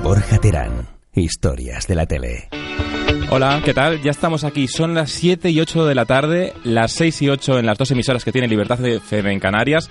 Borja 0.00 0.38
Terán, 0.38 0.88
historias 1.14 1.86
de 1.86 1.94
la 1.94 2.06
tele. 2.06 2.48
Hola, 3.30 3.60
¿qué 3.64 3.74
tal? 3.74 4.00
Ya 4.02 4.10
estamos 4.10 4.44
aquí. 4.44 4.68
Son 4.68 4.94
las 4.94 5.10
7 5.10 5.50
y 5.50 5.60
8 5.60 5.86
de 5.86 5.94
la 5.94 6.06
tarde, 6.06 6.52
las 6.64 6.92
6 6.92 7.22
y 7.22 7.28
8 7.28 7.58
en 7.58 7.66
las 7.66 7.78
dos 7.78 7.90
emisoras 7.90 8.24
que 8.24 8.32
tiene 8.32 8.48
Libertad 8.48 8.78
de 8.78 8.96
FM 8.96 9.32
en 9.32 9.40
Canarias. 9.40 9.90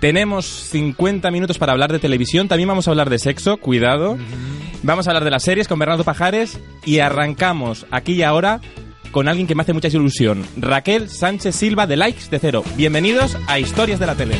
Tenemos 0.00 0.46
50 0.46 1.30
minutos 1.30 1.58
para 1.58 1.72
hablar 1.72 1.92
de 1.92 1.98
televisión. 1.98 2.48
También 2.48 2.68
vamos 2.68 2.86
a 2.86 2.90
hablar 2.90 3.10
de 3.10 3.18
sexo, 3.18 3.56
cuidado. 3.56 4.18
Vamos 4.82 5.06
a 5.06 5.10
hablar 5.10 5.24
de 5.24 5.30
las 5.30 5.42
series 5.42 5.68
con 5.68 5.78
Bernardo 5.78 6.04
Pajares 6.04 6.60
y 6.84 7.00
arrancamos 7.00 7.86
aquí 7.90 8.12
y 8.14 8.22
ahora 8.22 8.60
con 9.10 9.28
alguien 9.28 9.46
que 9.46 9.54
me 9.54 9.62
hace 9.62 9.72
mucha 9.72 9.88
ilusión. 9.88 10.44
Raquel 10.56 11.08
Sánchez 11.08 11.56
Silva 11.56 11.86
de 11.86 11.96
Likes 11.96 12.30
de 12.30 12.38
Cero. 12.38 12.64
Bienvenidos 12.76 13.36
a 13.46 13.58
Historias 13.58 13.98
de 13.98 14.06
la 14.06 14.14
Tele. 14.14 14.36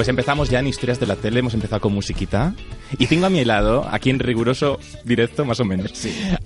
Pues 0.00 0.08
empezamos 0.08 0.48
ya 0.48 0.60
en 0.60 0.66
Historias 0.66 0.98
de 0.98 1.04
la 1.04 1.14
Tele, 1.14 1.40
hemos 1.40 1.52
empezado 1.52 1.82
con 1.82 1.92
musiquita. 1.92 2.54
Y 2.96 3.06
tengo 3.06 3.26
a 3.26 3.28
mi 3.28 3.44
lado, 3.44 3.86
aquí 3.90 4.08
en 4.08 4.18
riguroso 4.18 4.80
directo, 5.04 5.44
más 5.44 5.60
o 5.60 5.66
menos, 5.66 5.92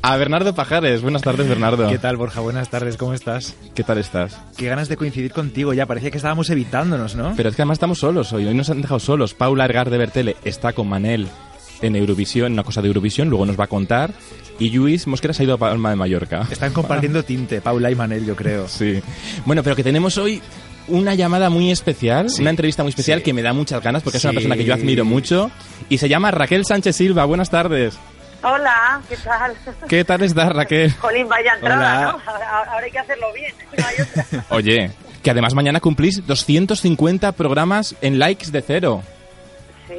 a 0.03 0.17
Bernardo 0.17 0.57
Pajares. 0.57 1.03
Buenas 1.03 1.23
tardes, 1.23 1.49
Bernardo. 1.49 1.89
¿Qué 1.89 1.99
tal, 1.99 2.17
Borja? 2.17 2.41
Buenas 2.41 2.69
tardes, 2.69 2.97
¿cómo 2.97 3.15
estás? 3.15 3.55
¿Qué 3.77 3.85
tal 3.85 3.99
estás? 3.99 4.37
Qué 4.57 4.67
ganas 4.67 4.89
de 4.89 4.97
coincidir 4.97 5.31
contigo 5.31 5.73
ya, 5.73 5.87
parecía 5.87 6.11
que 6.11 6.17
estábamos 6.17 6.51
evitándonos, 6.51 7.15
¿no? 7.15 7.35
Pero 7.37 7.49
es 7.49 7.55
que 7.55 7.63
además 7.63 7.77
estamos 7.77 8.01
solos 8.01 8.33
hoy, 8.33 8.45
hoy 8.45 8.55
nos 8.55 8.71
han 8.71 8.83
dejado 8.83 8.99
solos. 8.99 9.35
Paula 9.35 9.67
Ergar 9.67 9.89
de 9.89 9.99
Bertele 9.99 10.37
está 10.43 10.73
con 10.73 10.89
Manel 10.89 11.29
en 11.81 11.95
Eurovisión, 11.95 12.49
en 12.49 12.53
una 12.55 12.65
cosa 12.65 12.83
de 12.83 12.89
Eurovisión, 12.89 13.29
luego 13.29 13.47
nos 13.47 13.59
va 13.59 13.65
a 13.65 13.69
contar. 13.69 14.13
Y 14.59 14.71
Luis 14.71 15.07
Mosquera 15.07 15.33
se 15.33 15.43
ha 15.43 15.47
ido 15.47 15.55
a 15.55 15.59
Palma 15.59 15.91
de 15.91 15.97
Mallorca. 15.97 16.47
Están 16.51 16.73
compartiendo 16.73 17.23
tinte, 17.23 17.61
Paula 17.61 17.91
y 17.91 17.95
Manel, 17.95 18.27
yo 18.27 18.35
creo. 18.35 18.67
Sí. 18.69 19.01
Bueno, 19.47 19.63
pero 19.63 19.77
que 19.77 19.85
tenemos 19.85 20.19
hoy 20.19 20.43
una 20.89 21.15
llamada 21.15 21.51
muy 21.51 21.71
especial, 21.71 22.29
Sí. 22.31 22.41
una 22.43 22.51
entrevista 22.51 22.83
muy 22.83 22.91
especial 22.91 23.19
Sí. 23.21 23.25
que 23.25 23.33
me 23.33 23.43
da 23.43 23.53
muchas 23.53 23.83
ganas 23.83 24.03
porque 24.03 24.19
es 24.19 24.25
una 24.25 24.35
persona 24.35 24.57
que 24.57 24.65
yo 24.65 24.75
admiro 24.75 25.05
mucho 25.05 25.51
y 25.89 25.99
se 25.99 26.09
llama 26.09 26.31
Raquel 26.31 26.65
Sánchez 26.65 26.97
Silva. 26.97 27.25
Buenas 27.25 27.51
tardes. 27.51 27.99
Hola, 28.43 29.01
¿qué 29.09 29.17
tal? 29.17 29.55
¿Qué 29.89 30.05
tal 30.05 30.23
estás, 30.23 30.53
Raquel? 30.53 30.93
Jolín, 31.01 31.29
vaya 31.29 31.55
entrada, 31.55 31.99
Hola. 31.99 32.13
¿no? 32.13 32.33
Ahora, 32.33 32.65
ahora 32.73 32.85
hay 32.85 32.91
que 32.91 32.99
hacerlo 32.99 33.27
bien. 33.33 33.55
No 33.79 33.87
hay 33.87 33.95
otra. 34.03 34.45
Oye, 34.51 34.91
que 35.23 35.31
además 35.31 35.55
mañana 35.55 35.81
cumplís 35.81 36.27
250 36.27 37.33
programas 37.33 37.95
en 38.03 38.19
likes 38.19 38.51
de 38.51 38.61
cero. 38.61 39.03
Sí, 39.89 39.95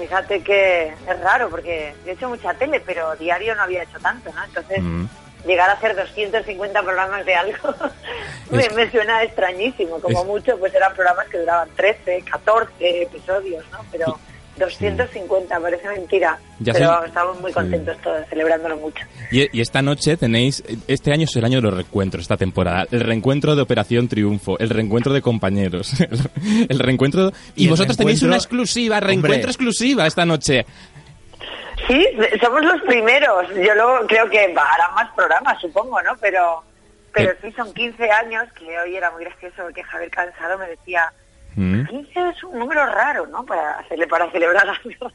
fíjate 0.00 0.40
que 0.42 0.88
es 0.88 1.20
raro 1.22 1.48
porque 1.48 1.94
yo 2.04 2.10
he 2.10 2.14
hecho 2.14 2.28
mucha 2.28 2.52
tele, 2.54 2.82
pero 2.84 3.14
diario 3.16 3.54
no 3.54 3.62
había 3.62 3.84
hecho 3.84 3.98
tanto, 4.00 4.32
¿no? 4.34 4.42
Entonces, 4.44 4.82
Mm. 4.82 5.06
Llegar 5.46 5.70
a 5.70 5.74
hacer 5.74 5.94
250 5.96 6.82
programas 6.82 7.24
de 7.24 7.34
algo 7.34 7.74
me, 8.50 8.64
Es- 8.66 8.74
me 8.74 8.90
suena 8.90 9.22
extrañísimo. 9.22 10.00
Como 10.00 10.20
Es- 10.20 10.26
mucho, 10.26 10.58
pues 10.58 10.74
eran 10.74 10.94
programas 10.94 11.26
que 11.28 11.38
duraban 11.38 11.68
13, 11.76 12.22
14 12.30 13.02
episodios, 13.02 13.64
¿no? 13.72 13.78
Pero 13.92 14.18
250, 14.58 15.60
parece 15.60 15.86
mentira. 15.88 16.38
Ya 16.60 16.72
pero 16.72 17.00
sé- 17.02 17.06
estamos 17.08 17.40
muy 17.40 17.50
sí. 17.50 17.54
contentos 17.54 17.96
todos, 18.02 18.26
celebrándolo 18.30 18.76
mucho. 18.78 19.04
Y, 19.30 19.46
y 19.56 19.60
esta 19.60 19.82
noche 19.82 20.16
tenéis, 20.16 20.62
este 20.88 21.12
año 21.12 21.24
es 21.24 21.36
el 21.36 21.44
año 21.44 21.56
de 21.58 21.62
los 21.62 21.74
reencuentros, 21.74 22.22
esta 22.22 22.36
temporada. 22.38 22.86
El 22.90 23.00
reencuentro 23.00 23.54
de 23.54 23.62
Operación 23.62 24.08
Triunfo, 24.08 24.58
el 24.58 24.70
reencuentro 24.70 25.12
de 25.12 25.20
compañeros, 25.20 25.92
el, 26.00 26.18
el 26.70 26.78
reencuentro... 26.78 27.32
Y, 27.54 27.62
Y 27.62 27.64
el 27.64 27.70
vosotros 27.70 27.96
tenéis 27.98 28.22
una 28.22 28.36
exclusiva, 28.36 28.98
reencuentro 29.00 29.34
Hombre. 29.36 29.50
exclusiva 29.50 30.06
esta 30.06 30.24
noche. 30.24 30.64
Sí, 31.86 32.06
somos 32.40 32.64
los 32.64 32.80
primeros. 32.82 33.48
Yo 33.50 33.74
luego 33.74 34.06
creo 34.06 34.28
que 34.30 34.40
harán 34.40 34.94
más 34.94 35.10
programas, 35.14 35.60
supongo, 35.60 36.00
¿no? 36.02 36.16
Pero 36.20 36.62
pero 37.12 37.32
sí, 37.40 37.50
son 37.52 37.72
15 37.72 38.10
años, 38.10 38.44
que 38.52 38.78
hoy 38.78 38.94
era 38.94 39.10
muy 39.10 39.24
gracioso 39.24 39.62
porque 39.62 39.82
Javier 39.82 40.10
Cansado 40.10 40.58
me 40.58 40.68
decía, 40.68 41.12
Mm. 41.58 41.86
15 41.86 42.28
es 42.36 42.44
un 42.44 42.58
número 42.58 42.84
raro, 42.84 43.26
¿no? 43.28 43.42
Para, 43.46 43.82
cele- 43.88 44.06
para 44.06 44.30
celebrar 44.30 44.66
algo. 44.84 45.10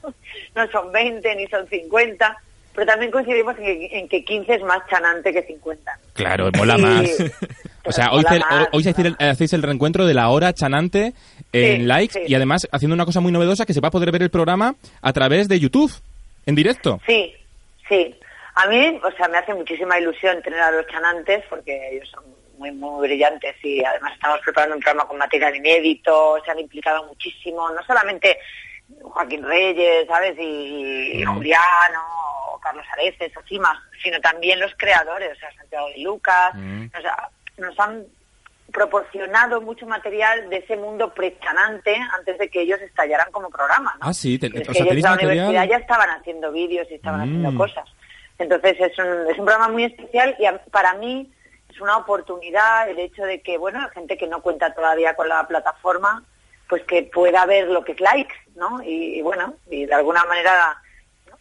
No 0.55 0.67
son 0.71 0.91
20 0.91 1.35
ni 1.35 1.45
son 1.45 1.67
50, 1.67 2.35
pero 2.73 2.87
también 2.87 3.11
coincidimos 3.11 3.55
en 3.59 3.63
que, 3.63 3.89
en 3.99 4.09
que 4.09 4.25
15 4.25 4.55
es 4.55 4.61
más 4.63 4.79
chanante 4.89 5.31
que 5.31 5.43
50. 5.43 5.99
Claro, 6.13 6.49
mola 6.57 6.77
más. 6.79 7.05
O 7.83 7.91
sea, 7.91 8.11
hoy, 8.11 8.23
más, 8.23 8.67
hoy 8.73 8.87
hacéis 8.87 9.07
el, 9.19 9.27
hacéis 9.29 9.53
el 9.53 9.63
reencuentro 9.63 10.05
de 10.05 10.13
la 10.13 10.29
hora 10.29 10.53
chanante 10.53 11.13
en 11.51 11.81
Sí, 11.81 11.85
likes 11.87 12.13
sí. 12.13 12.19
y 12.27 12.35
además 12.35 12.67
haciendo 12.71 12.93
una 12.93 13.05
cosa 13.05 13.21
muy 13.21 13.31
novedosa 13.31 13.65
que 13.65 13.73
se 13.73 13.81
va 13.81 13.87
a 13.87 13.91
poder 13.91 14.11
ver 14.11 14.21
el 14.21 14.29
programa 14.29 14.75
a 15.01 15.13
través 15.13 15.47
de 15.47 15.59
YouTube, 15.59 15.91
en 16.45 16.55
directo. 16.55 16.99
Sí, 17.05 17.33
sí. 17.87 18.15
A 18.55 18.67
mí, 18.67 18.99
o 19.03 19.11
sea, 19.13 19.27
me 19.27 19.37
hace 19.37 19.53
muchísima 19.53 19.97
ilusión 19.99 20.41
tener 20.41 20.59
a 20.59 20.71
los 20.71 20.85
chanantes 20.87 21.43
porque 21.49 21.89
ellos 21.91 22.09
son 22.09 22.23
muy, 22.57 22.71
muy 22.71 23.07
brillantes 23.07 23.55
y 23.63 23.83
además 23.83 24.13
estamos 24.13 24.39
preparando 24.41 24.75
un 24.75 24.81
programa 24.81 25.07
con 25.07 25.17
material 25.17 25.55
inédito, 25.55 26.37
se 26.43 26.51
han 26.51 26.59
implicado 26.59 27.05
muchísimo, 27.07 27.69
no 27.71 27.81
solamente 27.83 28.37
Joaquín 29.01 29.43
Reyes, 29.43 30.05
¿sabes? 30.07 30.37
Y, 30.37 31.21
y. 31.21 31.23
Juliano, 31.23 32.01
o 32.53 32.59
Carlos 32.59 32.85
Areces, 32.91 33.35
o 33.37 33.41
Cimas, 33.43 33.77
sino 34.03 34.19
también 34.19 34.59
los 34.59 34.73
creadores, 34.75 35.31
o 35.31 35.39
sea, 35.39 35.51
Santiago 35.55 35.87
y 35.95 36.03
Lucas, 36.03 36.53
Mm. 36.53 36.85
o 36.97 37.01
sea, 37.01 37.29
nos 37.57 37.79
han 37.79 38.05
proporcionado 38.71 39.61
mucho 39.61 39.85
material 39.85 40.49
de 40.49 40.57
ese 40.57 40.75
mundo 40.77 41.13
prechanante 41.13 41.95
antes 42.17 42.37
de 42.37 42.49
que 42.49 42.61
ellos 42.61 42.79
estallaran 42.81 43.31
como 43.31 43.49
programa, 43.49 43.93
¿no? 44.01 44.07
Ah, 44.07 44.13
sí, 44.13 44.37
te- 44.39 44.47
Es 44.47 44.53
o 44.53 44.71
que 44.71 44.73
sea, 44.73 44.83
ellos 44.85 44.95
en 44.95 45.01
la 45.01 45.09
material- 45.11 45.37
universidad 45.47 45.69
ya 45.69 45.77
estaban 45.81 46.09
haciendo 46.09 46.51
vídeos 46.51 46.87
y 46.89 46.95
estaban 46.95 47.19
Mm. 47.19 47.23
haciendo 47.23 47.57
cosas. 47.57 47.85
Entonces 48.39 48.75
es 48.79 48.97
un, 48.97 49.05
es 49.29 49.37
un 49.37 49.45
programa 49.45 49.69
muy 49.69 49.83
especial 49.85 50.35
y 50.39 50.45
a- 50.45 50.63
para 50.71 50.93
mí 50.95 51.31
es 51.69 51.79
una 51.79 51.97
oportunidad 51.97 52.89
el 52.89 52.99
hecho 52.99 53.23
de 53.23 53.41
que, 53.41 53.57
bueno, 53.57 53.79
gente 53.93 54.17
que 54.17 54.27
no 54.27 54.41
cuenta 54.41 54.73
todavía 54.73 55.15
con 55.15 55.29
la 55.29 55.47
plataforma, 55.47 56.23
pues 56.67 56.83
que 56.83 57.03
pueda 57.03 57.45
ver 57.45 57.67
lo 57.67 57.83
que 57.83 57.91
es 57.93 57.99
likes, 58.01 58.33
¿no? 58.55 58.81
Y, 58.83 59.19
y 59.19 59.21
bueno, 59.21 59.55
y 59.69 59.85
de 59.85 59.93
alguna 59.93 60.23
manera 60.25 60.81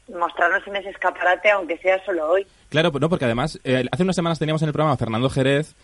mostrarnos 0.08 0.66
en 0.66 0.76
ese 0.76 0.90
escaparate, 0.90 1.50
aunque 1.52 1.78
sea 1.78 2.04
solo 2.04 2.28
hoy. 2.28 2.46
Claro, 2.68 2.90
no, 3.00 3.08
porque 3.08 3.24
además 3.26 3.60
eh, 3.64 3.84
hace 3.92 4.02
unas 4.02 4.16
semanas 4.16 4.38
teníamos 4.40 4.60
en 4.62 4.68
el 4.68 4.72
programa 4.72 4.94
a 4.94 4.96
Fernando 4.96 5.30
Jerez 5.30 5.74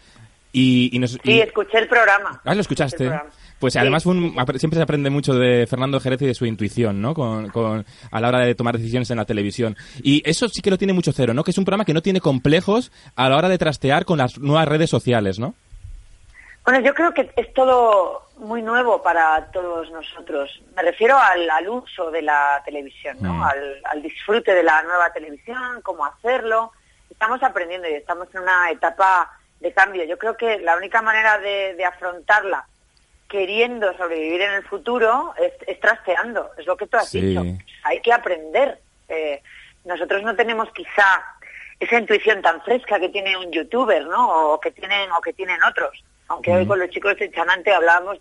y, 0.58 0.91
y 0.97 0.99
nos... 0.99 1.11
Sí, 1.12 1.20
y- 1.25 1.41
escuché 1.41 1.79
el 1.79 1.88
programa. 1.88 2.41
Ah, 2.44 2.55
lo 2.55 2.61
escuchaste. 2.61 3.11
Pues 3.58 3.73
Sí, 3.73 3.79
además 3.79 4.05
fue 4.05 4.12
un- 4.12 4.35
siempre 4.58 4.76
se 4.79 4.82
aprende 4.82 5.08
mucho 5.11 5.35
de 5.35 5.67
Fernando 5.67 5.99
Jerez 6.00 6.20
y 6.23 6.26
de 6.26 6.35
su 6.35 6.44
intuición, 6.47 7.00
¿no? 7.00 7.14
Con, 7.14 7.49
con- 7.50 7.85
a 8.11 8.20
la 8.20 8.29
hora 8.29 8.41
de 8.41 8.55
tomar 8.55 8.76
decisiones 8.76 9.11
en 9.11 9.17
la 9.19 9.25
televisión. 9.25 9.76
Y 10.03 10.23
eso 10.29 10.49
sí 10.49 10.61
que 10.62 10.70
lo 10.70 10.79
tiene 10.79 10.93
mucho 10.93 11.12
cero, 11.12 11.32
¿no? 11.35 11.43
Que 11.44 11.50
es 11.53 11.58
un 11.58 11.64
programa 11.64 11.85
que 11.85 11.94
no 11.94 12.03
tiene 12.03 12.20
complejos 12.20 12.93
a 13.17 13.29
la 13.29 13.37
hora 13.37 13.49
de 13.49 13.58
trastear 13.58 14.05
con 14.05 14.19
las 14.19 14.38
nuevas 14.38 14.69
redes 14.69 14.88
sociales, 14.91 15.38
¿no? 15.38 15.55
Bueno, 16.64 16.81
yo 16.81 16.94
creo 16.94 17.14
que 17.14 17.31
es 17.37 17.52
todo 17.55 18.23
muy 18.38 18.61
nuevo 18.61 19.02
para 19.02 19.50
todos 19.52 19.91
nosotros. 19.93 20.50
Me 20.75 20.82
refiero 20.82 21.17
al, 21.17 21.49
al 21.49 21.69
uso 21.69 22.11
de 22.11 22.23
la 22.23 22.61
televisión, 22.64 23.17
¿no? 23.20 23.35
Mm. 23.35 23.43
Al, 23.43 23.76
al 23.85 24.02
disfrute 24.02 24.52
de 24.52 24.62
la 24.64 24.82
nueva 24.82 25.12
televisión, 25.12 25.81
cómo 25.82 26.05
hacerlo. 26.05 26.73
Estamos 27.09 27.43
aprendiendo 27.43 27.88
y 27.88 27.93
estamos 27.94 28.29
en 28.35 28.43
una 28.43 28.70
etapa 28.70 29.31
de 29.61 29.73
cambio. 29.73 30.05
Yo 30.05 30.19
creo 30.19 30.37
que 30.37 30.58
la 30.61 30.76
única 30.76 31.03
manera 31.03 31.38
de, 31.38 31.75
de 31.75 31.85
afrontarla 31.85 32.67
queriendo 33.29 33.97
sobrevivir 33.97 34.43
en 34.43 34.53
el 34.53 34.64
futuro 34.64 35.35
es, 35.38 35.53
es 35.67 35.81
trasteando. 35.81 36.50
Es 36.58 36.67
lo 36.67 36.76
que 36.76 36.87
tú 36.87 36.97
has 36.97 37.08
Sí. 37.08 37.20
dicho. 37.20 37.43
Hay 37.82 38.00
que 38.00 38.12
aprender. 38.12 38.79
Eh, 39.08 39.43
nosotros 39.85 40.23
no 40.23 40.35
tenemos 40.37 40.69
quizá 40.73 41.25
esa 41.81 41.99
intuición 41.99 42.41
tan 42.43 42.62
fresca 42.62 42.99
que 43.00 43.08
tiene 43.08 43.37
un 43.37 43.50
youtuber, 43.53 44.06
¿no? 44.06 44.53
O 44.53 44.61
que 44.61 44.70
tienen, 44.70 45.11
o 45.12 45.20
que 45.20 45.32
tienen 45.32 45.62
otros. 45.64 46.05
Aunque 46.29 46.52
hoy 46.52 46.67
con 46.67 46.79
los 46.79 46.91
chicos 46.91 47.17
de 47.19 47.31
Chanante 47.31 47.73
hablábamos 47.73 48.19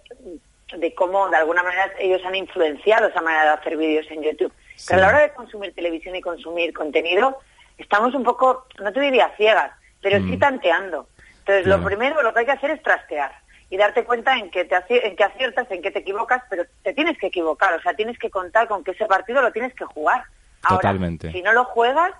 de 0.76 0.94
cómo 0.96 1.30
de 1.30 1.38
alguna 1.38 1.64
manera 1.64 1.92
ellos 2.00 2.22
han 2.26 2.36
influenciado 2.36 3.08
esa 3.08 3.22
manera 3.22 3.44
de 3.46 3.50
hacer 3.52 3.78
vídeos 3.78 4.06
en 4.10 4.24
YouTube. 4.24 4.54
Pero 4.88 5.00
a 5.00 5.02
la 5.04 5.08
hora 5.10 5.20
de 5.22 5.34
consumir 5.34 5.74
televisión 5.74 6.16
y 6.16 6.22
consumir 6.22 6.74
contenido, 6.74 7.40
estamos 7.78 8.14
un 8.14 8.24
poco, 8.24 8.68
no 8.80 8.92
te 8.92 9.00
diría 9.00 9.32
ciegas, 9.38 9.72
pero 10.02 10.18
sí 10.20 10.38
tanteando. 10.38 11.08
Entonces, 11.48 11.68
lo 11.68 11.84
primero, 11.84 12.22
lo 12.24 12.34
que 12.34 12.40
hay 12.40 12.46
que 12.46 12.52
hacer 12.54 12.72
es 12.72 12.82
trastear 12.82 13.32
y 13.70 13.78
darte 13.78 14.04
cuenta 14.04 14.36
en 14.38 14.50
que, 14.50 14.66
te 14.66 14.76
en 15.08 15.16
que 15.16 15.24
aciertas, 15.24 15.70
en 15.70 15.82
que 15.82 15.92
te 15.92 16.00
equivocas, 16.00 16.42
pero 16.50 16.64
te 16.84 16.94
tienes 16.94 17.18
que 17.20 17.28
equivocar, 17.28 17.74
o 17.76 17.82
sea, 17.82 17.94
tienes 17.94 18.18
que 18.18 18.30
contar 18.30 18.68
con 18.68 18.84
que 18.84 18.92
ese 18.92 19.06
partido 19.06 19.42
lo 19.42 19.52
tienes 19.52 19.74
que 19.76 19.86
jugar. 19.86 20.24
Ahora, 20.64 20.82
Totalmente. 20.82 21.32
si 21.32 21.42
no 21.44 21.54
lo 21.54 21.66
juegas, 21.66 22.12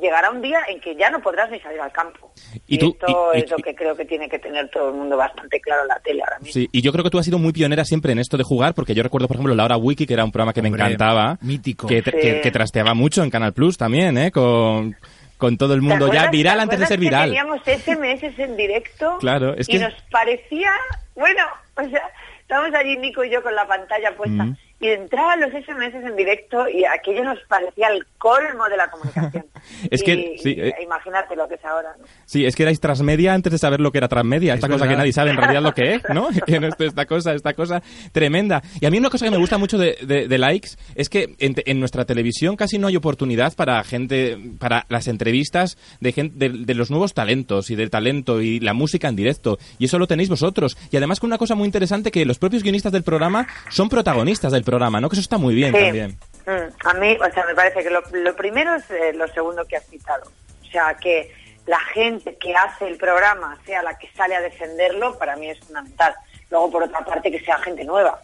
llegará 0.00 0.30
un 0.30 0.40
día 0.40 0.60
en 0.68 0.80
que 0.80 0.94
ya 0.94 1.10
no 1.10 1.20
podrás 1.20 1.50
ni 1.50 1.58
salir 1.60 1.80
al 1.80 1.90
campo. 1.90 2.32
Y 2.68 2.76
Y, 2.76 2.78
tú- 2.78 2.90
esto 2.90 3.06
y- 3.34 3.38
y- 3.38 3.42
es 3.42 3.50
lo 3.50 3.56
que 3.58 3.74
creo 3.74 3.96
que 3.96 4.04
tiene 4.04 4.28
que 4.28 4.38
tener 4.38 4.68
todo 4.70 4.88
el 4.90 4.94
mundo 4.94 5.16
bastante 5.16 5.60
claro 5.60 5.82
en 5.82 5.88
la 5.88 5.98
tele 6.00 6.22
ahora 6.22 6.38
mismo. 6.38 6.52
Sí, 6.52 6.68
y 6.70 6.80
yo 6.82 6.92
creo 6.92 7.02
que 7.02 7.10
tú 7.10 7.18
has 7.18 7.24
sido 7.24 7.38
muy 7.38 7.52
pionera 7.52 7.84
siempre 7.84 8.12
en 8.12 8.20
esto 8.20 8.36
de 8.36 8.44
jugar, 8.44 8.74
porque 8.74 8.94
yo 8.94 9.02
recuerdo, 9.02 9.26
por 9.26 9.36
ejemplo, 9.36 9.54
La 9.54 9.64
Hora 9.64 9.76
Wiki, 9.76 10.06
que 10.06 10.14
era 10.14 10.24
un 10.24 10.30
programa 10.30 10.52
que 10.52 10.60
Hombre, 10.60 10.70
me 10.70 10.84
encantaba. 10.84 11.38
mítico. 11.40 11.88
Que, 11.88 12.02
Sí. 12.02 12.10
que- 12.12 12.40
que 12.40 12.50
trasteaba 12.52 12.94
mucho 12.94 13.24
en 13.24 13.30
Canal 13.30 13.52
Plus 13.52 13.76
también, 13.76 14.16
¿eh? 14.16 14.30
Con, 14.30 14.96
con 15.40 15.56
todo 15.58 15.74
el 15.74 15.80
¿Te 15.80 15.86
mundo 15.86 16.12
ya 16.12 16.30
viral 16.30 16.58
te 16.58 16.62
antes 16.62 16.78
de 16.78 16.86
ser 16.86 16.98
que 16.98 17.04
viral. 17.06 17.28
Teníamos 17.30 17.60
SMS 17.64 18.38
en 18.40 18.56
directo. 18.56 19.16
Claro, 19.18 19.54
es 19.56 19.68
y 19.68 19.72
que- 19.72 19.78
nos 19.80 19.94
parecía, 20.12 20.70
bueno, 21.16 21.42
o 21.76 21.82
sea, 21.88 22.02
estábamos 22.42 22.72
allí 22.74 22.96
Nico 22.98 23.24
y 23.24 23.30
yo 23.30 23.42
con 23.42 23.54
la 23.56 23.66
pantalla 23.66 24.14
puesta 24.16 24.44
Mm. 24.44 24.56
Y 24.80 24.88
entraban 24.88 25.40
los 25.40 25.50
SMS 25.50 25.94
en 25.94 26.16
directo 26.16 26.68
y 26.68 26.84
aquello 26.84 27.22
nos 27.24 27.38
parecía 27.48 27.88
el 27.88 28.06
colmo 28.18 28.64
de 28.68 28.76
la 28.76 28.90
comunicación. 28.90 29.44
Es 29.90 30.02
que, 30.02 30.14
Y- 30.14 30.38
sí, 30.38 30.54
y 30.56 30.60
eh. 30.60 30.74
imagínate 30.82 31.36
lo 31.36 31.46
que 31.46 31.54
es 31.56 31.64
ahora. 31.64 31.94
¿no? 31.98 32.04
Sí, 32.24 32.46
es 32.46 32.56
que 32.56 32.62
erais 32.62 32.80
transmedia 32.80 33.34
antes 33.34 33.52
de 33.52 33.58
saber 33.58 33.78
lo 33.80 33.92
que 33.92 33.98
era 33.98 34.08
transmedia, 34.08 34.54
esta 34.54 34.66
Es 34.68 34.72
cosa 34.72 34.88
que 34.88 34.96
nadie 34.96 35.12
sabe 35.12 35.30
en 35.30 35.36
realidad 35.36 35.62
lo 35.62 35.74
que 35.74 35.94
es, 35.96 36.02
¿no? 36.14 36.28
Que 36.46 36.58
no- 36.60 36.68
esta 36.78 37.04
cosa, 37.06 37.34
esta 37.34 37.52
cosa 37.52 37.82
tremenda. 38.12 38.62
Y 38.80 38.86
a 38.86 38.90
mí 38.90 38.98
una 38.98 39.10
cosa 39.10 39.26
que 39.26 39.30
me 39.30 39.36
gusta 39.36 39.58
mucho 39.58 39.76
de, 39.78 39.98
de- 40.02 40.28
de 40.28 40.38
Likes 40.38 40.70
es 40.94 41.08
que 41.10 41.34
en, 41.38 41.54
en 41.64 41.78
nuestra 41.80 42.04
televisión 42.06 42.56
casi 42.56 42.78
no 42.78 42.86
hay 42.88 42.96
oportunidad 42.96 43.54
para 43.54 43.82
gente, 43.84 44.38
para 44.58 44.86
las 44.88 45.08
entrevistas 45.08 45.76
de, 46.00 46.12
gente, 46.12 46.48
de, 46.48 46.64
de 46.64 46.74
los 46.74 46.90
nuevos 46.90 47.12
talentos 47.12 47.70
y 47.70 47.76
del 47.76 47.90
talento 47.90 48.40
y 48.40 48.60
la 48.60 48.72
música 48.72 49.08
en 49.08 49.16
directo. 49.16 49.58
Y 49.78 49.84
eso 49.84 49.98
lo 49.98 50.06
tenéis 50.06 50.28
vosotros. 50.30 50.78
Y 50.90 50.96
además 50.96 51.20
con 51.20 51.28
una 51.28 51.38
cosa 51.38 51.54
muy 51.54 51.66
interesante 51.66 52.10
que 52.10 52.24
los 52.24 52.38
propios 52.38 52.62
guionistas 52.62 52.92
del 52.92 53.02
programa 53.02 53.46
son 53.68 53.88
protagonistas 53.90 54.52
del 54.52 54.62
programa, 54.62 54.69
¿no? 54.78 55.08
Que 55.08 55.14
eso 55.14 55.20
está 55.22 55.38
muy 55.38 55.54
bien 55.54 55.72
Sí. 55.74 55.80
también. 55.82 56.18
Mm, 56.46 56.86
A 56.88 56.94
mí, 56.94 57.16
o 57.20 57.32
sea, 57.32 57.44
me 57.46 57.54
parece 57.54 57.82
que 57.82 57.90
lo, 57.90 58.02
lo 58.12 58.34
primero 58.36 58.74
es 58.74 58.90
eh, 58.90 59.12
lo 59.12 59.28
segundo 59.28 59.64
que 59.66 59.76
has 59.76 59.86
citado. 59.86 60.30
O 60.66 60.70
sea, 60.70 60.94
que 60.94 61.32
la 61.66 61.78
gente 61.94 62.36
que 62.36 62.54
hace 62.54 62.86
el 62.88 62.96
programa 62.96 63.58
sea 63.66 63.82
la 63.82 63.96
que 63.98 64.08
sale 64.16 64.34
a 64.36 64.40
defenderlo, 64.40 65.18
para 65.18 65.36
mí 65.36 65.50
es 65.50 65.58
fundamental. 65.60 66.14
Luego, 66.50 66.70
por 66.70 66.82
otra 66.84 67.00
parte, 67.04 67.30
que 67.30 67.40
sea 67.40 67.58
gente 67.58 67.84
nueva. 67.84 68.20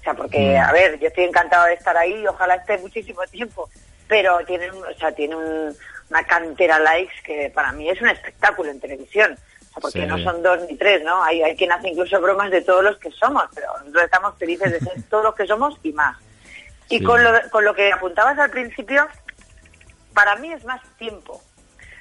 O 0.00 0.02
sea, 0.02 0.14
porque, 0.14 0.56
Mm. 0.58 0.68
a 0.68 0.72
ver, 0.72 0.98
yo 0.98 1.08
estoy 1.08 1.24
encantado 1.24 1.66
de 1.66 1.74
estar 1.74 1.96
ahí 1.96 2.26
ojalá 2.26 2.56
esté 2.56 2.78
muchísimo 2.78 3.22
tiempo, 3.30 3.68
pero 4.08 4.38
tienen, 4.46 4.70
o 4.72 4.98
sea, 4.98 5.12
tiene 5.12 5.36
un- 5.36 5.76
una 6.10 6.24
cantera 6.24 6.78
likes 6.80 7.14
que 7.24 7.50
para 7.54 7.70
mí 7.72 7.88
es 7.88 8.00
un 8.02 8.08
espectáculo 8.08 8.70
en 8.70 8.80
televisión. 8.80 9.38
O 9.70 9.72
sea, 9.74 9.80
porque 9.80 10.00
Sí. 10.00 10.06
no 10.06 10.18
son 10.18 10.42
dos 10.42 10.58
ni 10.68 10.76
tres, 10.76 11.02
¿no? 11.04 11.22
Hay, 11.22 11.42
hay 11.42 11.56
quien 11.56 11.70
hace 11.72 11.88
incluso 11.88 12.20
bromas 12.20 12.50
de 12.50 12.62
todos 12.62 12.82
los 12.82 12.96
que 12.98 13.10
somos, 13.12 13.44
pero 13.54 13.68
nosotros 13.78 14.02
estamos 14.04 14.36
felices 14.38 14.72
de 14.72 14.80
ser 14.80 15.02
todos 15.10 15.24
los 15.24 15.34
que 15.34 15.46
somos 15.46 15.76
y 15.82 15.92
más. 15.92 16.16
Y 16.88 16.98
Sí. 16.98 17.04
con, 17.04 17.22
lo, 17.22 17.30
con 17.50 17.64
lo 17.64 17.72
que 17.74 17.92
apuntabas 17.92 18.38
al 18.38 18.50
principio, 18.50 19.06
para 20.14 20.36
mí 20.36 20.52
es 20.52 20.64
más 20.64 20.80
tiempo. 20.98 21.34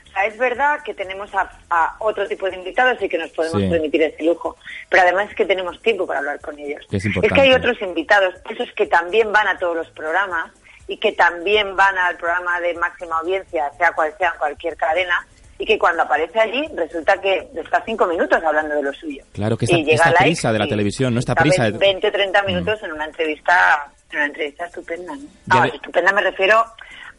O 0.07 0.11
sea, 0.11 0.25
es 0.25 0.37
verdad 0.39 0.81
que 0.83 0.95
tenemos 0.95 1.29
a, 1.35 1.47
a 1.69 1.95
otro 1.99 2.27
tipo 2.27 2.49
de 2.49 2.55
invitados 2.55 2.99
y 2.99 3.07
que 3.07 3.19
nos 3.19 3.29
podemos 3.29 3.61
Sí. 3.61 3.69
permitir 3.69 4.01
este 4.01 4.23
lujo, 4.23 4.57
pero 4.89 5.03
además 5.03 5.29
es 5.29 5.35
que 5.35 5.45
tenemos 5.45 5.79
tiempo 5.83 6.07
para 6.07 6.19
hablar 6.19 6.41
con 6.41 6.57
ellos. 6.57 6.83
Que 6.89 6.97
es 6.97 7.03
que 7.03 7.41
hay 7.41 7.53
otros 7.53 7.79
invitados, 7.83 8.33
esos 8.49 8.71
que 8.75 8.87
también 8.87 9.31
van 9.31 9.47
a 9.47 9.59
todos 9.59 9.75
los 9.75 9.89
programas 9.91 10.51
y 10.87 10.97
que 10.97 11.11
también 11.11 11.75
van 11.75 11.95
al 11.99 12.17
programa 12.17 12.59
de 12.59 12.73
máxima 12.73 13.19
audiencia, 13.19 13.71
sea 13.77 13.91
cual 13.91 14.11
sea 14.17 14.31
en 14.31 14.39
cualquier 14.39 14.75
cadena, 14.75 15.27
y 15.59 15.65
que 15.65 15.77
cuando 15.77 16.01
aparece 16.03 16.39
allí 16.39 16.67
resulta 16.73 17.19
que 17.21 17.47
está 17.53 17.83
cinco 17.85 18.07
minutos 18.07 18.41
hablando 18.43 18.73
de 18.75 18.81
lo 18.81 18.93
suyo. 18.93 19.23
Claro, 19.33 19.57
que 19.57 19.65
Y 19.65 19.67
esta, 19.67 19.77
llega 19.77 19.93
esta 19.93 20.09
Likes 20.09 20.23
prisa 20.23 20.51
de 20.53 20.59
la 20.59 20.65
y 20.65 20.69
televisión, 20.69 21.13
no 21.13 21.19
esta 21.19 21.33
está 21.33 21.41
prisa 21.43 21.63
de... 21.65 21.73
Mm. 21.73 21.77
20 21.79 22.11
30 22.11 22.43
minutos 22.43 22.81
en 22.83 22.91
una 22.93 23.05
entrevista 23.05 23.91
en 24.11 24.17
una 24.17 24.25
entrevista 24.25 24.65
estupenda 24.65 25.15
¿no? 25.15 25.21
Ah, 25.51 25.63
de- 25.63 25.75
estupenda 25.75 26.11
me 26.13 26.21
refiero 26.21 26.63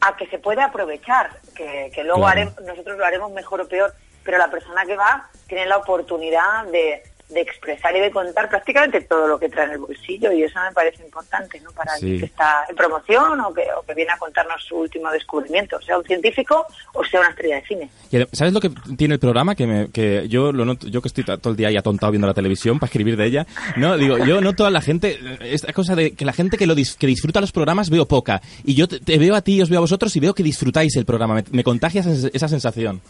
a 0.01 0.17
que 0.17 0.27
se 0.27 0.39
puede 0.39 0.63
aprovechar 0.63 1.31
que, 1.55 1.91
que 1.95 2.03
luego 2.03 2.23
Claro. 2.23 2.41
haremos- 2.51 2.61
nosotros 2.63 2.99
lo 2.99 3.05
haremos 3.05 3.31
mejor 3.33 3.61
o 3.61 3.69
peor 3.69 3.93
pero 4.25 4.39
la 4.39 4.51
persona 4.51 4.85
que 4.87 4.97
va 4.97 5.29
tiene 5.47 5.67
la 5.67 5.77
oportunidad 5.77 6.65
de, 6.73 7.03
de 7.31 7.41
expresar 7.41 7.95
y 7.97 8.01
de 8.01 8.11
contar 8.11 8.49
prácticamente 8.49 9.01
todo 9.03 9.27
lo 9.29 9.39
que 9.39 9.49
trae 9.49 9.67
en 9.67 9.73
el 9.73 9.79
bolsillo 9.79 10.33
y 10.33 10.43
eso 10.43 10.59
me 10.61 10.73
parece 10.73 11.03
importante 11.05 11.61
¿no? 11.61 11.71
para 11.73 11.93
Sí. 11.97 12.05
alguien 12.05 12.21
que 12.21 12.27
está 12.27 12.65
en 12.69 12.77
promoción 12.77 13.41
o 13.41 13.55
que, 13.55 13.63
o 13.77 13.83
que 13.83 13.95
viene 13.95 14.13
a 14.13 14.19
contarnos 14.19 14.63
su 14.65 14.77
último 14.77 15.11
descubrimiento 15.11 15.81
sea 15.81 15.99
un 15.99 16.05
científico 16.05 16.67
o 16.95 17.05
sea 17.05 17.21
una 17.21 17.31
estrella 17.31 17.57
de 17.57 17.63
cine 17.67 17.91
¿Sabes 18.33 18.53
lo 18.53 18.61
que 18.61 18.71
tiene 18.97 19.15
el 19.15 19.21
programa? 19.21 19.55
Que, 19.55 19.67
me- 19.67 19.91
que 19.91 20.29
yo 20.29 20.51
lo 20.53 20.65
noto, 20.65 20.89
yo 20.89 21.01
que 21.01 21.09
estoy 21.09 21.25
todo 21.25 21.51
el 21.51 21.57
día 21.57 21.69
ahí 21.69 21.77
atontado 21.77 22.11
viendo 22.13 22.27
la 22.27 22.35
televisión 22.35 22.79
para 22.81 22.89
escribir 22.89 23.17
de 23.17 23.25
ella. 23.27 23.47
No, 23.77 23.97
digo, 23.97 24.19
yo 24.19 24.41
noto 24.41 24.67
a 24.67 24.71
la 24.71 24.81
gente, 24.81 25.19
esta 25.43 25.73
cosa 25.73 25.95
de 25.95 26.15
que 26.17 26.25
la 26.25 26.33
gente 26.33 26.57
que 26.59 26.67
lo 26.67 26.75
dis- 26.75 26.97
que 26.99 27.07
disfruta 27.07 27.41
los 27.41 27.53
programas 27.53 27.89
veo 27.89 28.07
poca. 28.07 28.41
Y 28.65 28.75
yo 28.75 28.89
te, 28.89 28.99
te 28.99 29.17
veo 29.19 29.37
a 29.37 29.43
ti 29.43 29.55
y 29.59 29.63
os 29.63 29.71
veo 29.71 29.79
a 29.79 29.83
vosotros 29.83 30.15
y 30.17 30.21
veo 30.21 30.35
que 30.35 30.43
disfrutáis 30.43 30.97
el 30.97 31.05
programa. 31.05 31.35
Me, 31.37 31.45
me 31.53 31.63
contagia 31.65 32.01
esa, 32.01 32.29
esa 32.33 32.49
sensación. 32.49 33.01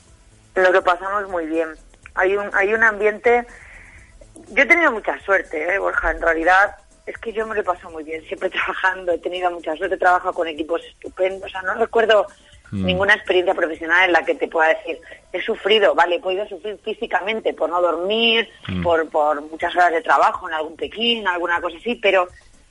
lo 0.54 0.70
que 0.70 0.82
pasamos 0.82 1.28
muy 1.30 1.46
bien. 1.46 1.68
Hay 2.14 2.36
un, 2.36 2.50
hay 2.52 2.74
un 2.74 2.82
ambiente... 2.82 3.46
Yo 4.50 4.62
he 4.62 4.66
tenido 4.66 4.92
mucha 4.92 5.18
suerte, 5.20 5.74
¿eh, 5.74 5.78
Borja? 5.78 6.10
En 6.10 6.20
realidad 6.22 6.76
es 7.06 7.16
que 7.18 7.32
yo 7.32 7.46
me 7.46 7.54
lo 7.54 7.60
he 7.60 7.64
pasado 7.64 7.90
muy 7.90 8.04
bien, 8.04 8.22
siempre 8.24 8.50
trabajando, 8.50 9.12
he 9.12 9.18
tenido 9.18 9.50
mucha 9.50 9.74
suerte, 9.76 9.94
he 9.94 9.98
trabajado 9.98 10.32
con 10.34 10.48
equipos 10.48 10.82
estupendos, 10.84 11.44
o 11.46 11.48
sea, 11.48 11.62
no 11.62 11.74
recuerdo 11.74 12.26
Mm. 12.72 12.86
ninguna 12.86 13.14
experiencia 13.14 13.52
profesional 13.52 14.04
en 14.04 14.12
la 14.12 14.24
que 14.24 14.36
te 14.36 14.46
pueda 14.46 14.68
decir, 14.68 15.00
he 15.32 15.42
sufrido, 15.42 15.92
vale, 15.96 16.14
he 16.14 16.20
podido 16.20 16.46
sufrir 16.46 16.78
físicamente 16.84 17.52
por 17.52 17.68
no 17.68 17.82
dormir, 17.82 18.48
Mm. 18.68 18.84
por, 18.84 19.08
por 19.08 19.40
muchas 19.42 19.74
horas 19.74 19.90
de 19.90 20.02
trabajo 20.02 20.48
en 20.48 20.54
algún 20.54 20.76
pequín, 20.76 21.26
alguna 21.26 21.60
cosa 21.60 21.76
así, 21.78 21.96
pero 21.96 22.28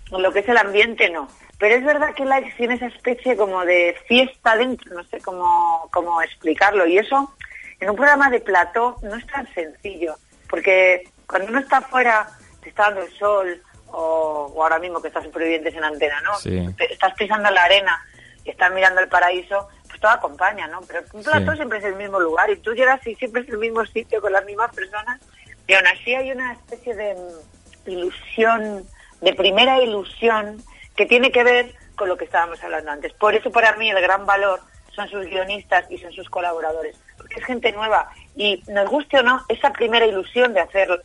en 0.09 0.21
lo 0.21 0.31
que 0.31 0.39
es 0.39 0.47
el 0.47 0.55
ambiente 0.57 1.09
no. 1.09 1.27
Pero 1.57 1.75
es 1.75 1.83
verdad 1.83 2.13
que 2.15 2.23
Likes 2.23 2.53
tiene 2.55 2.75
esa 2.75 2.85
especie 2.85 3.35
como 3.35 3.65
de 3.65 3.93
fiesta 4.07 4.55
dentro, 4.55 4.95
no 4.95 5.03
sé 5.03 5.19
cómo, 5.19 5.89
cómo 5.91 6.21
explicarlo, 6.21 6.85
y 6.87 6.97
eso 6.97 7.33
en 7.81 7.89
un 7.89 7.97
programa 7.97 8.29
de 8.29 8.39
plató 8.39 8.95
no 9.01 9.15
es 9.17 9.27
tan 9.27 9.53
sencillo, 9.53 10.15
porque 10.49 11.09
cuando 11.29 11.47
uno 11.49 11.59
está 11.59 11.77
afuera, 11.77 12.27
te 12.61 12.69
está 12.69 12.83
dando 12.85 13.01
el 13.03 13.11
sol, 13.17 13.61
o, 13.91 14.51
o 14.55 14.63
ahora 14.63 14.79
mismo 14.79 15.01
que 15.01 15.07
estás 15.09 15.23
supervivientes 15.23 15.73
en 15.75 15.83
antena, 15.83 16.19
¿no? 16.21 16.35
Sí. 16.37 16.67
Te- 16.77 16.91
estás 16.93 17.13
pisando 17.13 17.49
la 17.51 17.63
arena 17.63 18.03
y 18.43 18.49
estás 18.51 18.71
mirando 18.73 18.99
el 19.01 19.07
paraíso, 19.07 19.67
pues 19.87 19.99
todo 20.01 20.11
acompaña, 20.11 20.67
¿no? 20.67 20.81
Pero 20.81 21.01
un 21.13 21.23
plató 21.23 21.51
Sí. 21.51 21.57
siempre 21.57 21.77
es 21.79 21.85
el 21.85 21.95
mismo 21.95 22.19
lugar 22.19 22.49
y 22.49 22.57
tú 22.57 22.73
llegas 22.73 23.05
y 23.07 23.15
siempre 23.15 23.41
es 23.43 23.49
el 23.49 23.57
mismo 23.57 23.85
sitio 23.85 24.21
con 24.21 24.31
las 24.33 24.45
mismas 24.45 24.73
personas 24.75 25.19
y 25.67 25.73
aún 25.73 25.87
así 25.87 26.13
hay 26.15 26.31
una 26.31 26.53
especie 26.53 26.95
de 26.95 27.15
mm, 27.15 27.89
ilusión, 27.89 28.85
de 29.21 29.33
primera 29.33 29.81
ilusión 29.81 30.61
que 30.95 31.05
tiene 31.05 31.31
que 31.31 31.43
ver 31.43 31.75
con 31.95 32.09
lo 32.09 32.17
que 32.17 32.25
estábamos 32.25 32.63
hablando 32.63 32.91
antes. 32.91 33.13
Por 33.13 33.35
eso 33.35 33.51
para 33.51 33.75
mí 33.75 33.89
el 33.89 34.01
gran 34.01 34.25
valor 34.25 34.59
son 34.95 35.07
sus 35.09 35.25
guionistas 35.25 35.89
y 35.89 35.97
son 35.97 36.11
sus 36.13 36.29
colaboradores, 36.29 36.95
porque 37.17 37.35
es 37.39 37.45
gente 37.45 37.71
nueva 37.71 38.09
y 38.35 38.63
nos 38.67 38.89
guste 38.89 39.19
o 39.19 39.23
no, 39.23 39.43
esa 39.49 39.71
primera 39.71 40.05
ilusión 40.05 40.53
de 40.53 40.61
hacer 40.61 41.03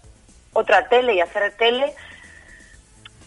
otra 0.55 0.89
tele 0.89 1.15
y 1.15 1.21
hacer 1.21 1.53
tele 1.59 1.93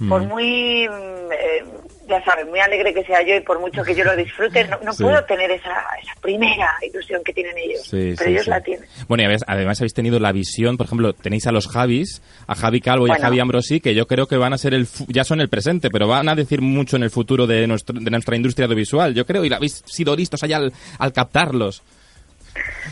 por 0.10 0.22
muy, 0.25 0.88
mm, 0.88 1.31
eh, 1.31 1.63
ya 2.07 2.24
sabes, 2.24 2.46
muy 2.46 2.60
alegre 2.60 2.93
que 2.93 3.03
sea 3.03 3.24
yo 3.24 3.34
y 3.36 3.39
por 3.39 3.60
mucho 3.60 3.81
que 3.84 3.96
yo 3.96 4.03
lo 4.03 4.15
disfrute, 4.15 4.63
no, 4.67 4.77
no 4.84 4.93
Sí. 4.93 5.01
puedo 5.01 5.24
tener 5.25 5.50
esa, 5.50 5.72
esa 6.00 6.13
primera 6.22 6.69
ilusión 6.88 7.24
que 7.24 7.34
tienen 7.34 7.57
ellos. 7.57 7.81
Sí, 7.81 8.13
pero 8.15 8.17
sí, 8.17 8.29
ellos 8.29 8.46
la 8.48 8.62
tienen. 8.62 8.88
Bueno, 9.07 9.24
y 9.24 9.25
habéis- 9.25 9.43
además 9.48 9.79
habéis 9.81 9.96
tenido 9.96 10.19
la 10.19 10.31
visión, 10.31 10.77
por 10.77 10.86
ejemplo, 10.86 11.13
tenéis 11.13 11.48
a 11.48 11.51
los 11.51 11.67
Javis, 11.67 12.22
a 12.46 12.53
Javi 12.53 12.79
Calvo 12.79 13.07
y 13.07 13.12
a. 13.12 13.15
Javi 13.15 13.39
Ambrosi, 13.39 13.79
que 13.79 13.96
yo 13.96 14.05
creo 14.05 14.27
que 14.27 14.38
van 14.38 14.53
a 14.53 14.60
ser 14.60 14.75
el, 14.75 14.88
ya 15.07 15.24
son 15.24 15.41
el 15.41 15.50
presente, 15.50 15.89
pero 15.89 16.07
van 16.07 16.29
a 16.29 16.36
decir 16.36 16.62
mucho 16.62 16.96
en 16.96 17.01
el 17.01 17.10
futuro 17.10 17.48
de, 17.48 17.65
nuestro, 17.65 18.00
de 18.00 18.12
nuestra 18.12 18.36
industria 18.36 18.65
audiovisual, 18.65 19.15
yo 19.15 19.25
creo, 19.25 19.43
y 19.46 19.51
habéis 19.51 19.81
sido 19.88 20.15
listos 20.15 20.43
allá 20.43 20.57
al, 20.57 20.74
al 21.00 21.12
captarlos. 21.12 21.81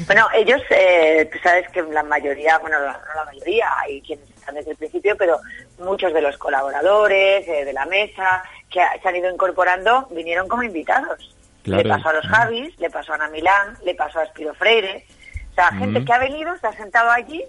Bueno, 0.05 0.27
ellos, 0.33 0.61
eh, 0.69 1.29
tú 1.31 1.37
sabes 1.43 1.67
que 1.69 1.81
la 1.83 2.03
mayoría, 2.03 2.57
bueno, 2.59 2.79
la- 2.79 2.93
no 3.07 3.15
la 3.15 3.25
mayoría, 3.25 3.69
hay 3.79 4.01
quienes 4.01 4.29
están 4.29 4.55
desde 4.55 4.71
el 4.71 4.77
principio, 4.77 5.15
pero 5.17 5.39
muchos 5.79 6.13
de 6.13 6.21
los 6.21 6.37
colaboradores 6.37 7.47
eh, 7.47 7.65
de 7.65 7.73
la 7.73 7.85
mesa 7.85 8.43
que 8.69 8.81
se 9.01 9.07
han 9.07 9.15
ido 9.15 9.31
incorporando 9.31 10.07
vinieron 10.11 10.47
como 10.47 10.63
invitados. 10.63 11.33
Claro. 11.63 11.83
Le 11.83 11.89
pasó 11.89 12.09
a 12.09 12.13
los 12.13 12.27
Javis, 12.27 12.79
le 12.79 12.89
pasó 12.89 13.13
a 13.13 13.15
Ana 13.15 13.27
Milán, 13.29 13.77
le 13.83 13.95
pasó 13.95 14.19
a 14.19 14.23
Espiro 14.23 14.53
Freire. 14.53 15.05
O 15.51 15.55
sea, 15.55 15.71
gente 15.71 16.03
que 16.03 16.13
ha 16.13 16.19
venido, 16.19 16.55
se 16.57 16.67
ha 16.67 16.73
sentado 16.73 17.09
allí 17.09 17.43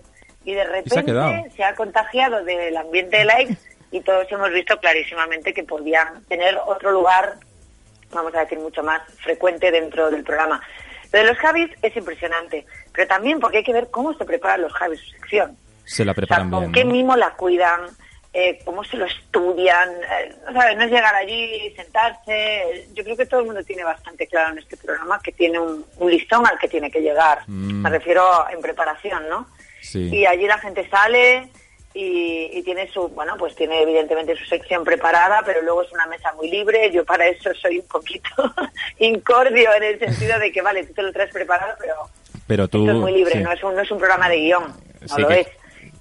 y 0.44 0.54
de 0.54 0.64
repente 0.64 1.04
quedado. 1.04 1.32
se 1.56 1.64
ha 1.64 1.74
contagiado 1.74 2.44
del 2.44 2.76
ambiente 2.76 3.18
de 3.18 3.24
likes 3.24 3.56
y 3.90 4.00
todos 4.00 4.30
hemos 4.30 4.50
visto 4.52 4.78
clarísimamente 4.78 5.52
que 5.52 5.64
podían 5.64 6.24
tener 6.26 6.56
otro 6.66 6.92
lugar 6.92 7.34
vamos 8.12 8.34
a 8.36 8.40
decir, 8.40 8.58
mucho 8.58 8.82
más 8.82 9.02
frecuente 9.22 9.70
dentro 9.70 10.10
del 10.10 10.22
programa. 10.22 10.62
Lo 11.12 11.18
de 11.20 11.24
los 11.26 11.36
Javis 11.38 11.70
es 11.82 11.96
impresionante, 11.96 12.66
pero 12.92 13.06
también 13.08 13.40
porque 13.40 13.58
hay 13.58 13.64
que 13.64 13.72
ver 13.72 13.88
cómo 13.90 14.14
se 14.14 14.24
preparan 14.24 14.62
los 14.62 14.72
Javis 14.72 15.00
su 15.00 15.10
sección. 15.10 15.56
Se 15.84 16.04
la 16.04 16.12
O 16.12 16.14
sea, 16.14 16.20
preparan 16.22 16.50
con 16.50 16.72
qué 16.72 16.84
¿no? 16.84 16.92
mimo 16.92 17.16
la 17.16 17.30
cuidan, 17.34 17.82
eh, 18.32 18.58
cómo 18.64 18.84
se 18.84 18.96
lo 18.96 19.06
estudian, 19.06 19.88
eh, 19.88 20.34
no 20.46 20.52
sabes, 20.52 20.76
no 20.76 20.84
es 20.84 20.90
llegar 20.90 21.14
allí, 21.14 21.72
sentarse. 21.74 22.86
Yo 22.92 23.02
creo 23.04 23.16
que 23.16 23.26
todo 23.26 23.40
el 23.40 23.46
mundo 23.46 23.62
tiene 23.64 23.84
bastante 23.84 24.26
claro 24.26 24.52
en 24.52 24.58
este 24.58 24.76
programa 24.76 25.20
que 25.22 25.32
tiene 25.32 25.58
un, 25.58 25.84
un 25.96 26.10
listón 26.10 26.46
al 26.46 26.58
que 26.58 26.68
tiene 26.68 26.90
que 26.90 27.00
llegar. 27.00 27.40
Mm. 27.46 27.82
Me 27.82 27.90
refiero 27.90 28.24
en 28.50 28.60
preparación, 28.60 29.28
¿no? 29.28 29.46
Sí. 29.80 30.08
Y 30.12 30.26
allí 30.26 30.46
la 30.46 30.58
gente 30.58 30.88
sale 30.90 31.48
y, 31.96 32.50
y 32.52 32.62
tiene 32.62 32.88
su, 32.92 33.08
bueno, 33.08 33.36
pues 33.38 33.56
tiene 33.56 33.80
evidentemente 33.80 34.36
su 34.36 34.44
sección 34.44 34.84
preparada, 34.84 35.42
pero 35.46 35.62
luego 35.62 35.82
es 35.82 35.92
una 35.92 36.06
mesa 36.06 36.30
muy 36.34 36.50
libre. 36.50 36.90
Yo 36.92 37.04
para 37.04 37.26
eso 37.26 37.50
soy 37.54 37.78
un 37.78 37.88
poquito 37.88 38.28
incordio 38.98 39.72
en 39.74 39.82
el 39.82 39.98
sentido 39.98 40.38
de 40.38 40.52
que, 40.52 40.60
vale, 40.60 40.84
tú 40.84 40.92
te 40.92 41.02
lo 41.02 41.12
traes 41.12 41.32
preparado, 41.32 41.74
pero 41.80 41.94
Pero 42.46 42.68
tú... 42.68 42.80
esto 42.80 42.92
es 42.92 42.98
muy 42.98 43.12
libre, 43.12 43.32
sí. 43.32 43.38
no, 43.40 43.50
es 43.50 43.64
un, 43.64 43.74
no 43.74 43.80
es 43.80 43.90
un 43.90 43.98
programa 43.98 44.28
de 44.28 44.36
guion, 44.36 44.64
no 45.00 45.08
Sí, 45.14 45.22
lo 45.22 45.28
que 45.28 45.40
es. 45.40 45.48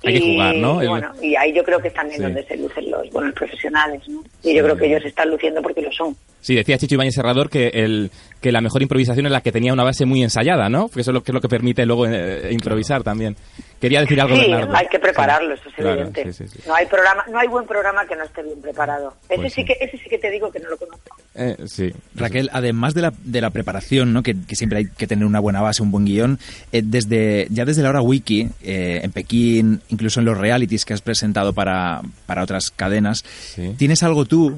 Hay 0.06 0.20
que 0.20 0.34
jugar, 0.34 0.56
¿no? 0.56 0.84
Y, 0.84 0.88
bueno, 0.88 1.12
y 1.22 1.36
ahí 1.36 1.54
yo 1.54 1.64
creo 1.64 1.80
que 1.80 1.88
es 1.90 1.94
también 1.94 2.18
Sí. 2.18 2.24
donde 2.24 2.44
se 2.46 2.58
lucen 2.58 2.90
los 2.92 3.10
buenos 3.12 3.34
profesionales, 3.34 4.02
¿no? 4.08 4.22
Y 4.44 4.50
Sí. 4.50 4.56
yo 4.56 4.64
creo 4.64 4.78
que 4.78 4.86
ellos 4.88 5.04
están 5.06 5.30
luciendo 5.30 5.62
porque 5.62 5.82
lo 5.82 5.92
son. 5.92 6.16
Sí, 6.42 6.54
decía 6.56 6.78
Chicho 6.78 6.94
Ibáñez 6.94 7.16
Serrador 7.16 7.50
que, 7.50 7.70
el, 7.70 8.12
que 8.40 8.52
la 8.52 8.62
mejor 8.62 8.82
improvisación 8.84 9.26
es 9.26 9.32
la 9.32 9.42
que 9.42 9.52
tenía 9.52 9.74
una 9.74 9.84
base 9.84 10.06
muy 10.06 10.22
ensayada, 10.22 10.70
¿no? 10.70 10.88
Porque 10.88 11.02
eso 11.02 11.10
es 11.10 11.16
lo 11.16 11.24
que, 11.24 11.32
es 11.32 11.34
lo 11.34 11.42
que 11.42 11.48
permite 11.50 11.86
luego 11.88 12.06
eh, 12.08 12.50
improvisar 12.52 13.02
también. 13.04 13.36
Quería 13.82 14.02
decir 14.02 14.22
algo, 14.22 14.36
Sí, 14.36 14.52
hay 14.52 14.88
que 14.88 15.00
prepararlo, 15.00 15.56
Sí, 15.56 15.62
eso 15.62 15.70
es 15.70 15.76
claro, 15.76 16.02
evidente. 16.02 16.34
sí. 16.34 16.44
No 16.68 16.76
hay 16.76 16.86
programa, 16.86 17.26
no 17.32 17.40
hay 17.40 17.48
buen 17.48 17.66
programa 17.66 18.06
que 18.06 18.16
no 18.16 18.24
esté 18.24 18.44
bien 18.44 18.62
preparado. 18.62 19.16
Ese 19.28 19.36
Pues 19.42 19.54
sí 19.54 19.62
sí. 19.62 19.66
que 19.66 19.74
ese 19.84 19.98
sí 19.98 20.08
que 20.10 20.20
te 20.20 20.30
digo 20.30 20.52
que 20.52 20.60
no 20.60 20.70
lo 20.70 20.78
conozco. 20.78 21.18
Eh, 21.38 21.58
sí. 21.68 21.92
Raquel, 22.16 22.50
además 22.54 22.94
de 22.94 23.02
la, 23.02 23.14
de 23.26 23.42
la 23.42 23.50
preparación, 23.50 24.14
¿no? 24.14 24.24
que, 24.24 24.36
que 24.48 24.56
siempre 24.56 24.80
hay 24.80 24.86
que 24.88 25.06
tener 25.06 25.26
una 25.26 25.42
buena 25.42 25.60
base, 25.62 25.84
un 25.84 25.92
buen 25.92 26.06
guion, 26.06 26.40
eh, 26.72 26.82
desde 26.84 27.48
ya 27.50 27.66
desde 27.66 27.84
la 27.84 27.90
hora 27.90 28.02
wiki, 28.02 28.48
eh, 28.64 29.02
en 29.04 29.12
Pekín, 29.12 29.82
incluso 29.90 30.22
en 30.22 30.26
los 30.28 30.38
realities 30.38 30.86
que 30.86 30.94
has 30.94 31.02
presentado 31.02 31.52
para, 31.52 32.02
para 32.26 32.42
otras 32.44 32.72
cadenas, 32.72 33.26
Sí. 33.54 33.74
¿tienes 33.78 34.02
algo 34.04 34.24
tú 34.26 34.56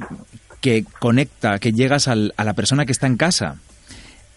que 0.62 0.86
conecta, 1.00 1.58
que 1.60 1.72
llegas 1.72 2.08
al- 2.08 2.34
a 2.38 2.44
la 2.44 2.54
persona 2.54 2.86
que 2.86 2.92
está 2.92 3.08
en 3.08 3.18
casa? 3.18 3.56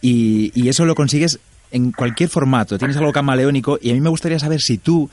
Y, 0.01 0.51
y 0.55 0.69
eso 0.71 0.87
lo 0.87 0.95
consigues 0.95 1.39
en 1.73 1.93
cualquier 1.93 2.31
formato, 2.31 2.79
tienes 2.79 2.97
algo 2.97 3.13
camaleónico 3.13 3.79
y 3.83 3.91
a 3.91 3.95
mí 3.95 4.01
me 4.01 4.09
gustaría 4.09 4.39
saber 4.39 4.61
si 4.63 4.79
tú 4.79 5.11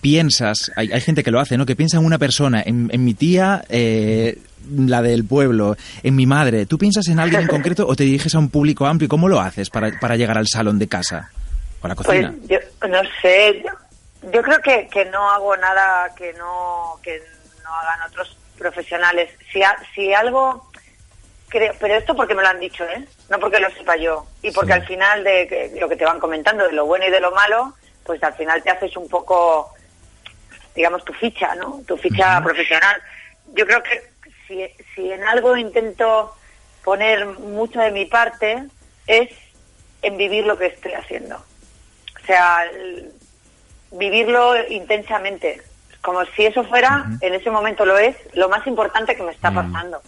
piensas, 0.00 0.72
hay, 0.76 0.90
hay 0.92 1.00
gente 1.00 1.22
que 1.22 1.30
lo 1.30 1.40
hace, 1.40 1.56
¿no? 1.58 1.66
Que 1.66 1.76
piensa 1.76 1.98
en 1.98 2.04
una 2.04 2.18
persona, 2.18 2.62
en, 2.64 2.88
en 2.92 3.04
mi 3.04 3.14
tía, 3.14 3.64
eh, 3.68 4.38
la 4.76 5.02
del 5.02 5.24
pueblo, 5.24 5.76
en 6.02 6.16
mi 6.16 6.26
madre. 6.26 6.66
¿Tú 6.66 6.78
piensas 6.78 7.06
en 7.08 7.18
alguien 7.20 7.42
en 7.42 7.46
concreto 7.48 7.86
o 7.86 7.94
te 7.96 8.04
diriges 8.04 8.34
a 8.34 8.38
un 8.38 8.50
público 8.50 8.86
amplio? 8.86 9.08
¿Cómo 9.08 9.28
lo 9.28 9.40
haces 9.40 9.70
para, 9.70 9.90
para 9.98 10.16
llegar 10.16 10.36
al 10.38 10.46
salón 10.46 10.78
de 10.78 10.88
casa 10.88 11.30
o 11.80 11.86
a 11.86 11.88
la 11.88 11.94
Pues 11.94 12.06
cocina? 12.06 12.34
yo 12.48 12.58
no 12.88 13.00
sé, 13.22 13.62
yo, 13.64 14.30
yo 14.32 14.42
creo 14.42 14.60
que, 14.60 14.88
que 14.92 15.04
no 15.06 15.30
hago 15.30 15.56
nada 15.56 16.14
que 16.14 16.32
no 16.34 16.98
que 17.02 17.20
no 17.64 17.74
hagan 17.74 18.08
otros 18.10 18.36
profesionales. 18.58 19.30
Si, 19.52 19.62
a- 19.62 19.76
si 19.94 20.12
algo 20.12 20.68
creo, 21.48 21.72
pero 21.80 21.94
esto 21.94 22.14
porque 22.16 22.34
me 22.34 22.42
lo 22.42 22.48
han 22.48 22.60
dicho, 22.60 22.84
¿eh? 22.84 23.04
No 23.30 23.38
porque 23.38 23.60
lo 23.60 23.70
sepa 23.70 23.96
yo 23.96 24.26
y 24.42 24.50
porque 24.50 24.72
Sí. 24.72 24.78
al 24.80 24.86
final 24.86 25.24
de 25.24 25.76
lo 25.80 25.88
que 25.88 25.96
te 25.96 26.04
van 26.04 26.18
comentando 26.20 26.64
de 26.66 26.72
lo 26.72 26.84
bueno 26.86 27.06
y 27.06 27.10
de 27.10 27.20
lo 27.20 27.30
malo, 27.30 27.74
pues 28.04 28.22
al 28.22 28.34
final 28.34 28.62
te 28.62 28.70
haces 28.70 28.96
un 28.96 29.08
poco 29.08 29.70
digamos 30.74 31.04
tu 31.04 31.12
ficha, 31.12 31.54
¿no? 31.56 31.80
Tu 31.86 31.96
ficha 31.96 32.40
profesional. 32.42 32.96
Yo 33.54 33.66
creo 33.66 33.82
que 33.82 34.10
si, 34.48 34.66
si 34.94 35.12
en 35.12 35.22
algo 35.24 35.56
intento 35.56 36.34
poner 36.84 37.26
mucho 37.26 37.78
de 37.80 37.90
mi 37.92 38.06
parte 38.06 38.64
es 39.06 39.28
en 40.02 40.16
vivir 40.16 40.46
lo 40.46 40.56
que 40.58 40.66
estoy 40.66 40.92
haciendo. 40.94 41.36
O 41.36 42.26
sea, 42.26 42.64
el- 42.64 43.12
vivirlo 43.92 44.54
intensamente. 44.68 45.62
Como 46.02 46.24
si 46.26 46.46
eso 46.46 46.64
fuera, 46.64 47.06
en 47.20 47.34
ese 47.34 47.50
momento 47.50 47.84
lo 47.84 47.98
es, 47.98 48.16
lo 48.34 48.48
más 48.48 48.66
importante 48.66 49.16
que 49.16 49.22
me 49.22 49.32
está 49.32 49.50
pasando. 49.50 50.00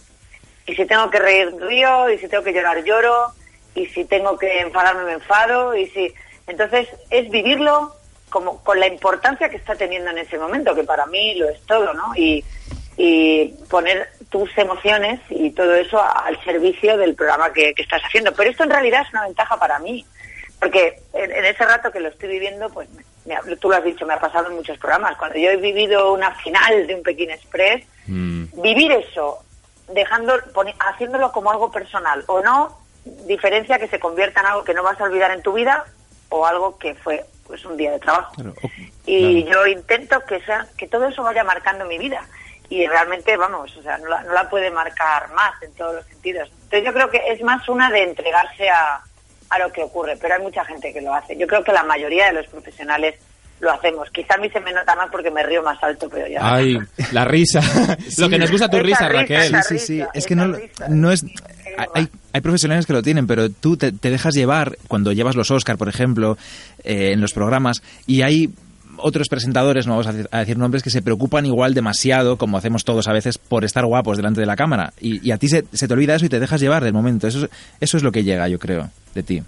Y 0.65 0.75
si 0.75 0.85
tengo 0.85 1.09
que 1.09 1.19
reír, 1.19 1.53
río, 1.59 2.09
y 2.09 2.17
si 2.17 2.27
tengo 2.27 2.43
que 2.43 2.53
llorar, 2.53 2.83
lloro, 2.83 3.33
y 3.75 3.87
si 3.87 4.05
tengo 4.05 4.37
que 4.37 4.61
enfadarme, 4.61 5.03
me 5.03 5.13
enfado, 5.13 5.75
y 5.75 5.87
si... 5.89 6.13
Entonces, 6.47 6.87
es 7.09 7.29
vivirlo 7.29 7.93
como 8.29 8.63
con 8.63 8.79
la 8.79 8.87
importancia 8.87 9.49
que 9.49 9.57
está 9.57 9.75
teniendo 9.75 10.09
en 10.11 10.19
ese 10.19 10.37
momento, 10.37 10.73
que 10.75 10.83
para 10.83 11.05
mí 11.07 11.35
lo 11.35 11.49
es 11.49 11.61
todo, 11.65 11.93
¿no? 11.93 12.15
Y, 12.15 12.43
y 12.97 13.47
poner 13.69 14.09
tus 14.31 14.57
emociones 14.57 15.19
y 15.29 15.51
todo 15.51 15.75
eso 15.75 16.01
al 16.01 16.41
servicio 16.43 16.97
del 16.97 17.13
programa 17.15 17.53
que, 17.53 17.73
que 17.75 17.83
estás 17.83 18.01
haciendo. 18.03 18.33
Pero 18.33 18.49
esto 18.49 18.63
en 18.63 18.69
realidad 18.71 19.03
es 19.05 19.11
una 19.13 19.25
ventaja 19.25 19.59
para 19.59 19.77
mí, 19.79 20.05
porque 20.59 20.99
en, 21.13 21.31
en 21.31 21.45
ese 21.45 21.63
rato 21.65 21.91
que 21.91 21.99
lo 21.99 22.07
estoy 22.09 22.29
viviendo, 22.29 22.69
pues 22.69 22.87
me 23.25 23.35
ha- 23.35 23.41
tú 23.59 23.69
lo 23.69 23.75
has 23.75 23.83
dicho, 23.83 24.05
me 24.05 24.13
ha 24.13 24.19
pasado 24.19 24.47
en 24.49 24.55
muchos 24.55 24.77
programas. 24.79 25.17
Cuando 25.17 25.37
yo 25.37 25.51
he 25.51 25.57
vivido 25.57 26.13
una 26.13 26.33
final 26.35 26.87
de 26.87 26.95
un 26.95 27.03
Pekín 27.03 27.29
Express, 27.29 27.85
Mm, 28.07 28.45
vivir 28.63 28.91
eso, 28.93 29.39
dejando, 29.93 30.33
poni- 30.53 30.73
haciéndolo 30.79 31.31
como 31.31 31.51
algo 31.51 31.71
personal 31.71 32.23
o 32.27 32.41
no, 32.41 32.75
diferencia 33.27 33.77
que 33.77 33.87
se 33.87 33.99
convierta 33.99 34.39
en 34.41 34.47
algo 34.47 34.63
que 34.63 34.73
no 34.73 34.81
vas 34.81 34.99
a 34.99 35.03
olvidar 35.03 35.29
en 35.31 35.43
tu 35.43 35.53
vida 35.53 35.85
o 36.29 36.45
algo 36.47 36.77
que 36.79 36.95
fue 36.95 37.23
pues 37.45 37.63
un 37.65 37.77
día 37.77 37.91
de 37.91 37.99
trabajo. 37.99 38.33
Claro, 38.33 38.53
Y 39.05 39.43
yo 39.43 39.67
intento 39.67 40.19
que 40.25 40.39
sea 40.41 40.65
que 40.77 40.87
todo 40.87 41.07
eso 41.07 41.21
vaya 41.21 41.43
marcando 41.43 41.85
mi 41.85 41.97
vida 41.99 42.25
y 42.71 42.87
realmente 42.87 43.35
vamos, 43.35 43.75
o 43.75 43.83
sea, 43.83 43.97
no 43.97 44.07
la, 44.07 44.23
no 44.23 44.33
la 44.33 44.49
puede 44.49 44.71
marcar 44.71 45.29
más 45.33 45.61
en 45.61 45.73
todos 45.73 45.95
los 45.95 46.05
sentidos. 46.05 46.49
Entonces 46.63 46.85
yo 46.85 46.93
creo 46.93 47.09
que 47.09 47.21
es 47.27 47.43
más 47.43 47.67
una 47.67 47.91
de 47.91 48.03
entregarse 48.03 48.69
a, 48.69 49.01
a 49.49 49.59
lo 49.59 49.73
que 49.73 49.83
ocurre, 49.83 50.15
pero 50.15 50.35
hay 50.35 50.41
mucha 50.41 50.63
gente 50.63 50.93
que 50.93 51.01
lo 51.01 51.13
hace. 51.13 51.35
Yo 51.35 51.47
creo 51.47 51.65
que 51.65 51.73
la 51.73 51.83
mayoría 51.83 52.27
de 52.27 52.33
los 52.33 52.47
profesionales 52.47 53.15
lo 53.59 53.71
hacemos. 53.71 54.09
Quizá 54.11 54.35
a 54.35 54.37
mí 54.37 54.49
se 54.49 54.61
me 54.61 54.71
nota 54.71 54.95
más 54.95 55.09
porque 55.11 55.29
me 55.29 55.43
río 55.43 55.61
más 55.61 55.83
alto, 55.83 56.07
pero 56.09 56.25
ya. 56.29 56.39
Ay, 56.41 56.77
la 57.11 57.25
risa. 57.25 57.59
Lo 58.17 58.29
que 58.29 58.39
nos 58.39 58.49
gusta 58.49 58.69
tu 58.69 58.79
risa, 58.79 59.09
risa, 59.09 59.21
Raquel. 59.21 59.63
Sí, 59.63 59.77
sí, 59.77 59.79
sí. 59.79 60.03
Es 60.13 60.25
que 60.25 60.35
no, 60.37 60.53
risa. 60.53 60.87
no 60.87 61.11
es. 61.11 61.25
Hay, 61.93 62.07
hay 62.31 62.41
profesionales 62.41 62.85
que 62.85 62.93
lo 62.93 63.03
tienen, 63.03 63.27
pero 63.27 63.49
tú 63.49 63.75
te, 63.75 63.91
te 63.91 64.09
dejas 64.09 64.33
llevar 64.33 64.77
cuando 64.87 65.11
llevas 65.11 65.35
los 65.35 65.51
Oscar, 65.51 65.77
por 65.77 65.89
ejemplo, 65.89 66.37
eh, 66.85 67.11
en 67.11 67.19
los 67.19 67.33
programas, 67.33 67.83
y 68.07 68.21
hay 68.21 68.49
otros 69.01 69.27
presentadores, 69.29 69.85
no 69.87 69.93
vamos 69.93 70.07
a 70.07 70.11
decir, 70.13 70.29
a 70.31 70.39
decir 70.39 70.57
nombres, 70.57 70.83
que 70.83 70.89
se 70.89 71.01
preocupan 71.01 71.45
igual 71.45 71.73
demasiado, 71.73 72.37
como 72.37 72.57
hacemos 72.57 72.83
todos 72.85 73.07
a 73.07 73.13
veces, 73.13 73.37
por 73.37 73.63
estar 73.65 73.85
guapos 73.85 74.17
delante 74.17 74.39
de 74.39 74.45
la 74.47 74.55
cámara. 74.55 74.93
Y, 74.99 75.27
y 75.27 75.31
a 75.31 75.37
ti 75.37 75.47
se, 75.49 75.65
se 75.73 75.87
te 75.87 75.93
olvida 75.93 76.15
eso 76.15 76.25
y 76.25 76.29
te 76.29 76.39
dejas 76.39 76.61
llevar 76.61 76.83
del 76.83 76.93
momento. 76.93 77.27
Eso, 77.27 77.45
es- 77.45 77.51
eso 77.79 77.97
es 77.97 78.03
lo 78.03 78.11
que 78.11 78.23
llega, 78.23 78.47
yo 78.47 78.59
creo, 78.59 78.89
de 79.13 79.23
ti. 79.23 79.43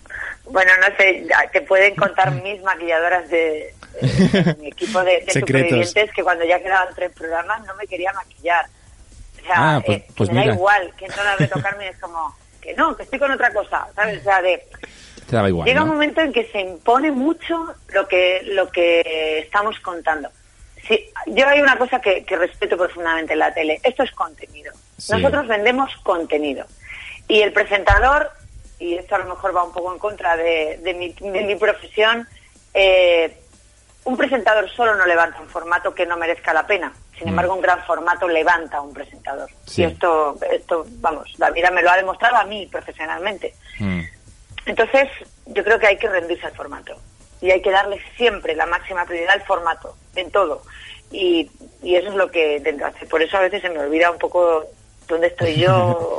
Bueno, 0.49 0.71
no 0.81 0.87
sé, 0.97 1.25
te 1.51 1.61
pueden 1.61 1.95
contar 1.95 2.31
mis 2.43 2.61
maquilladoras 2.63 3.29
de, 3.29 3.73
de 4.01 4.55
mi 4.59 4.67
equipo 4.67 5.03
de, 5.03 5.23
de 5.25 5.31
supervivientes 5.33 6.11
que 6.13 6.23
cuando 6.23 6.45
ya 6.45 6.59
quedaban 6.61 6.93
tres 6.95 7.11
programas 7.13 7.65
no 7.65 7.73
me 7.75 7.87
quería 7.87 8.11
maquillar. 8.13 8.65
O 9.41 9.45
sea, 9.45 9.55
Ah, 9.75 9.81
pues- 9.85 9.97
eh, 9.99 10.05
pues 10.15 10.29
me 10.29 10.39
mira. 10.39 10.51
da 10.51 10.55
igual, 10.55 10.91
que 10.97 11.05
entran 11.05 11.27
a 11.27 11.35
retocarme 11.35 11.89
es 11.89 11.97
como, 11.99 12.35
que 12.61 12.73
no, 12.75 12.95
que 12.95 13.03
estoy 13.03 13.19
con 13.19 13.31
otra 13.31 13.51
cosa, 13.53 13.87
¿sabes? 13.95 14.19
O 14.21 14.23
sea, 14.23 14.41
de, 14.41 14.61
Te 15.33 15.37
daba 15.37 15.49
igual. 15.49 15.67
llega 15.67 15.81
un 15.81 15.89
momento 15.89 16.21
en 16.21 16.31
que 16.31 16.45
se 16.51 16.61
impone 16.61 17.09
mucho 17.11 17.73
lo 17.89 18.07
que, 18.07 18.41
lo 18.43 18.69
que 18.69 19.39
estamos 19.39 19.79
contando. 19.79 20.29
Sí, 20.87 21.09
yo 21.25 21.47
hay 21.47 21.59
una 21.59 21.75
cosa 21.77 21.99
que, 21.99 22.23
que 22.23 22.35
respeto 22.35 22.77
profundamente 22.77 23.33
en 23.33 23.39
la 23.39 23.51
tele, 23.51 23.79
esto 23.83 24.03
es 24.03 24.11
contenido. 24.11 24.71
Sí. 24.97 25.13
Nosotros 25.13 25.47
vendemos 25.47 25.89
contenido. 26.03 26.67
Y 27.27 27.41
el 27.41 27.51
presentador, 27.51 28.29
y 28.77 28.93
esto 28.93 29.15
a 29.15 29.19
lo 29.19 29.25
mejor 29.25 29.55
va 29.55 29.63
un 29.63 29.73
poco 29.73 29.91
en 29.91 29.97
contra 29.97 30.37
de, 30.37 30.79
de 30.83 30.93
mi, 30.93 31.09
de 31.13 31.41
mi 31.45 31.55
profesión, 31.55 32.27
eh, 32.75 33.35
un 34.03 34.15
presentador 34.17 34.69
solo 34.69 34.95
no 34.95 35.05
levanta 35.07 35.39
un 35.41 35.47
formato 35.47 35.95
que 35.95 36.05
no 36.05 36.15
merezca 36.17 36.53
la 36.53 36.67
pena. 36.67 36.93
Sin 37.17 37.25
Mm. 37.25 37.29
embargo, 37.29 37.55
un 37.55 37.61
gran 37.61 37.83
formato 37.85 38.27
levanta 38.27 38.77
a 38.77 38.81
un 38.81 38.93
presentador. 38.93 39.49
Sí. 39.65 39.81
Y 39.81 39.85
esto, 39.85 40.37
esto, 40.51 40.85
vamos, 40.99 41.33
la 41.39 41.49
vida 41.49 41.71
me 41.71 41.81
lo 41.81 41.89
ha 41.89 41.95
demostrado 41.97 42.35
a 42.35 42.43
mí 42.43 42.67
profesionalmente. 42.71 43.55
Mm. 43.79 44.01
Entonces, 44.65 45.09
yo 45.47 45.63
creo 45.63 45.79
que 45.79 45.87
hay 45.87 45.97
que 45.97 46.09
rendirse 46.09 46.45
al 46.45 46.55
formato. 46.55 46.95
Y 47.41 47.51
hay 47.51 47.61
que 47.61 47.71
darle 47.71 48.01
siempre 48.15 48.55
la 48.55 48.65
máxima 48.65 49.05
prioridad 49.05 49.33
al 49.33 49.43
formato, 49.43 49.95
en 50.15 50.31
todo. 50.31 50.61
Y, 51.11 51.49
y 51.81 51.95
eso 51.95 52.09
es 52.09 52.15
lo 52.15 52.31
que 52.31 52.57
intento 52.57 52.85
hacer. 52.85 53.07
Por 53.07 53.21
eso 53.21 53.37
a 53.37 53.41
veces 53.41 53.61
se 53.61 53.69
me 53.69 53.79
olvida 53.79 54.09
un 54.09 54.17
poco 54.17 54.65
dónde 55.07 55.27
estoy 55.27 55.55
yo, 55.59 55.75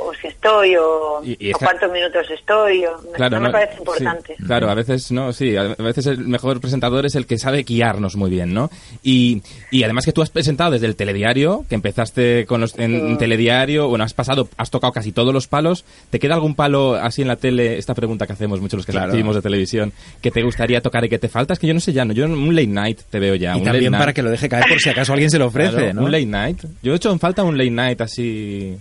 o 0.09 0.13
si 0.21 0.29
estoy, 0.29 0.77
o, 0.77 1.21
Y- 1.25 1.37
y 1.39 1.49
o 1.49 1.53
esta- 1.53 1.67
cuántos 1.67 1.93
minutos 1.93 2.27
estoy. 2.31 2.85
O, 2.87 2.97
Claro, 3.15 3.37
no 3.39 3.47
me 3.47 3.51
parece 3.51 3.73
sí, 3.75 3.79
importante. 3.81 4.37
claro, 4.47 4.71
a 4.71 4.75
veces 4.75 5.11
no, 5.13 5.33
sí, 5.33 5.57
a 5.57 5.75
veces 5.75 6.07
el 6.07 6.19
mejor 6.27 6.61
presentador 6.61 7.07
es 7.07 7.15
el 7.15 7.27
que 7.27 7.39
sabe 7.39 7.63
guiarnos 7.63 8.17
muy 8.17 8.31
bien, 8.31 8.53
¿no? 8.55 8.71
Y, 9.03 9.43
y 9.71 9.83
además 9.85 10.05
que 10.05 10.13
tú 10.13 10.23
has 10.23 10.31
presentado 10.31 10.73
desde 10.73 10.87
el 10.87 10.97
telediario, 10.97 11.65
que 11.69 11.75
empezaste 11.75 12.47
con 12.47 12.61
los, 12.61 12.79
en, 12.79 12.95
en 12.95 13.19
telediario, 13.19 13.89
bueno, 13.89 14.05
has 14.05 14.15
pasado, 14.15 14.49
has 14.57 14.71
tocado 14.71 14.93
casi 14.93 15.13
todos 15.13 15.33
los 15.33 15.47
palos. 15.49 15.85
¿Te 16.11 16.19
queda 16.19 16.35
algún 16.35 16.55
palo 16.55 16.95
así 16.95 17.23
en 17.23 17.29
la 17.29 17.37
tele? 17.37 17.79
Esta 17.79 17.95
pregunta 17.95 18.27
que 18.27 18.33
hacemos 18.33 18.61
muchos 18.61 18.79
los 18.79 18.87
que 18.87 18.93
Claro. 18.93 19.07
recibimos 19.09 19.35
de 19.37 19.43
televisión, 19.43 19.93
que 20.23 20.31
te 20.31 20.43
gustaría 20.43 20.81
tocar 20.81 21.05
y 21.05 21.09
que 21.09 21.19
te 21.19 21.29
falta, 21.29 21.53
es 21.55 21.59
que 21.59 21.67
yo 21.67 21.75
no 21.75 21.81
sé 21.81 21.93
ya, 21.93 22.05
no, 22.05 22.13
yo 22.13 22.25
en 22.25 22.33
un 22.33 22.55
late 22.55 22.67
night 22.67 23.01
te 23.11 23.19
veo 23.19 23.35
ya. 23.35 23.55
y 23.55 23.59
un 23.59 23.65
también 23.65 23.85
late 23.93 23.99
para 23.99 24.05
night. 24.07 24.17
que 24.17 24.23
lo 24.23 24.31
deje 24.31 24.49
caer 24.49 24.65
por 24.69 24.79
si 24.81 24.91
acaso 24.91 25.13
alguien 25.13 25.31
se 25.31 25.39
lo 25.39 25.47
ofrece, 25.47 25.77
Claro, 25.77 25.95
¿no? 25.95 26.03
Un 26.05 26.13
late 26.13 26.27
night. 26.27 26.59
Yo 26.83 26.93
he 26.93 26.97
hecho 26.97 27.11
en 27.13 27.19
falta 27.19 27.43
un 27.43 27.57
late 27.59 27.71
night 27.71 28.01
así. 28.01 28.74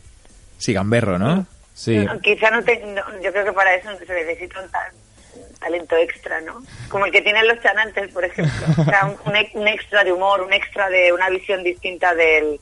Sí, 0.63 0.71
gamberro, 0.73 1.19
¿no? 1.19 1.45
Sí. 1.73 1.97
No, 1.97 2.17
quizá 2.21 2.49
no, 2.51 2.63
te, 2.63 2.77
no- 2.85 3.19
yo 3.21 3.31
creo 3.33 3.43
que 3.43 3.51
para 3.51 3.75
eso 3.75 3.89
se 3.97 4.13
necesita 4.13 4.61
un, 4.61 4.69
ta- 4.69 4.91
un 5.35 5.55
talento 5.59 5.97
extra, 5.97 6.39
¿no? 6.39 6.63
Como 6.87 7.05
el 7.05 7.11
que 7.11 7.21
tienen 7.21 7.45
los 7.49 7.59
chanantes, 7.61 8.13
por 8.13 8.23
ejemplo. 8.23 8.65
O 8.77 8.85
sea, 8.85 9.05
un, 9.07 9.17
un 9.25 9.35
ex- 9.35 9.53
un 9.55 9.67
extra 9.67 10.05
de 10.05 10.13
humor, 10.13 10.39
un 10.41 10.53
extra 10.53 10.87
de 10.89 11.11
una 11.11 11.29
visión 11.29 11.63
distinta 11.63 12.15
del, 12.15 12.61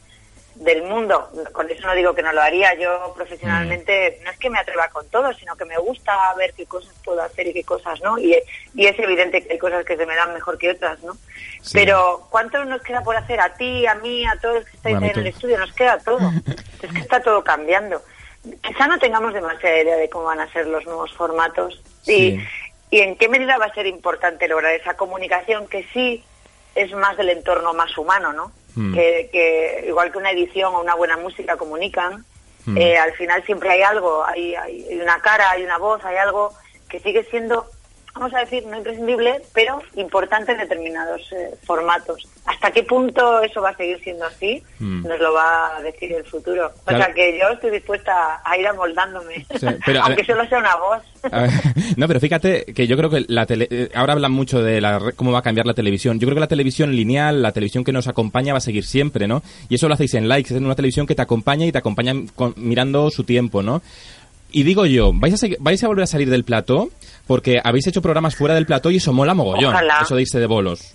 del 0.55 0.81
mundo. 0.83 1.29
Con 1.51 1.69
eso 1.69 1.85
no 1.85 1.93
digo 1.93 2.15
que 2.15 2.23
no 2.23 2.33
lo 2.33 2.41
haría. 2.41 2.73
Yo 2.73 3.13
profesionalmente 3.15 4.19
no 4.23 4.31
es 4.31 4.37
que 4.39 4.49
me 4.49 4.57
atreva 4.57 4.87
con 4.89 5.07
todo, 5.09 5.31
sino 5.33 5.55
que 5.55 5.65
me 5.65 5.77
gusta 5.77 6.33
ver 6.35 6.53
qué 6.53 6.65
cosas 6.65 6.93
puedo 7.03 7.21
hacer 7.21 7.45
y 7.47 7.53
qué 7.53 7.63
cosas 7.63 8.01
no. 8.01 8.17
Y, 8.17 8.35
y 8.73 8.87
es 8.87 8.97
evidente 8.97 9.43
que 9.45 9.53
hay 9.53 9.59
cosas 9.59 9.85
que 9.85 9.95
se 9.97 10.07
me 10.07 10.15
dan 10.15 10.33
mejor 10.33 10.57
que 10.57 10.71
otras, 10.71 11.03
¿no? 11.03 11.15
Sí. 11.61 11.71
Pero 11.73 12.27
¿cuánto 12.29 12.63
nos 12.65 12.81
queda 12.81 13.03
por 13.03 13.15
hacer? 13.15 13.39
A 13.39 13.53
ti, 13.53 13.85
a 13.85 13.95
mí, 13.95 14.25
a 14.25 14.35
todos 14.41 14.55
los 14.55 14.65
que 14.65 14.75
estáis 14.77 14.97
Bueno, 14.99 15.13
en 15.13 15.19
el 15.19 15.27
estudio, 15.27 15.57
nos 15.59 15.71
queda 15.73 15.99
todo. 15.99 16.19
es 16.81 16.91
que 16.91 16.99
está 16.99 17.21
todo 17.21 17.43
cambiando. 17.43 18.01
Quizá 18.63 18.87
no 18.87 18.97
tengamos 18.97 19.33
demasiada 19.33 19.79
idea 19.81 19.97
de 19.97 20.09
cómo 20.09 20.25
van 20.25 20.39
a 20.39 20.51
ser 20.51 20.65
los 20.67 20.83
nuevos 20.85 21.13
formatos 21.13 21.81
Sí. 22.01 22.39
y, 22.89 22.97
y 22.97 23.01
en 23.01 23.15
qué 23.15 23.29
medida 23.29 23.57
va 23.59 23.65
a 23.65 23.73
ser 23.73 23.85
importante 23.85 24.47
lograr 24.47 24.73
esa 24.73 24.95
comunicación 24.95 25.67
que 25.67 25.85
sí 25.93 26.23
es 26.73 26.91
más 26.93 27.15
del 27.17 27.29
entorno 27.29 27.73
más 27.73 27.95
humano, 27.97 28.33
¿no? 28.33 28.51
Mm. 28.75 28.93
Que, 28.95 29.29
que 29.31 29.85
igual 29.87 30.11
que 30.11 30.17
una 30.17 30.31
edición 30.31 30.73
o 30.73 30.81
una 30.81 30.95
buena 30.95 31.17
música 31.17 31.57
comunican, 31.57 32.25
Mm. 32.65 32.77
eh, 32.77 32.95
al 32.95 33.11
final 33.13 33.43
siempre 33.43 33.71
hay 33.71 33.81
algo, 33.81 34.23
hay 34.23 34.53
hay 34.53 34.99
una 35.01 35.19
cara, 35.19 35.49
hay 35.49 35.63
una 35.63 35.79
voz, 35.79 36.05
hay 36.05 36.17
algo 36.17 36.53
que 36.89 36.99
sigue 36.99 37.23
siendo, 37.23 37.65
vamos 38.13 38.33
a 38.33 38.39
decir, 38.39 38.65
no 38.67 38.77
imprescindible, 38.77 39.41
pero 39.53 39.81
importante 39.95 40.51
en 40.51 40.59
determinados 40.59 41.21
eh, 41.31 41.51
formatos. 41.65 42.27
¿Hasta 42.45 42.71
qué 42.71 42.83
punto 42.83 43.41
eso 43.41 43.61
va 43.61 43.69
a 43.69 43.77
seguir 43.77 43.99
siendo 44.03 44.25
así? 44.25 44.63
Mm. 44.79 45.07
Nos 45.07 45.19
lo 45.19 45.33
va 45.33 45.77
a 45.77 45.81
decir 45.81 46.11
el 46.11 46.23
futuro. 46.25 46.71
O 46.85 46.89
sea 46.91 47.13
que 47.13 47.37
yo 47.39 47.49
estoy 47.49 47.71
dispuesta 47.71 48.41
a 48.43 48.57
ir 48.57 48.67
amoldándome, 48.67 49.45
Sí, 49.59 49.67
pero, 49.85 50.01
aunque 50.03 50.25
solo 50.25 50.45
sea 50.47 50.59
una 50.59 50.75
voz. 50.75 51.03
Ver, 51.31 51.49
no, 51.97 52.07
pero 52.07 52.19
fíjate 52.19 52.65
que 52.65 52.87
yo 52.87 52.97
creo 52.97 53.09
que 53.09 53.25
la 53.27 53.45
tele, 53.45 53.67
eh, 53.69 53.89
ahora 53.93 54.13
hablan 54.13 54.31
mucho 54.31 54.61
de 54.61 54.81
la, 54.81 54.99
cómo 55.15 55.31
va 55.31 55.39
a 55.39 55.43
cambiar 55.43 55.65
la 55.65 55.73
televisión. 55.73 56.19
Yo 56.19 56.25
creo 56.27 56.35
que 56.35 56.41
la 56.41 56.47
televisión 56.47 56.95
lineal, 56.95 57.41
la 57.41 57.51
televisión 57.51 57.83
que 57.83 57.91
nos 57.93 58.07
acompaña 58.07 58.53
va 58.53 58.57
a 58.57 58.61
seguir 58.61 58.83
siempre, 58.85 59.27
¿no? 59.27 59.43
Y 59.69 59.75
eso 59.75 59.87
lo 59.87 59.93
hacéis 59.93 60.15
en 60.15 60.27
likes, 60.27 60.53
es 60.53 60.59
una 60.61 60.75
televisión 60.75 61.05
que 61.07 61.15
te 61.15 61.21
acompaña 61.21 61.65
y 61.65 61.71
te 61.71 61.77
acompaña 61.77 62.13
con- 62.35 62.53
mirando 62.57 63.09
su 63.11 63.23
tiempo, 63.23 63.61
¿no? 63.61 63.81
Y 64.51 64.63
digo 64.63 64.85
yo, 64.85 65.11
¿vais 65.13 65.41
a, 65.41 65.47
¿vais 65.59 65.81
a 65.83 65.87
volver 65.87 66.03
a 66.03 66.07
salir 66.07 66.29
del 66.29 66.43
plató? 66.43 66.89
Porque 67.31 67.61
habéis 67.63 67.87
hecho 67.87 68.01
programas 68.01 68.35
fuera 68.35 68.55
del 68.55 68.65
plató 68.65 68.91
y 68.91 68.97
eso 68.97 69.13
mola 69.13 69.33
mogollón. 69.33 69.73
Ojalá. 69.73 69.99
Eso 70.01 70.15
de 70.15 70.21
irse 70.23 70.37
de 70.37 70.47
bolos. 70.47 70.93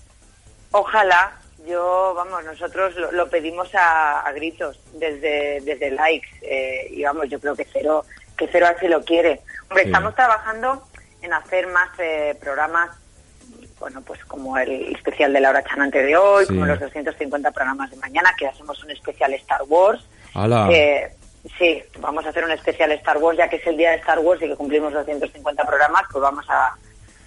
Ojalá, 0.70 1.32
yo, 1.66 2.12
vamos, 2.14 2.44
nosotros 2.44 2.94
lo, 2.96 3.10
lo 3.12 3.30
pedimos 3.30 3.74
a, 3.74 4.20
a 4.20 4.32
gritos 4.32 4.78
desde, 4.98 5.62
desde 5.62 5.90
likes 5.92 6.28
eh, 6.42 6.88
y 6.90 7.02
vamos, 7.04 7.30
yo 7.30 7.40
creo 7.40 7.56
que 7.56 7.66
cero, 7.72 8.04
que 8.36 8.46
cero 8.52 8.66
así 8.76 8.86
lo 8.86 9.02
quiere. 9.02 9.40
Hombre, 9.70 9.84
Sí. 9.84 9.88
estamos 9.88 10.14
trabajando 10.14 10.82
en 11.22 11.32
hacer 11.32 11.66
más 11.68 11.88
eh, 11.98 12.36
programas, 12.38 12.90
bueno, 13.80 14.02
pues 14.02 14.22
como 14.26 14.58
el 14.58 14.94
especial 14.94 15.32
de 15.32 15.40
Laura 15.40 15.64
Chanante 15.64 16.02
de 16.02 16.18
hoy, 16.18 16.44
Sí. 16.44 16.52
como 16.52 16.66
los 16.66 16.78
250 16.78 17.50
programas 17.52 17.90
de 17.90 17.96
mañana, 17.96 18.30
que 18.38 18.46
hacemos 18.46 18.84
un 18.84 18.90
especial 18.90 19.32
Star 19.32 19.62
Wars. 19.66 20.04
Eh, 20.70 21.10
sí, 21.58 21.82
vamos 22.00 22.24
a 22.26 22.30
hacer 22.30 22.44
un 22.44 22.50
especial 22.50 22.92
Star 22.92 23.18
Wars, 23.18 23.38
ya 23.38 23.48
que 23.48 23.56
es 23.56 23.66
el 23.66 23.76
día 23.76 23.90
de 23.90 23.96
Star 23.96 24.18
Wars 24.18 24.42
y 24.42 24.48
que 24.48 24.56
cumplimos 24.56 24.92
250 24.92 25.64
programas, 25.64 26.02
pues 26.10 26.22
vamos 26.22 26.44
a 26.48 26.74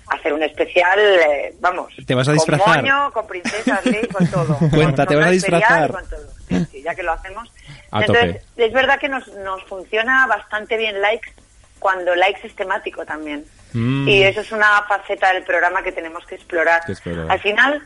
hacer 0.09 0.33
un 0.33 0.43
especial, 0.43 0.99
eh, 0.99 1.53
vamos. 1.59 1.93
¿Te 2.05 2.15
vas 2.15 2.27
a 2.27 2.31
Con 2.31 2.37
disfrazar? 2.37 2.81
moño, 2.81 3.11
con 3.11 3.27
princesas, 3.27 3.81
sí, 3.83 4.07
con 4.11 4.27
todo. 4.27 4.57
Cuenta, 4.73 5.05
Con 5.05 5.07
¿te 5.07 5.15
vas 5.15 5.27
a 5.27 5.31
disfrazar? 5.31 5.91
Con 5.91 6.09
todo. 6.09 6.27
Sí, 6.47 6.65
sí, 6.71 6.81
ya 6.81 6.95
que 6.95 7.03
lo 7.03 7.13
hacemos. 7.13 7.51
A 7.91 8.01
Entonces, 8.01 8.41
es 8.57 8.73
verdad 8.73 8.99
que 8.99 9.09
nos, 9.09 9.27
nos 9.35 9.63
funciona 9.65 10.25
bastante 10.27 10.77
bien 10.77 11.01
likes 11.01 11.31
cuando 11.79 12.15
likes 12.15 12.45
es 12.45 12.55
temático 12.55 13.05
también. 13.05 13.45
Mm. 13.73 14.07
Y 14.07 14.23
eso 14.23 14.41
es 14.41 14.51
una 14.51 14.83
faceta 14.87 15.33
del 15.33 15.43
programa 15.43 15.81
que 15.83 15.91
tenemos. 15.91 16.25
Que 16.25 16.35
explorar. 16.35 16.81
Al 17.29 17.39
final, 17.39 17.83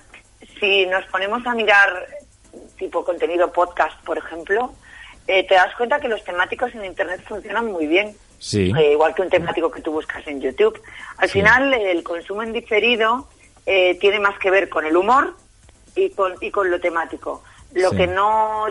si 0.59 0.85
nos 0.85 1.05
ponemos 1.05 1.45
a 1.45 1.53
mirar 1.53 2.07
tipo 2.77 3.03
contenido 3.03 3.51
podcast, 3.51 4.01
por 4.03 4.17
ejemplo, 4.17 4.73
eh, 5.27 5.45
te 5.47 5.55
das 5.55 5.73
cuenta 5.75 5.99
que 5.99 6.07
los 6.07 6.23
temáticos 6.23 6.73
en 6.75 6.85
Internet 6.85 7.21
funcionan 7.27 7.71
muy 7.71 7.87
bien. 7.87 8.15
Sí. 8.39 8.71
Eh, 8.77 8.91
igual 8.91 9.15
que 9.15 9.21
un 9.21 9.29
temático 9.29 9.71
que 9.71 9.81
tú 9.81 9.91
buscas 9.93 10.25
en 10.27 10.41
YouTube. 10.41 10.81
Al 11.17 11.29
Sí. 11.29 11.39
final, 11.39 11.73
el 11.73 12.03
consumo 12.03 12.43
en 12.43 12.51
diferido 12.53 13.27
eh, 13.65 13.97
tiene 14.01 14.19
más 14.19 14.37
que 14.39 14.51
ver 14.51 14.67
con 14.67 14.85
el 14.85 14.97
humor 14.97 15.35
y 15.95 16.09
con, 16.09 16.33
y 16.41 16.51
con 16.51 16.69
lo 16.69 16.81
temático. 16.81 17.41
Lo 17.73 17.91
Sí. 17.91 17.95
que 17.97 18.07
no, 18.07 18.65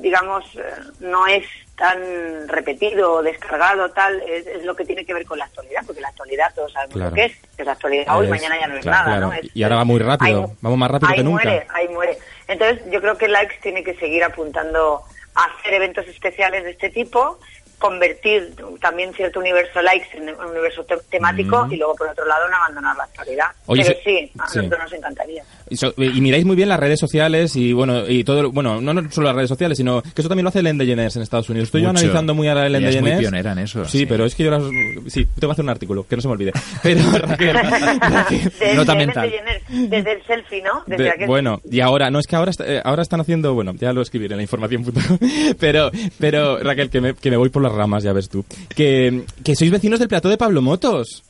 digamos, 0.00 0.44
eh, 0.54 0.62
no 1.00 1.26
es 1.26 1.44
tan 1.76 2.46
repetido 2.46 3.14
o 3.14 3.22
descargado, 3.22 3.90
tal, 3.90 4.20
es, 4.22 4.46
es 4.46 4.64
lo 4.64 4.76
que 4.76 4.84
tiene 4.84 5.04
que 5.04 5.14
ver 5.14 5.24
con 5.26 5.38
la 5.38 5.46
actualidad, 5.46 5.82
porque 5.86 6.00
la 6.02 6.08
actualidad 6.08 6.52
todos 6.54 6.72
sabemos 6.72 6.94
Claro. 6.94 7.10
lo 7.10 7.14
que 7.16 7.24
es, 7.24 7.32
que 7.56 7.62
es 7.62 7.66
la 7.66 7.72
actualidad 7.72 8.16
hoy, 8.18 8.26
Es- 8.26 8.30
mañana 8.30 8.60
ya 8.60 8.66
no 8.68 8.74
es 8.76 8.82
claro, 8.82 8.98
nada, 8.98 9.16
claro. 9.18 9.26
¿no? 9.26 9.32
Es- 9.32 9.50
Y 9.56 9.62
ahora 9.62 9.76
va 9.76 9.84
muy 9.84 9.98
rápido, 9.98 10.44
ahí- 10.44 10.56
vamos 10.60 10.78
más 10.78 10.90
rápido 10.90 11.10
ahí 11.10 11.16
que 11.16 11.22
nunca. 11.24 11.42
Muere, 11.44 11.66
ahí 11.74 11.88
muere. 11.88 12.18
Entonces, 12.48 12.82
yo 12.90 13.00
creo 13.00 13.16
que 13.18 13.28
Likes 13.28 13.56
tiene 13.62 13.82
que 13.82 13.94
seguir 13.96 14.22
apuntando 14.24 15.02
hacer 15.34 15.74
eventos 15.74 16.06
especiales 16.08 16.64
de 16.64 16.70
este 16.70 16.90
tipo, 16.90 17.38
convertir 17.78 18.54
también 18.80 19.14
cierto 19.14 19.40
universo 19.40 19.80
likes 19.80 20.08
en 20.16 20.28
un 20.34 20.44
universo 20.50 20.84
te- 20.84 20.98
temático 21.08 21.64
Mm. 21.66 21.72
y 21.72 21.76
luego, 21.76 21.94
por 21.96 22.08
otro 22.08 22.26
lado, 22.26 22.46
no 22.48 22.56
abandonar 22.56 22.94
la 22.96 23.04
actualidad. 23.04 23.46
Oye, 23.66 23.82
Pero 23.84 23.98
sí, 24.04 24.32
a 24.38 24.48
sí. 24.48 24.58
nosotros 24.58 24.80
nos 24.82 24.92
encantaría. 24.92 25.42
Y, 25.70 25.76
so- 25.76 25.94
y 25.96 26.20
miráis 26.20 26.44
muy 26.44 26.56
bien 26.56 26.68
las 26.68 26.80
redes 26.80 26.98
sociales 26.98 27.54
y 27.56 27.72
bueno, 27.72 28.08
y 28.08 28.24
todo, 28.24 28.42
lo- 28.42 28.50
bueno, 28.52 28.80
no, 28.80 28.92
no 28.92 29.10
solo 29.10 29.28
las 29.28 29.36
redes 29.36 29.48
sociales, 29.48 29.78
sino 29.78 30.02
que 30.02 30.20
eso 30.20 30.28
también 30.28 30.42
lo 30.44 30.48
hace 30.48 30.58
Ellen 30.58 30.76
DeGeneres 30.78 31.14
en 31.16 31.22
Estados 31.22 31.48
Unidos. 31.48 31.68
Estoy 31.68 31.82
yo 31.82 31.90
analizando 31.90 32.34
muy 32.34 32.48
a 32.48 32.66
Ellen 32.66 32.82
Ella 32.84 32.98
es 32.98 33.00
muy 33.02 33.12
pionera 33.12 33.52
en 33.52 33.60
eso, 33.60 33.84
Sí, 33.84 33.98
sí. 34.00 34.06
pero 34.06 34.24
es 34.24 34.34
que 34.34 34.44
yo 34.44 34.50
las, 34.50 34.62
sí, 35.06 35.24
te 35.26 35.46
voy 35.46 35.50
a 35.50 35.52
hacer 35.52 35.64
un 35.64 35.68
artículo, 35.70 36.04
que 36.08 36.16
no 36.16 36.22
se 36.22 36.28
me 36.28 36.32
olvide. 36.32 36.52
Pero 36.82 37.00
Raquel, 37.12 37.54
Raquel, 37.54 38.52
De- 38.58 38.74
Nota 38.74 38.94
mental. 38.94 39.30
desde- 39.68 40.12
el 40.12 40.22
selfie, 40.26 40.62
¿no? 40.62 40.82
Desde 40.86 41.04
de- 41.04 41.10
aquel- 41.10 41.26
bueno, 41.28 41.60
y 41.70 41.80
ahora, 41.80 42.10
no 42.10 42.18
es 42.18 42.26
que 42.26 42.34
ahora, 42.36 42.50
está- 42.50 42.66
eh, 42.66 42.80
ahora 42.84 43.02
están 43.02 43.20
haciendo, 43.20 43.54
bueno, 43.54 43.72
ya 43.78 43.92
lo 43.92 44.02
escribiré 44.02 44.34
en 44.34 44.38
la 44.38 44.42
información 44.42 44.84
pero, 45.60 45.90
pero 46.18 46.58
Raquel, 46.58 46.90
que 46.90 47.00
me, 47.00 47.14
que 47.14 47.30
me 47.30 47.36
voy 47.36 47.48
por 47.50 47.62
las 47.62 47.72
ramas, 47.72 48.02
ya 48.02 48.12
ves 48.12 48.28
tú. 48.28 48.44
Que, 48.74 49.22
que 49.44 49.54
sois 49.54 49.70
vecinos 49.70 49.98
del 49.98 50.08
plató 50.08 50.28
de 50.28 50.36
Pablo 50.36 50.62
Motos. 50.62 51.22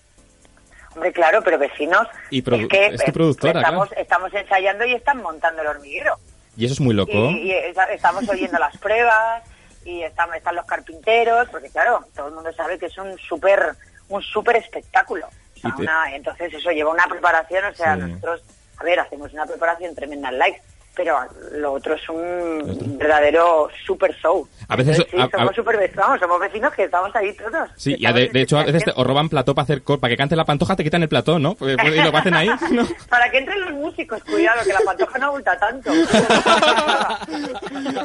Hombre, 1.00 1.12
claro, 1.14 1.40
pero 1.42 1.56
vecinos. 1.58 2.06
Y 2.28 2.40
es 2.40 2.68
que 2.68 2.86
es 2.88 3.02
tu 3.02 3.10
productora, 3.12 3.60
estamos, 3.60 3.88
claro. 3.88 4.02
estamos 4.02 4.34
ensayando 4.34 4.84
y 4.84 4.92
están 4.92 5.22
montando 5.22 5.62
el 5.62 5.68
hormiguero. 5.68 6.16
Y 6.58 6.66
eso 6.66 6.74
es 6.74 6.80
muy 6.80 6.94
loco. 6.94 7.10
Y, 7.12 7.52
y 7.52 7.54
estamos 7.90 8.28
oyendo 8.28 8.58
las 8.58 8.76
pruebas 8.76 9.42
y 9.86 10.02
están, 10.02 10.34
están 10.34 10.56
los 10.56 10.66
carpinteros, 10.66 11.48
porque 11.48 11.70
claro, 11.70 12.04
todo 12.14 12.28
el 12.28 12.34
mundo 12.34 12.52
sabe 12.52 12.78
que 12.78 12.84
es 12.86 12.98
un 12.98 13.16
súper 13.18 13.72
un 14.10 14.20
súper 14.20 14.56
espectáculo. 14.56 15.26
O 15.56 15.58
sea, 15.58 15.74
te- 15.74 15.82
una- 15.84 16.14
entonces 16.14 16.52
eso 16.52 16.70
lleva 16.70 16.90
una 16.90 17.06
preparación, 17.06 17.64
o 17.64 17.74
sea, 17.74 17.94
Sí. 17.94 18.02
nosotros, 18.02 18.42
a 18.76 18.84
ver, 18.84 19.00
hacemos 19.00 19.32
una 19.32 19.46
preparación 19.46 19.94
tremenda 19.94 20.28
en 20.28 20.38
likes, 20.38 20.60
pero 20.94 21.18
lo 21.52 21.72
otro 21.72 21.94
es 21.94 22.08
un 22.08 22.96
verdadero 22.98 23.68
super 23.86 24.14
show. 24.16 24.46
A 24.68 24.76
veces- 24.76 24.98
Entonces, 24.98 25.10
sí, 25.10 25.20
a- 25.20 25.24
a- 25.24 25.30
somos 25.40 25.54
super 25.56 25.76
vecinos, 25.78 26.06
vamos, 26.06 26.20
somos 26.20 26.40
vecinos 26.40 26.72
que 26.74 26.84
estamos 26.84 27.14
ahí 27.16 27.32
todos. 27.34 27.68
Sí, 27.76 27.96
y 27.98 28.12
de, 28.12 28.28
de 28.28 28.40
hecho 28.42 28.58
a 28.58 28.64
veces 28.64 28.84
te- 28.84 28.92
os 28.94 29.06
roban 29.06 29.28
plató 29.28 29.54
para 29.54 29.64
hacer 29.64 29.82
para 29.82 30.10
que 30.10 30.16
cante 30.16 30.36
la 30.36 30.44
pantoja, 30.44 30.76
te 30.76 30.84
quitan 30.84 31.02
el 31.02 31.08
plató, 31.08 31.38
¿no? 31.38 31.54
Pues- 31.54 31.76
pues- 31.80 31.96
y 31.96 32.02
lo 32.02 32.16
hacen 32.16 32.34
ahí, 32.34 32.48
¿no? 32.72 32.86
Para 33.08 33.30
que 33.30 33.38
entren 33.38 33.60
los 33.60 33.70
músicos, 33.72 34.22
cuidado, 34.24 34.62
que 34.64 34.72
la 34.72 34.80
pantoja 34.84 35.18
no 35.18 35.26
abulta 35.26 35.58
tanto. 35.58 35.90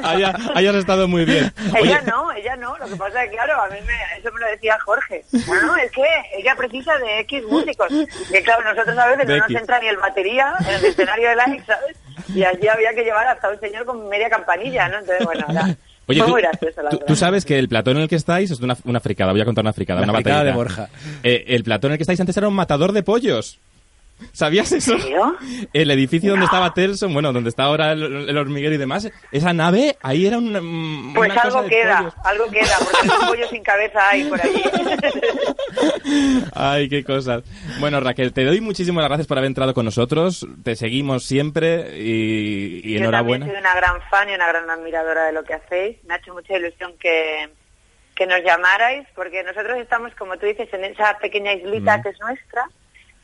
Ahí, 0.02 0.22
ha- 0.22 0.34
ahí 0.54 0.66
has 0.66 0.74
estado 0.76 1.08
muy 1.08 1.24
bien. 1.24 1.52
Ella 1.74 1.80
Oye, 1.80 1.98
no, 2.06 2.32
ella 2.32 2.56
no. 2.56 2.76
Lo 2.78 2.86
que 2.86 2.96
pasa 2.96 3.22
es 3.24 3.30
que, 3.30 3.36
claro, 3.36 3.60
a 3.62 3.68
mí 3.68 3.76
me, 3.86 4.18
eso 4.18 4.32
me 4.32 4.40
lo 4.40 4.46
decía 4.48 4.78
Jorge. 4.84 5.24
No, 5.32 5.62
no, 5.62 5.76
es 5.76 5.90
que 5.90 6.04
ella 6.36 6.54
precisa 6.56 6.96
de 6.98 7.20
X 7.20 7.42
músicos. 7.48 7.88
Que 8.30 8.42
claro, 8.42 8.62
nosotros 8.64 8.96
a 8.98 9.06
veces 9.08 9.26
De 9.26 9.34
no 9.34 9.38
nos 9.40 9.50
X. 9.50 9.60
entra 9.60 9.80
ni 9.80 9.88
el 9.88 9.96
batería 9.96 10.54
en 10.60 10.68
el 10.74 10.84
escenario 10.84 11.28
de 11.30 11.36
Like, 11.36 11.64
¿sabes? 11.64 11.96
Y 12.34 12.42
allí 12.44 12.68
había 12.68 12.92
que 12.94 13.02
llevar 13.04 13.26
hasta 13.28 13.48
un 13.50 13.60
señor 13.60 13.84
con 13.84 14.08
media 14.08 14.28
campanilla, 14.30 14.88
¿no? 14.88 14.98
Entonces, 14.98 15.24
bueno, 15.24 15.44
era, 15.48 15.62
Oye, 16.08 16.18
fue 16.20 16.26
tú, 16.26 16.32
muy 16.32 16.42
gracioso, 16.42 16.82
la 16.82 16.90
tú- 16.90 17.16
sabes 17.16 17.44
que 17.44 17.58
el 17.58 17.68
plató 17.68 17.90
en 17.90 17.98
el 17.98 18.08
que 18.08 18.14
estáis 18.16 18.50
es 18.50 18.60
una, 18.60 18.76
una 18.84 19.00
fricada, 19.00 19.32
voy 19.32 19.40
a 19.40 19.44
contar 19.44 19.64
una 19.64 19.72
fricada, 19.72 20.00
La 20.00 20.04
una 20.06 20.14
fricada 20.14 20.44
de 20.44 20.52
Borja. 20.52 20.88
Eh, 21.22 21.44
el 21.48 21.64
plató 21.64 21.86
en 21.88 21.94
el 21.94 21.98
que 21.98 22.02
estáis 22.04 22.20
antes 22.20 22.36
era 22.36 22.46
un 22.48 22.54
matador 22.54 22.92
de 22.92 23.02
pollos. 23.02 23.58
¿Sabías 24.32 24.72
eso? 24.72 24.96
El 25.74 25.90
edificio 25.90 26.30
donde 26.30 26.46
estaba 26.46 26.72
Telson, 26.72 27.12
bueno, 27.12 27.34
donde 27.34 27.50
está 27.50 27.64
ahora 27.64 27.92
el, 27.92 28.30
el 28.30 28.38
hormiguero 28.38 28.74
y 28.74 28.78
demás, 28.78 29.10
esa 29.30 29.52
nave, 29.52 29.98
ahí 30.00 30.24
era 30.26 30.38
una, 30.38 30.58
mm, 30.62 31.12
Pues 31.14 31.30
una 31.32 31.42
cosa 31.42 31.58
algo 31.58 31.62
de 31.64 31.68
queda, 31.68 31.98
pollos. 31.98 32.14
algo 32.24 32.46
queda, 32.50 32.76
porque 32.78 33.06
los 33.08 33.24
pollos 33.28 33.50
sin 33.50 33.62
cabeza 33.62 34.08
hay 34.08 34.24
por 34.24 34.40
allí. 34.40 34.62
Ay, 36.54 36.88
qué 36.88 37.04
cosas. 37.04 37.42
Bueno, 37.80 38.00
Raquel, 38.00 38.32
te 38.32 38.44
doy 38.44 38.60
muchísimas 38.60 39.04
gracias 39.06 39.26
por 39.26 39.38
haber 39.38 39.48
entrado 39.48 39.74
con 39.74 39.84
nosotros. 39.84 40.46
Te 40.62 40.76
seguimos 40.76 41.24
siempre 41.24 41.98
y, 41.98 42.80
y 42.84 42.92
Yo 42.94 42.98
enhorabuena. 43.00 43.46
también 43.46 43.62
soy 43.64 43.70
una 43.72 43.80
gran 43.80 44.00
fan 44.10 44.30
y 44.30 44.34
una 44.34 44.48
gran 44.48 44.68
admiradora 44.70 45.24
de 45.26 45.32
lo 45.32 45.44
que 45.44 45.54
hacéis. 45.54 45.96
Me 46.04 46.14
ha 46.14 46.16
hecho 46.18 46.32
mucha 46.34 46.56
ilusión 46.56 46.92
que, 47.00 47.48
que 48.14 48.26
nos 48.26 48.42
llamarais, 48.44 49.06
porque 49.14 49.42
nosotros 49.44 49.78
estamos, 49.78 50.14
como 50.14 50.36
tú 50.38 50.46
dices, 50.46 50.68
en 50.72 50.84
esa 50.84 51.16
pequeña 51.18 51.52
islita 51.54 51.98
Mm. 51.98 52.02
que 52.02 52.08
es 52.10 52.20
nuestra, 52.20 52.64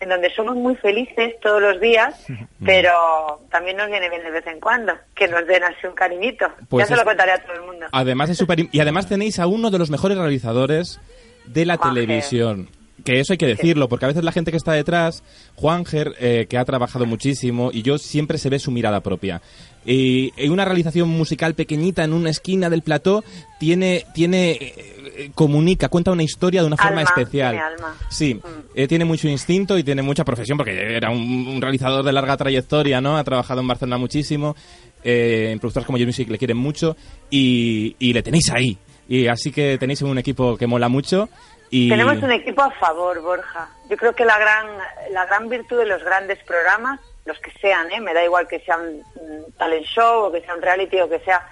en 0.00 0.08
donde 0.08 0.34
somos 0.34 0.56
muy 0.56 0.74
felices 0.76 1.34
todos 1.40 1.62
los 1.62 1.80
días, 1.80 2.26
pero 2.64 3.40
también 3.50 3.76
nos 3.76 3.86
viene 3.88 4.08
bien 4.10 4.22
de 4.24 4.30
vez 4.32 4.46
en 4.48 4.58
cuando 4.58 4.92
que 5.14 5.28
nos 5.28 5.46
den 5.46 5.62
así 5.62 5.86
un 5.86 5.94
cariñito. 5.94 6.46
Pues 6.68 6.82
ya 6.82 6.86
se 6.88 6.92
es- 6.94 6.98
lo 6.98 7.04
contaré 7.04 7.32
a 7.32 7.38
todo 7.42 7.54
el 7.54 7.62
mundo. 7.62 7.86
Además 7.92 8.28
es 8.30 8.36
súper... 8.38 8.66
Y 8.72 8.80
además 8.80 9.08
tenéis 9.08 9.38
a 9.38 9.46
uno 9.46 9.70
de 9.70 9.78
los 9.78 9.90
mejores 9.90 10.18
realizadores 10.18 11.00
de 11.44 11.64
la 11.66 11.76
televisión. 11.78 12.68
Que 13.04 13.18
eso 13.20 13.32
hay 13.32 13.36
que 13.38 13.46
decirlo, 13.46 13.88
porque 13.88 14.04
a 14.04 14.08
veces 14.08 14.22
la 14.24 14.32
gente 14.32 14.50
que 14.50 14.56
está 14.56 14.72
detrás, 14.72 15.22
Juanger, 15.56 16.14
eh, 16.20 16.46
que 16.48 16.56
ha 16.58 16.64
trabajado 16.64 17.04
muchísimo, 17.06 17.70
y 17.72 17.82
yo 17.82 17.98
siempre 17.98 18.38
se 18.38 18.48
ve 18.48 18.58
su 18.58 18.70
mirada 18.70 19.00
propia. 19.00 19.42
Y 19.84 20.32
en 20.36 20.52
una 20.52 20.64
realización 20.64 21.08
musical 21.08 21.54
pequeñita 21.54 22.04
en 22.04 22.12
una 22.12 22.30
esquina 22.30 22.70
del 22.70 22.82
plató, 22.82 23.24
tiene, 23.58 24.04
tiene, 24.14 24.52
eh, 24.52 24.74
eh, 25.16 25.30
comunica, 25.34 25.88
cuenta 25.88 26.12
una 26.12 26.22
historia 26.22 26.60
de 26.60 26.68
una 26.68 26.76
forma 26.76 27.00
Alma, 27.00 27.10
especial. 27.16 27.50
tiene 27.52 27.64
alma. 27.66 27.96
Sí, 28.08 28.34
Mm. 28.34 28.38
eh, 28.76 28.86
tiene 28.86 29.04
mucho 29.04 29.26
instinto 29.28 29.76
y 29.76 29.82
tiene 29.82 30.02
mucha 30.02 30.24
profesión, 30.24 30.56
porque 30.56 30.70
era 30.96 31.10
un, 31.10 31.48
un 31.48 31.60
realizador 31.60 32.04
de 32.04 32.12
larga 32.12 32.36
trayectoria, 32.36 33.00
¿no? 33.00 33.16
Ha 33.16 33.24
trabajado 33.24 33.60
en 33.60 33.66
Barcelona 33.66 33.98
muchísimo, 33.98 34.54
eh, 35.02 35.48
en 35.50 35.58
productoras 35.58 35.86
como 35.86 35.98
Yo 35.98 36.06
Music 36.06 36.28
le 36.30 36.38
quieren 36.38 36.56
mucho, 36.58 36.96
y, 37.30 37.96
y 37.98 38.12
le 38.12 38.22
tenéis 38.22 38.50
ahí. 38.50 38.78
Y 39.08 39.26
así 39.26 39.50
que 39.50 39.76
tenéis 39.78 40.00
un 40.02 40.16
equipo 40.16 40.56
que 40.56 40.66
mola 40.68 40.88
mucho. 40.88 41.28
Y... 41.72 41.88
Tenemos 41.88 42.22
un 42.22 42.30
equipo 42.30 42.60
a 42.60 42.70
favor, 42.72 43.22
Borja. 43.22 43.66
Yo 43.88 43.96
creo 43.96 44.14
que 44.14 44.26
la 44.26 44.38
gran, 44.38 44.66
la 45.10 45.24
gran 45.24 45.48
virtud 45.48 45.78
de 45.78 45.86
los 45.86 46.04
grandes 46.04 46.38
programas, 46.44 47.00
los 47.24 47.38
que 47.38 47.50
sean, 47.52 47.90
¿eh? 47.90 47.98
me 47.98 48.12
da 48.12 48.22
igual 48.22 48.46
que 48.46 48.60
sea 48.60 48.76
un 48.76 48.98
mm, 48.98 49.52
talent 49.56 49.86
show 49.86 50.24
o 50.24 50.30
que 50.30 50.42
sea 50.42 50.54
un 50.54 50.60
reality 50.60 51.00
o 51.00 51.08
que 51.08 51.20
sea, 51.20 51.48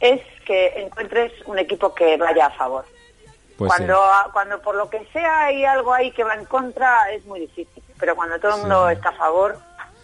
es 0.00 0.22
que 0.46 0.80
encuentres 0.80 1.32
un 1.44 1.58
equipo 1.58 1.94
que 1.94 2.16
vaya 2.16 2.46
a 2.46 2.50
favor. 2.50 2.86
Pues 3.58 3.68
cuando, 3.68 3.94
sí. 3.94 4.30
cuando 4.32 4.62
por 4.62 4.74
lo 4.74 4.88
que 4.88 5.06
sea 5.12 5.44
hay 5.44 5.66
algo 5.66 5.92
ahí 5.92 6.12
que 6.12 6.24
va 6.24 6.32
en 6.32 6.46
contra, 6.46 7.12
es 7.12 7.26
muy 7.26 7.40
difícil. 7.40 7.82
Pero 8.00 8.16
cuando 8.16 8.40
todo 8.40 8.54
el 8.54 8.60
mundo 8.62 8.88
está 8.88 9.10
a 9.10 9.16
favor, 9.16 9.58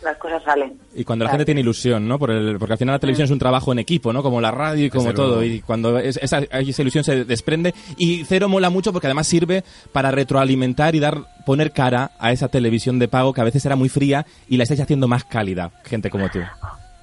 las 0.05 0.17
cosas 0.19 0.43
salen. 0.45 0.79
Y 0.95 1.05
cuando 1.05 1.25
la 1.25 1.31
gente 1.31 1.45
tiene 1.45 1.61
ilusión, 1.62 2.07
¿no? 2.07 2.19
Por 2.19 2.31
el- 2.31 2.59
porque 2.59 2.73
al 2.75 2.79
final 2.79 2.95
la 2.95 2.99
televisión 2.99 3.25
es 3.25 3.31
un 3.31 3.38
trabajo 3.38 3.73
en 3.73 3.79
equipo, 3.81 4.12
¿no? 4.12 4.23
Como 4.23 4.40
la 4.40 4.51
radio 4.51 4.85
y 4.87 4.90
como 4.90 5.05
Desde 5.05 5.17
todo. 5.17 5.27
luego. 5.37 5.43
Y 5.43 5.61
cuando 5.61 5.99
es- 5.99 6.19
esa, 6.23 6.38
esa 6.38 6.83
ilusión 6.83 7.03
se 7.05 7.25
desprende. 7.25 7.75
Y 7.97 8.25
Cero 8.25 8.49
mola 8.49 8.71
mucho 8.71 8.93
porque 8.93 9.07
además 9.07 9.27
sirve 9.27 9.64
para 9.93 10.11
retroalimentar 10.11 10.95
y 10.95 11.01
dar 11.01 11.19
poner 11.47 11.73
cara 11.73 12.12
a 12.19 12.33
esa 12.33 12.49
televisión 12.49 12.99
de 12.99 13.09
pago 13.09 13.33
que 13.33 13.40
a 13.40 13.45
veces 13.45 13.64
era 13.67 13.77
muy 13.77 13.88
fría 13.88 14.25
y 14.49 14.57
la 14.57 14.62
estáis 14.62 14.81
haciendo 14.81 15.09
más 15.09 15.25
cálida, 15.25 15.71
gente 15.85 16.11
como 16.11 16.29
tú. 16.31 16.40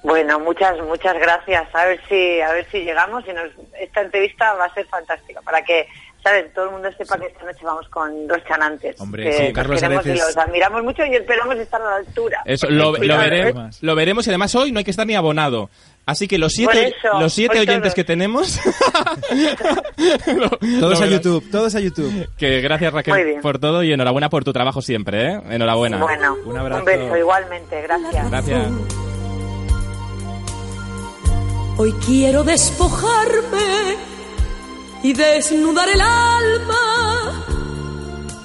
Bueno, 0.02 0.40
muchas 0.40 0.76
muchas 0.84 1.14
gracias. 1.14 1.72
A 1.74 1.84
ver 1.86 2.00
si 2.08 2.40
a 2.40 2.52
ver 2.52 2.66
si 2.72 2.78
llegamos 2.80 3.22
y 3.28 3.32
nos, 3.32 3.50
esta 3.80 4.02
entrevista 4.02 4.52
va 4.54 4.64
a 4.64 4.74
ser 4.74 4.84
fantástica 4.86 5.40
para 5.42 5.62
que 5.62 5.86
sabes 6.22 6.52
todo 6.54 6.66
el 6.66 6.70
mundo 6.72 6.88
sepa 6.96 7.18
que 7.18 7.26
esta 7.26 7.44
noche 7.44 7.60
vamos 7.64 7.88
con 7.88 8.26
los 8.28 8.44
chanantes. 8.44 9.00
Hombre, 9.00 9.24
que 9.24 9.32
sí, 9.32 9.42
los 9.44 9.52
Carlos, 9.52 9.80
queremos 9.80 10.04
veces- 10.04 10.20
y 10.22 10.26
los 10.26 10.36
admiramos 10.36 10.82
mucho 10.84 11.04
y 11.04 11.14
esperamos 11.14 11.56
estar 11.56 11.80
a 11.82 11.84
la 11.84 11.96
altura. 11.96 12.42
Eso, 12.44 12.68
lo, 12.70 12.96
¿eh? 12.96 13.00
veremos, 13.06 13.82
lo 13.82 13.94
veremos 13.94 14.26
y 14.26 14.30
además 14.30 14.54
hoy 14.54 14.72
no 14.72 14.78
hay 14.78 14.84
que 14.84 14.90
estar 14.92 15.06
ni 15.06 15.14
abonado. 15.14 15.68
Así 16.04 16.26
que 16.26 16.36
los 16.36 16.52
siete, 16.52 16.88
eso, 16.88 17.20
los 17.20 17.32
siete 17.32 17.60
oyentes 17.60 17.80
todos. 17.82 17.94
que 17.94 18.02
tenemos... 18.04 18.58
lo- 20.36 20.48
Todos 20.80 20.98
lo 21.00 21.04
a. 21.06 21.08
YouTube, 21.08 21.48
todos 21.50 21.74
a 21.76 21.80
YouTube. 21.80 22.28
Que 22.36 22.60
gracias 22.60 22.92
Raquel 22.92 23.36
por 23.40 23.58
todo 23.60 23.82
y 23.84 23.92
enhorabuena 23.92 24.28
por 24.28 24.42
tu 24.42 24.52
trabajo 24.52 24.82
siempre, 24.82 25.26
¿eh? 25.34 25.40
Enhorabuena. 25.50 25.98
Bueno, 25.98 26.36
Un 26.44 26.56
abrazo. 26.58 26.80
un 26.80 26.84
beso 26.86 27.16
igualmente, 27.16 27.82
gracias. 27.82 28.30
Gracias. 28.30 28.68
Hoy 31.78 31.92
quiero 32.04 32.42
despojarme 32.44 33.96
y 35.02 35.12
desnudar 35.12 35.88
el 35.88 36.00
alma 36.00 37.44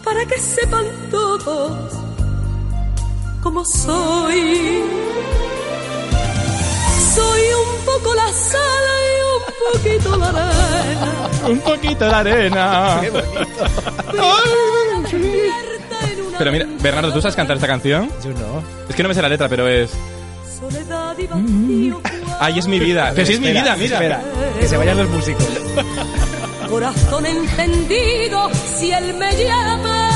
para 0.03 0.25
que 0.25 0.39
sepan 0.39 0.85
todos 1.11 1.93
cómo 3.41 3.63
soy. 3.63 4.83
Soy 7.15 7.41
un 7.41 7.85
poco 7.85 8.13
la 8.15 8.31
sal 8.33 8.59
y 9.05 9.21
un 9.35 9.43
poquito 9.73 10.17
la 10.17 10.27
arena. 10.27 11.29
Un 11.47 11.59
poquito 11.59 12.05
de 12.05 12.13
arena. 12.13 13.01
Una 14.13 15.09
Pero 16.37 16.51
mira, 16.51 16.65
Bernardo, 16.81 17.13
¿tú 17.13 17.21
sabes 17.21 17.35
cantar 17.35 17.55
esta 17.57 17.67
canción? 17.67 18.09
Yo 18.23 18.31
no. 18.31 18.63
Es 18.89 18.95
que 18.95 19.03
no 19.03 19.09
me 19.09 19.15
sé 19.15 19.21
la 19.21 19.29
letra, 19.29 19.47
pero 19.47 19.67
es... 19.67 19.91
soledad 20.59 21.17
y 21.17 21.27
vacío. 21.27 22.01
Ay, 22.39 22.59
es 22.59 22.67
mi 22.67 22.79
vida. 22.79 23.11
Pero 23.15 23.27
sí 23.27 23.33
es 23.33 23.39
mi 23.39 23.51
vida, 23.51 23.75
mira. 23.77 23.95
Espera, 23.95 24.21
que 24.59 24.67
se 24.67 24.77
vayan 24.77 24.97
los 24.97 25.09
músicos. 25.09 25.47
Corazón 26.69 27.25
encendido, 27.25 28.49
si 28.53 28.91
él 28.91 29.13
me 29.15 29.31
llama. 29.43 30.09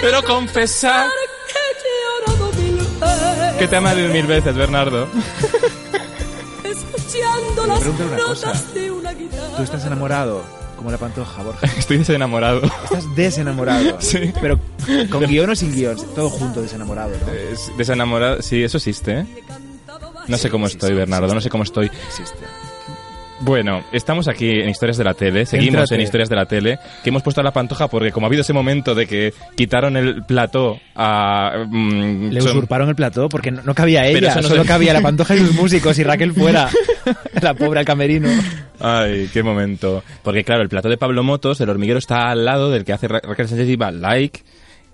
Pero 0.00 0.22
confesar 0.24 1.08
que 1.48 1.58
he 1.58 2.32
llorado 2.32 2.52
mil 2.52 2.76
veces. 2.76 3.56
que 3.58 3.68
te 3.68 3.76
ama 3.76 3.94
de 3.94 4.08
mil 4.08 4.26
veces, 4.26 4.54
Bernardo. 4.54 5.08
Escuchando 6.64 7.66
las 7.66 7.80
una 7.84 8.16
notas 8.16 8.24
cosa. 8.24 8.64
de 8.74 8.90
una 8.90 9.12
guitarra. 9.12 9.56
Tú 9.56 9.62
estás 9.62 9.84
enamorado, 9.84 10.42
como 10.76 10.90
la 10.90 10.98
pantoja, 10.98 11.42
Borja. 11.42 11.66
Estoy 11.78 11.98
desenamorado. 11.98 12.62
Estás 12.84 13.14
desenamorado. 13.16 13.98
Sí. 14.00 14.32
Pero 14.40 14.58
con 15.10 15.24
guion 15.26 15.50
o 15.50 15.56
sin 15.56 15.74
guion, 15.74 15.96
todo 16.14 16.30
junto 16.30 16.62
desenamorado, 16.62 17.10
¿no? 17.26 17.32
Es 17.32 17.70
desenamorado. 17.76 18.40
Sí, 18.42 18.62
eso 18.62 18.76
existe, 18.78 19.20
¿eh? 19.20 19.26
No 20.28 20.36
sé 20.36 20.50
cómo 20.50 20.66
estoy, 20.66 20.92
Bernardo, 20.94 21.34
no 21.34 21.40
sé 21.40 21.48
cómo 21.50 21.64
estoy. 21.64 21.86
Existe. 21.86 22.44
Bueno, 23.40 23.84
estamos 23.92 24.26
aquí 24.26 24.50
en 24.50 24.68
Historias 24.68 24.96
de 24.96 25.04
la 25.04 25.14
Tele, 25.14 25.46
seguimos 25.46 25.92
en 25.92 26.00
Historias 26.00 26.28
de 26.28 26.34
la 26.34 26.46
Tele, 26.46 26.78
que 27.04 27.10
hemos 27.10 27.22
puesto 27.22 27.40
a 27.40 27.44
la 27.44 27.52
pantoja 27.52 27.86
porque 27.86 28.10
como 28.10 28.26
ha 28.26 28.28
habido 28.28 28.40
ese 28.42 28.52
momento 28.52 28.96
de 28.96 29.06
que 29.06 29.32
quitaron 29.56 29.96
el 29.96 30.24
plató 30.24 30.80
a... 30.96 31.64
mm, 31.68 32.30
Le 32.30 32.40
son- 32.40 32.50
usurparon 32.50 32.88
el 32.88 32.96
plató 32.96 33.28
porque 33.28 33.52
no, 33.52 33.62
no 33.62 33.74
cabía 33.74 34.06
ella, 34.06 34.34
no 34.34 34.42
solo 34.42 34.62
se- 34.62 34.68
cabía 34.68 34.92
la 34.92 35.00
pantoja 35.02 35.36
y 35.36 35.40
los 35.40 35.52
músicos 35.54 35.96
y 35.98 36.02
Raquel 36.02 36.32
fuera. 36.32 36.68
La 37.40 37.54
pobre 37.54 37.78
al 37.80 37.86
camerino. 37.86 38.28
Ay, 38.80 39.30
qué 39.32 39.42
momento. 39.42 40.02
Porque 40.22 40.44
claro, 40.44 40.62
el 40.62 40.68
plató 40.68 40.88
de 40.90 40.98
Pablo 40.98 41.22
Motos, 41.22 41.58
el 41.60 41.70
hormiguero, 41.70 41.98
está 41.98 42.28
al 42.30 42.44
lado 42.44 42.70
del 42.70 42.84
que 42.84 42.92
hace 42.92 43.08
Ra- 43.08 43.22
Raquel 43.22 43.48
Sánchez 43.48 43.68
y 43.68 43.76
va 43.76 43.90
like, 43.90 44.40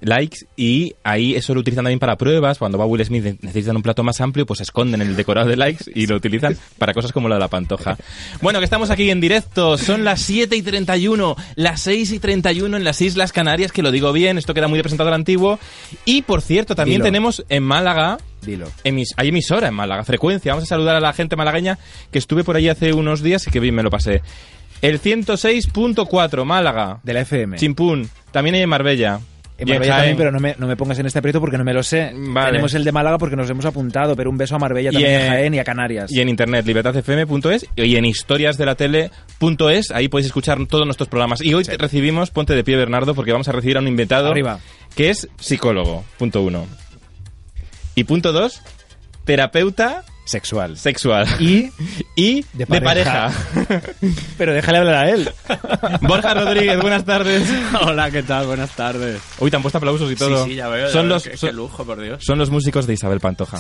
likes, 0.01 0.47
y 0.57 0.95
ahí 1.03 1.35
eso 1.35 1.55
lo 1.55 1.61
utilizan 1.61 1.85
también 1.85 1.99
para 1.99 2.17
pruebas. 2.17 2.59
Cuando 2.59 2.77
va 2.79 2.85
Will 2.87 3.05
Smith 3.05 3.25
necesitan 3.43 3.77
un 3.77 3.83
plato 3.83 4.03
más 4.03 4.21
amplio, 4.21 4.45
pues 4.47 4.61
esconden 4.61 5.01
el 5.03 5.17
decorado 5.17 5.49
de 5.49 5.57
likes 5.57 5.85
y 5.95 6.07
lo 6.07 6.17
utilizan 6.17 6.57
para 6.79 6.93
cosas 6.93 7.13
como 7.13 7.29
la 7.29 7.37
de 7.37 7.41
la 7.41 7.49
pantoja. 7.49 7.97
Bueno, 8.43 8.59
que 8.59 8.65
estamos 8.65 8.91
aquí 8.91 9.11
en 9.11 9.21
directo, 9.21 9.79
son 9.79 10.05
las 10.05 10.21
7 10.23 10.55
y 10.57 10.63
31, 10.63 11.37
las 11.57 11.81
6 11.83 12.13
y 12.13 12.19
31 12.19 12.77
en 12.77 12.85
las 12.85 13.01
Islas 13.01 13.33
Canarias, 13.33 13.73
que 13.73 13.83
lo 13.83 13.91
digo 13.91 14.13
bien, 14.13 14.37
esto 14.39 14.53
queda 14.55 14.69
muy 14.69 14.77
de 14.79 14.83
presentador 14.83 15.15
antiguo. 15.15 15.59
Y 16.05 16.23
por 16.23 16.43
cierto, 16.43 16.75
también 16.75 16.99
Dilo. 16.99 17.05
tenemos 17.07 17.45
en 17.49 17.63
Málaga 17.63 18.19
Dilo. 18.43 18.67
emis- 18.85 19.15
hay 19.17 19.29
emisora 19.29 19.69
en 19.69 19.75
Málaga, 19.75 20.05
frecuencia. 20.05 20.53
Vamos 20.53 20.65
a 20.65 20.67
saludar 20.69 20.97
a 20.97 21.01
la 21.01 21.13
gente 21.13 21.37
malagueña 21.37 21.79
que 22.11 22.19
estuve 22.19 22.45
por 22.45 22.57
allí 22.57 22.69
hace 22.69 22.93
unos 22.93 23.23
días 23.23 23.47
y 23.47 23.51
que 23.51 23.61
bien 23.61 23.75
me 23.75 23.83
lo 23.83 23.91
pasé. 23.91 24.21
El 24.83 25.01
106.4, 25.01 26.45
Málaga. 26.45 27.01
De 27.03 27.15
la 27.15 27.21
FM. 27.23 27.57
Chimpún. 27.57 28.09
También 28.33 28.55
hay 28.57 28.63
en 28.63 28.69
Marbella. 28.69 29.21
En 29.73 29.79
Marbella 29.79 29.97
también, 29.97 30.17
pero 30.17 30.31
no 30.33 30.41
me, 30.41 30.55
no 30.59 30.67
me 30.67 30.77
pongas 30.77 30.99
en 30.99 31.07
este 31.07 31.19
aprieto 31.19 31.41
porque 31.41 31.59
no 31.59 31.65
me 31.65 31.73
lo 31.75 31.83
sé. 31.83 32.13
Vale. 32.15 32.51
Tenemos 32.51 32.75
el 32.75 32.85
de 32.85 32.93
Málaga 32.93 33.19
porque 33.19 33.37
nos 33.37 33.49
hemos 33.51 33.65
apuntado, 33.65 34.15
pero 34.17 34.31
un 34.31 34.37
beso 34.39 34.57
a 34.57 34.59
Marbella 34.59 34.91
Y 34.91 34.93
también, 34.95 35.21
en- 35.21 35.23
a 35.23 35.31
Jaén 35.35 35.55
y 35.55 35.59
a 35.59 35.65
Canarias. 35.65 36.13
Y 36.13 36.21
en 36.21 36.29
internet, 36.29 36.67
libertadfm.es 36.67 37.67
y 37.77 37.97
en 37.97 38.05
historiasdelatele.es. 38.05 39.91
Ahí 39.91 40.09
podéis 40.09 40.27
escuchar 40.27 40.59
todos 40.67 40.87
nuestros 40.87 41.09
programas. 41.09 41.43
Y 41.43 41.55
hoy 41.55 41.65
recibimos, 41.65 42.31
ponte 42.31 42.55
de 42.55 42.65
pie, 42.65 42.77
Bernardo, 42.77 43.15
porque 43.15 43.33
vamos 43.33 43.49
a 43.49 43.53
recibir 43.53 43.77
a 43.77 43.81
un 43.81 43.89
invitado. 43.89 44.31
Arriba. 44.31 44.61
Que 44.95 45.11
es 45.11 45.29
psicólogo, 45.39 46.05
punto 46.19 46.43
uno. 46.43 46.67
Y 47.95 48.05
punto 48.05 48.33
dos, 48.33 48.61
terapeuta 49.25 50.05
Sexual. 50.25 50.77
sexual. 50.79 51.27
Y... 51.41 51.71
Y 52.17 52.43
De 52.53 52.65
de 52.65 52.67
pareja. 52.67 53.31
pareja. 53.55 53.83
Pero 54.39 54.53
déjale 54.55 54.79
hablar 54.79 55.05
a 55.05 55.11
él. 55.11 55.29
Borja 56.03 56.33
Rodríguez, 56.33 56.81
buenas 56.81 57.05
tardes. 57.05 57.43
Hola, 57.83 58.09
¿qué 58.13 58.23
tal? 58.23 58.47
Buenas 58.47 58.71
tardes. 58.71 59.21
Uy, 59.41 59.51
te 59.51 59.57
han 59.57 59.63
puesto 59.63 59.79
aplausos 59.79 60.11
y 60.13 60.15
todo. 60.15 60.45
Sí, 60.45 60.51
sí, 60.51 60.57
ya 60.57 60.69
veo. 60.69 60.87
ya 60.87 60.93
son 60.93 61.03
veo, 61.09 61.15
los 61.17 61.25
qué, 61.25 61.37
son, 61.37 61.49
qué 61.51 61.53
lujo, 61.57 61.85
por 61.85 62.01
Dios. 62.01 62.23
son 62.25 62.39
los 62.39 62.51
músicos 62.51 62.87
de 62.87 62.95
Isabel 62.95 63.19
Pantoja. 63.19 63.59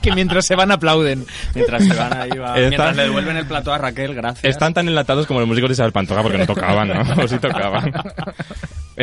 que 0.00 0.12
mientras 0.12 0.46
se 0.46 0.54
van 0.56 0.70
aplauden. 0.72 1.26
Mientras 1.54 1.84
se 1.84 1.92
van 1.94 2.12
ahí, 2.18 2.30
va. 2.30 2.56
Está- 2.56 2.68
Mientras 2.68 2.96
le 2.96 3.02
devuelven 3.04 3.36
el 3.36 3.46
plato 3.46 3.72
a 3.72 3.78
Raquel, 3.78 4.14
gracias. 4.14 4.44
Están 4.44 4.72
tan 4.72 4.88
enlatados 4.88 5.26
como 5.26 5.40
los 5.40 5.48
músicos 5.48 5.68
de 5.68 5.74
Isabel 5.74 5.92
Pantoja 5.92 6.22
porque 6.22 6.38
no 6.38 6.46
tocaban, 6.46 6.88
¿no? 6.88 7.22
O 7.22 7.28
sí 7.28 7.38
tocaban. 7.38 7.92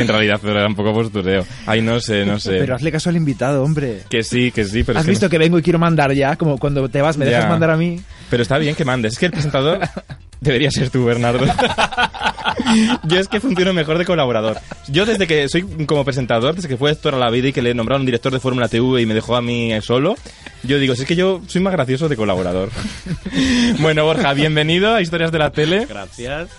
En 0.01 0.07
realidad, 0.07 0.39
pero 0.41 0.53
era 0.59 0.67
un 0.67 0.75
poco 0.75 0.93
postureo. 0.93 1.45
Ay, 1.65 1.81
no 1.81 1.99
sé, 1.99 2.25
no 2.25 2.39
sé. 2.39 2.51
Pero 2.59 2.75
hazle 2.75 2.91
caso 2.91 3.09
al 3.09 3.15
invitado, 3.17 3.63
hombre. 3.63 4.03
Que 4.09 4.23
sí, 4.23 4.51
que 4.51 4.65
sí, 4.65 4.83
pero 4.83 4.99
¿Has 4.99 5.03
es 5.03 5.05
que 5.07 5.11
visto 5.11 5.25
no- 5.25 5.29
que 5.29 5.37
vengo 5.37 5.59
y 5.59 5.61
quiero 5.61 5.79
mandar 5.79 6.13
ya? 6.13 6.35
Como 6.35 6.57
cuando 6.57 6.87
te 6.89 7.01
vas, 7.01 7.17
me 7.17 7.25
Ya. 7.25 7.31
dejas 7.31 7.49
mandar 7.49 7.71
a 7.71 7.77
mí. 7.77 7.99
Pero 8.29 8.43
está 8.43 8.57
bien 8.57 8.75
que 8.75 8.85
mandes. 8.85 9.13
Es 9.13 9.19
que 9.19 9.25
el 9.27 9.31
presentador 9.31 9.79
debería 10.41 10.71
ser 10.71 10.89
tú, 10.89 11.05
Bernardo. 11.05 11.45
Yo 13.03 13.19
es 13.19 13.27
que 13.27 13.39
funciono 13.39 13.73
mejor 13.73 13.97
de 13.97 14.05
colaborador. 14.05 14.57
Yo 14.87 15.05
desde 15.05 15.25
que 15.27 15.47
soy 15.49 15.63
como 15.85 16.03
presentador, 16.05 16.55
desde 16.55 16.67
que 16.67 16.77
fue 16.77 16.91
Héctor 16.91 17.15
a 17.15 17.17
la 17.17 17.29
vida 17.29 17.47
y 17.47 17.53
que 17.53 17.61
le 17.61 17.73
nombraron 17.73 18.05
director 18.05 18.31
de 18.31 18.39
Fórmula 18.39 18.67
TV 18.67 19.01
y 19.01 19.05
me 19.05 19.13
dejó 19.13 19.35
a 19.35 19.41
mí 19.41 19.71
solo, 19.81 20.15
yo 20.63 20.77
digo, 20.77 20.93
si 20.95 21.01
es 21.03 21.07
que 21.07 21.15
yo 21.15 21.41
soy 21.47 21.61
más 21.61 21.73
gracioso 21.73 22.09
de 22.09 22.15
colaborador. 22.15 22.69
Bueno, 23.79 24.03
Borja, 24.03 24.33
bienvenido 24.33 24.93
a 24.93 25.01
Historias 25.01 25.31
de 25.31 25.39
la 25.39 25.51
Tele. 25.51 25.85
Gracias. 25.87 26.49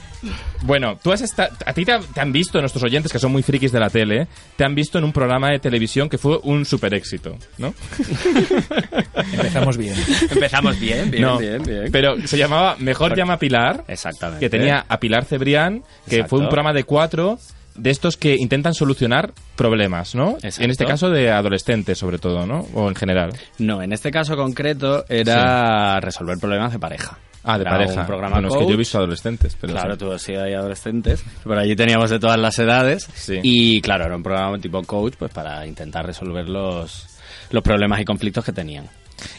Bueno, 0.63 0.99
tú 1.03 1.13
has 1.13 1.21
esta- 1.23 1.51
a 1.65 1.73
ti 1.73 1.85
te, 1.85 1.93
ha- 1.93 2.01
te 2.01 2.21
han 2.21 2.33
visto, 2.33 2.61
nuestros 2.61 2.83
oyentes 2.85 3.11
que 3.13 3.19
son 3.19 3.33
muy 3.33 3.43
frikis 3.43 3.73
de 3.73 3.81
la 3.81 3.89
tele, 3.91 4.27
te 4.57 4.65
han 4.65 4.75
visto 4.75 4.99
en 4.99 5.05
un 5.05 5.13
programa 5.13 5.49
de 5.51 5.59
televisión 5.59 6.09
que 6.09 6.19
fue 6.19 6.39
un 6.43 6.65
super 6.65 6.93
éxito, 6.95 7.37
¿no? 7.59 7.73
Empezamos 9.33 9.77
bien. 9.77 9.95
Empezamos 10.31 10.79
bien, 10.79 11.11
bien, 11.11 11.23
No, 11.23 11.39
bien, 11.39 11.63
bien. 11.63 11.85
Pero 11.93 12.17
se 12.27 12.37
llamaba 12.39 12.77
Mejor 12.79 13.17
llama 13.17 13.35
a 13.35 13.39
Pilar, 13.39 13.85
Exactamente. 13.89 14.45
que 14.45 14.51
tenía 14.51 14.85
a 14.89 14.99
Pilar 15.01 15.25
Cebrián, 15.25 15.83
que 16.09 16.17
Exacto. 16.17 16.29
fue 16.31 16.39
un 16.41 16.47
programa 16.49 16.73
de 16.73 16.85
cuatro 16.85 17.39
de 17.77 17.91
estos 17.91 18.17
que 18.17 18.35
intentan 18.39 18.75
solucionar 18.75 19.33
problemas, 19.57 20.15
¿no? 20.15 20.33
Exacto. 20.43 20.65
En 20.65 20.71
este 20.71 20.85
caso 20.85 21.09
de 21.09 21.31
adolescentes, 21.31 21.97
sobre 21.99 22.19
todo, 22.19 22.45
¿no? 22.47 22.67
O 22.75 22.89
en 22.89 22.95
general. 22.95 23.33
No, 23.59 23.81
en 23.83 23.93
este 23.93 24.11
caso 24.11 24.37
concreto 24.37 25.05
era 25.09 25.99
resolver 26.01 26.37
problemas 26.39 26.73
de 26.73 26.79
pareja. 26.79 27.19
Ah, 27.43 27.57
de 27.57 27.63
Era 27.63 27.71
pareja. 27.71 28.01
Un 28.03 28.07
programa 28.07 28.35
bueno, 28.37 28.49
es 28.49 28.57
que 28.57 28.67
yo 28.67 28.75
he 28.75 28.77
visto 28.77 28.99
adolescentes, 28.99 29.57
pero 29.61 29.73
Claro, 29.73 29.93
sí. 29.95 29.99
tú 29.99 30.19
sido 30.19 30.43
ahí 30.45 30.53
adolescentes. 30.53 31.25
Por 31.43 31.57
allí 31.59 31.75
teníamos 31.75 32.11
de 32.11 32.19
todas 32.19 32.39
las 32.39 32.59
edades. 32.59 33.09
Sí. 33.15 33.41
Y 33.43 33.81
claro, 33.81 34.05
era 34.07 34.17
un 34.17 34.23
programa 34.23 34.59
tipo 34.59 34.83
coach 34.83 35.15
pues 35.19 35.33
para 35.33 35.67
intentar 35.67 36.05
resolver 36.05 36.49
los, 36.49 37.07
los 37.51 37.63
problemas 37.63 38.01
y 38.01 38.05
conflictos 38.05 38.45
que 38.45 38.53
tenían. 38.53 38.87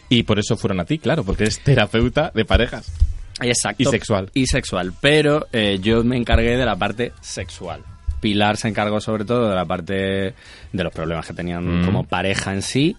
Y 0.10 0.24
por 0.24 0.40
eso 0.40 0.58
fueron 0.58 0.80
a 0.80 0.86
ti, 0.86 0.98
claro, 1.00 1.24
porque 1.24 1.44
eres 1.44 1.60
terapeuta 1.60 2.32
de 2.34 2.46
parejas. 2.46 2.92
Exacto. 3.40 3.82
Y 3.84 3.86
sexual. 3.86 4.30
Y 4.34 4.46
sexual. 4.48 4.94
Pero 5.00 5.48
eh, 5.52 5.80
yo 5.82 6.04
me 6.04 6.18
encargué 6.18 6.58
de 6.58 6.66
la 6.66 6.76
parte 6.76 7.14
sexual. 7.22 7.82
Pilar 8.20 8.58
se 8.58 8.68
encargó 8.68 9.00
sobre 9.02 9.26
todo 9.26 9.50
de 9.50 9.56
la 9.56 9.66
parte 9.66 9.94
de 9.94 10.84
los 10.84 10.94
problemas 10.94 11.26
que 11.26 11.34
tenían 11.34 11.82
Mm. 11.82 11.86
como 11.86 12.04
pareja 12.04 12.54
en 12.54 12.62
sí. 12.62 12.96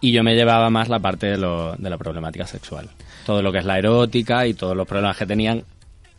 Y 0.00 0.12
yo 0.12 0.22
me 0.24 0.34
llevaba 0.34 0.68
más 0.70 0.88
la 0.88 0.98
parte 0.98 1.26
de, 1.26 1.36
lo- 1.38 1.74
de 1.76 1.88
la 1.90 1.96
problemática 1.98 2.46
sexual. 2.46 2.88
Todo 3.26 3.42
lo 3.42 3.52
que 3.52 3.58
es 3.58 3.64
la 3.66 3.76
erótica 3.78 4.46
y 4.46 4.54
todos 4.54 4.74
los 4.74 4.86
problemas 4.88 5.18
que 5.18 5.26
tenían 5.26 5.64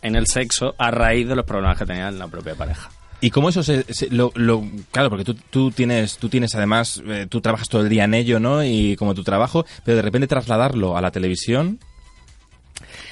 en 0.04 0.16
el 0.16 0.28
sexo 0.28 0.76
a 0.78 0.92
raíz 0.92 1.28
de 1.28 1.36
los 1.36 1.46
problemas 1.46 1.78
que 1.80 1.86
tenían 1.88 2.10
en 2.10 2.20
la 2.20 2.28
propia 2.28 2.54
pareja. 2.54 2.92
¿Y 3.22 3.32
cómo 3.32 3.50
eso 3.50 3.64
se, 3.64 3.84
se- 3.92 4.12
lo, 4.12 4.32
lo- 4.36 4.64
claro, 4.92 5.10
porque 5.10 5.24
tú, 5.24 5.34
tú 5.50 5.72
tienes, 5.72 6.18
tú 6.18 6.30
tienes 6.30 6.54
además, 6.54 7.02
eh, 7.08 7.26
tú 7.28 7.42
trabajas 7.42 7.68
todo 7.70 7.82
el 7.82 7.90
día 7.90 8.04
en 8.04 8.14
ello, 8.14 8.40
¿no? 8.40 8.64
Y 8.64 8.96
como 8.98 9.16
tu 9.16 9.24
trabajo, 9.24 9.66
pero 9.84 9.96
de 9.96 10.02
repente 10.04 10.28
trasladarlo 10.28 10.96
a 10.98 11.02
la 11.02 11.10
televisión, 11.10 11.80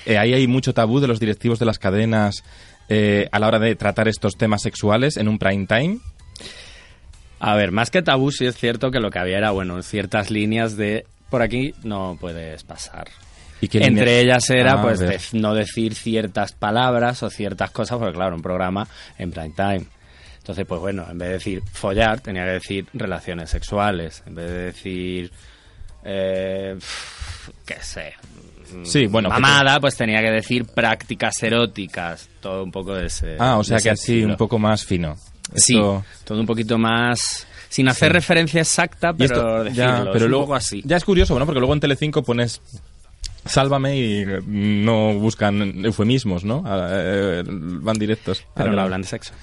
eh, 0.06 0.20
ahí 0.20 0.34
hay 0.34 0.46
mucho 0.46 0.74
tabú 0.76 1.00
de 1.00 1.08
los 1.08 1.20
directivos 1.20 1.58
de 1.58 1.66
las 1.66 1.80
cadenas 1.80 2.44
eh, 2.90 3.28
a 3.32 3.40
la 3.40 3.48
hora 3.48 3.58
de 3.60 3.76
tratar 3.76 4.08
estos 4.08 4.36
temas 4.36 4.62
sexuales 4.62 5.18
en 5.18 5.28
un 5.28 5.40
prime 5.40 5.66
time. 5.66 5.98
A 7.40 7.56
ver, 7.56 7.72
más 7.72 7.90
que 7.90 8.02
tabú, 8.04 8.32
sí 8.32 8.46
es 8.46 8.56
cierto 8.58 8.92
que 8.92 9.00
lo 9.00 9.10
que 9.10 9.20
había 9.20 9.38
era, 9.40 9.52
bueno, 9.52 9.82
ciertas 9.82 10.30
líneas 10.30 10.78
de 10.78 11.06
por 11.32 11.42
aquí 11.42 11.74
no 11.84 12.18
puedes 12.20 12.64
pasar. 12.64 13.08
¿Y 13.66 13.68
qué 13.68 13.84
Entre 13.84 14.20
ellas 14.22 14.50
era, 14.50 14.74
Ah, 14.74 14.82
pues, 14.82 15.00
de- 15.00 15.20
no 15.34 15.54
decir 15.54 15.96
ciertas 15.96 16.54
palabras 16.54 17.24
o 17.24 17.30
ciertas 17.30 17.72
cosas, 17.72 17.98
porque 17.98 18.14
claro, 18.14 18.36
un 18.36 18.42
programa 18.42 18.88
en 19.18 19.32
prime 19.32 19.54
time. 19.56 19.86
Entonces, 20.38 20.66
pues 20.68 20.80
bueno, 20.80 21.06
en 21.10 21.18
vez 21.18 21.28
de 21.30 21.34
decir 21.34 21.64
follar, 21.74 22.20
tenía 22.20 22.44
que 22.46 22.52
decir 22.52 22.86
relaciones 22.94 23.50
sexuales. 23.50 24.22
En 24.28 24.36
vez 24.36 24.48
de 24.52 24.58
decir, 24.58 25.32
eh, 26.04 26.78
qué 27.66 27.76
sé, 27.82 28.14
Sí, 28.84 29.06
bueno, 29.06 29.30
mamada, 29.30 29.80
pues 29.80 29.96
tenía 29.96 30.22
que 30.22 30.32
decir 30.32 30.66
prácticas 30.66 31.42
eróticas. 31.44 32.28
Todo 32.42 32.64
un 32.64 32.72
poco 32.72 32.96
de 32.96 33.06
ese. 33.06 33.38
Ah, 33.40 33.58
o 33.58 33.64
sea 33.64 33.80
que 33.80 33.92
así 33.92 34.14
estilo. 34.14 34.30
un 34.32 34.38
poco 34.38 34.58
más 34.58 34.84
fino. 34.84 35.16
Sí, 35.56 35.76
Esto- 35.76 36.04
todo 36.26 36.40
un 36.40 36.48
poquito 36.48 36.78
más. 36.80 37.48
Sin 37.70 37.88
hacer 37.88 38.12
referencia 38.12 38.62
exacta, 38.62 39.10
esto- 39.18 39.28
pero 39.36 39.64
ya, 39.70 39.92
decirlo. 39.92 40.04
pero 40.06 40.18
es 40.18 40.22
un 40.24 40.30
luego 40.30 40.44
poco 40.46 40.56
así. 40.56 40.82
Ya 40.84 40.98
es 40.98 41.06
curioso, 41.06 41.34
bueno, 41.36 41.46
porque 41.46 41.60
luego 41.60 41.74
en 41.76 41.80
Telecinco 41.80 42.24
pones 42.24 42.60
Sálvame 43.46 43.98
y 43.98 44.26
no 44.48 45.14
buscan 45.16 45.86
eufemismos, 45.86 46.44
¿no? 46.44 46.64
Eh, 46.68 47.44
van 47.46 47.98
directos. 47.98 48.44
Pero 48.56 48.72
no 48.72 48.82
hablan 48.82 49.02
de 49.02 49.08
sexo. 49.08 49.34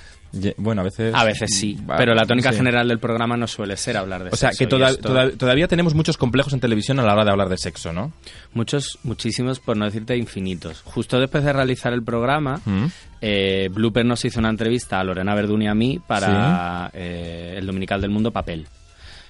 Bueno, 0.56 0.80
a 0.80 0.84
veces... 0.84 1.14
A 1.14 1.24
veces 1.24 1.50
sí, 1.54 1.76
Va, 1.88 1.96
pero 1.98 2.14
la 2.14 2.24
tónica 2.24 2.52
sí. 2.52 2.56
general 2.56 2.88
del 2.88 2.98
programa 2.98 3.36
no 3.36 3.46
suele 3.46 3.76
ser 3.76 3.98
hablar 3.98 4.24
de 4.24 4.30
O 4.30 4.36
sea, 4.36 4.48
sexo. 4.48 4.58
que 4.60 4.64
y 4.64 4.66
toda- 4.66 4.88
esto- 4.88 5.08
toda- 5.10 5.30
todavía 5.32 5.68
tenemos 5.68 5.92
muchos 5.94 6.16
complejos 6.16 6.54
en 6.54 6.60
televisión 6.60 6.98
a 7.00 7.02
la 7.02 7.12
hora 7.12 7.24
de 7.26 7.30
hablar 7.32 7.50
de 7.50 7.58
sexo, 7.58 7.92
¿no? 7.92 8.12
Muchos, 8.54 8.98
muchísimos, 9.02 9.60
por 9.60 9.76
no 9.76 9.84
decirte 9.84 10.16
infinitos. 10.16 10.80
Justo 10.86 11.20
después 11.20 11.44
de 11.44 11.52
realizar 11.52 11.92
el 11.92 12.02
programa, 12.02 12.62
Mm. 12.64 12.86
eh, 13.20 13.68
Blooper 13.72 14.06
nos 14.06 14.24
hizo 14.24 14.40
una 14.40 14.48
entrevista 14.48 14.98
a 15.00 15.04
Lorena 15.04 15.34
Verdún 15.34 15.62
y 15.62 15.68
a 15.68 15.74
mí 15.74 16.00
para 16.06 16.90
eh, 16.94 17.56
el 17.58 17.66
Dominical 17.66 18.00
del 18.00 18.10
Mundo 18.10 18.30
Papel. 18.30 18.66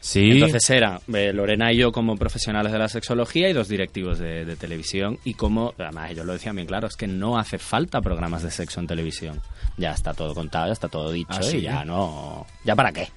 Sí. 0.05 0.33
Entonces 0.33 0.69
era 0.69 1.01
eh, 1.15 1.33
Lorena 1.33 1.73
y 1.73 1.77
yo 1.77 1.93
como 1.93 2.17
profesionales 2.17 2.73
de 2.73 2.79
la 2.79 2.89
sexología 2.89 3.49
y 3.49 3.53
dos 3.53 3.69
directivos 3.69 4.19
de, 4.19 4.45
de 4.45 4.57
televisión 4.57 5.21
y 5.25 5.35
como, 5.35 5.75
además 5.79 6.11
ellos 6.11 6.27
lo 6.27 6.33
decían 6.33 6.57
bien 6.57 6.67
claro, 6.67 6.89
es 6.89 6.97
que 6.97 7.07
no 7.07 7.39
hace 7.39 7.57
falta 7.57 8.01
programas 8.01 8.43
de 8.43 8.51
sexo 8.51 8.81
en 8.81 8.89
televisión. 8.89 9.41
Ya 9.77 9.93
está 9.93 10.13
todo 10.13 10.35
contado, 10.35 10.67
ya 10.67 10.73
está 10.73 10.89
todo 10.89 11.13
dicho 11.13 11.29
Ah, 11.39 11.43
sí. 11.45 11.59
y 11.59 11.63
ya 11.63 11.85
no... 11.85 12.45
¿Ya 12.65 12.75
para 12.75 12.91
qué? 12.93 13.09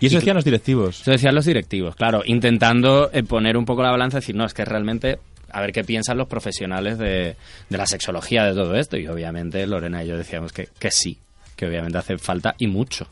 y 0.00 0.06
eso 0.06 0.16
y- 0.16 0.18
decían 0.18 0.34
los 0.34 0.44
directivos. 0.44 1.00
Eso 1.02 1.12
decían 1.12 1.36
los 1.36 1.44
directivos, 1.46 1.94
claro, 1.94 2.22
intentando 2.26 3.10
eh, 3.12 3.22
poner 3.22 3.56
un 3.56 3.64
poco 3.64 3.84
la 3.84 3.92
balanza 3.92 4.18
y 4.18 4.20
decir, 4.20 4.34
no, 4.34 4.44
es 4.44 4.52
que 4.54 4.64
realmente, 4.64 5.20
a 5.52 5.60
ver 5.60 5.70
qué 5.72 5.84
piensan 5.84 6.18
los 6.18 6.26
profesionales 6.26 6.98
de, 6.98 7.36
de 7.70 7.78
la 7.78 7.86
sexología 7.86 8.42
de 8.44 8.54
todo 8.54 8.74
esto. 8.74 8.96
Y 8.96 9.06
obviamente 9.06 9.64
Lorena 9.68 10.02
y 10.02 10.08
yo 10.08 10.16
decíamos 10.18 10.52
que, 10.52 10.68
que 10.80 10.90
sí, 10.90 11.16
que 11.54 11.66
obviamente 11.66 11.96
hace 11.96 12.18
falta 12.18 12.56
y 12.58 12.66
mucho. 12.66 13.06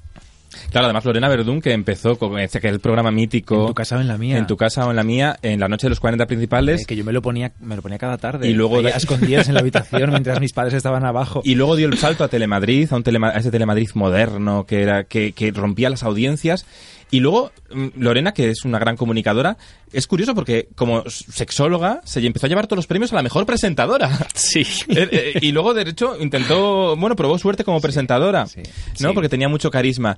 Claro, 0.70 0.86
además 0.86 1.04
Lorena 1.04 1.28
Verdún, 1.28 1.60
que 1.60 1.72
empezó 1.72 2.18
con 2.18 2.38
ese 2.38 2.60
que 2.60 2.68
es 2.68 2.72
el 2.72 2.80
programa 2.80 3.10
mítico... 3.10 3.60
En 3.62 3.66
tu 3.68 3.74
casa 3.74 3.96
o 3.96 4.00
en 4.00 4.08
la 4.08 4.18
mía. 4.18 4.38
En 4.38 4.46
tu 4.46 4.56
casa 4.56 4.86
o 4.86 4.90
en 4.90 4.96
la 4.96 5.04
mía, 5.04 5.36
en 5.42 5.60
la 5.60 5.68
noche 5.68 5.86
de 5.86 5.90
los 5.90 6.00
40 6.00 6.26
principales. 6.26 6.82
Eh, 6.82 6.84
que 6.86 6.96
yo 6.96 7.04
me 7.04 7.12
lo 7.12 7.22
ponía 7.22 7.52
me 7.60 7.76
lo 7.76 7.82
ponía 7.82 7.98
cada 7.98 8.18
tarde. 8.18 8.48
Y 8.48 8.54
luego 8.54 8.76
Ahí 8.76 8.84
de- 8.84 8.92
a 8.92 8.96
escondidas 8.96 9.48
en 9.48 9.54
la 9.54 9.60
habitación 9.60 10.10
mientras 10.10 10.40
mis 10.40 10.52
padres 10.52 10.74
estaban 10.74 11.04
abajo. 11.04 11.40
Y 11.44 11.54
luego 11.54 11.76
dio 11.76 11.88
el 11.88 11.98
salto 11.98 12.24
a 12.24 12.28
Telemadrid, 12.28 12.92
a, 12.92 12.96
un 12.96 13.04
telema- 13.04 13.30
a 13.34 13.38
ese 13.38 13.50
Telemadrid 13.50 13.90
moderno 13.94 14.64
que 14.66 14.82
era 14.82 15.04
que, 15.04 15.32
que 15.32 15.50
rompía 15.52 15.90
las 15.90 16.02
audiencias. 16.02 16.66
Y 17.12 17.20
luego 17.20 17.52
mm, 17.72 17.88
Lorena, 17.98 18.32
que 18.32 18.48
es 18.50 18.64
una 18.64 18.78
gran 18.78 18.96
comunicadora, 18.96 19.56
es 19.92 20.06
curioso 20.06 20.34
porque 20.34 20.68
como 20.74 21.04
sexóloga 21.08 22.00
se 22.04 22.24
empezó 22.26 22.46
a 22.46 22.48
llevar 22.48 22.66
todos 22.66 22.78
los 22.78 22.86
premios 22.86 23.12
a 23.12 23.16
la 23.16 23.22
mejor 23.22 23.46
presentadora. 23.46 24.10
Sí. 24.34 24.62
Eh, 24.88 25.08
eh, 25.12 25.38
y 25.42 25.52
luego, 25.52 25.74
de 25.74 25.82
hecho, 25.82 26.16
intentó, 26.18 26.96
bueno, 26.96 27.14
probó 27.14 27.38
suerte 27.38 27.64
como 27.64 27.80
presentadora, 27.80 28.46
sí, 28.46 28.62
¿no? 29.00 29.08
sí. 29.10 29.14
Porque 29.14 29.28
tenía 29.28 29.48
mucho 29.48 29.70
carisma. 29.70 30.16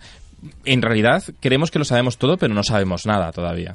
En 0.65 0.83
realidad, 0.83 1.23
creemos 1.41 1.71
que 1.71 1.79
lo 1.79 1.85
sabemos 1.85 2.17
todo, 2.17 2.37
pero 2.37 2.55
no 2.55 2.63
sabemos 2.63 3.07
nada 3.07 3.33
todavía. 3.33 3.75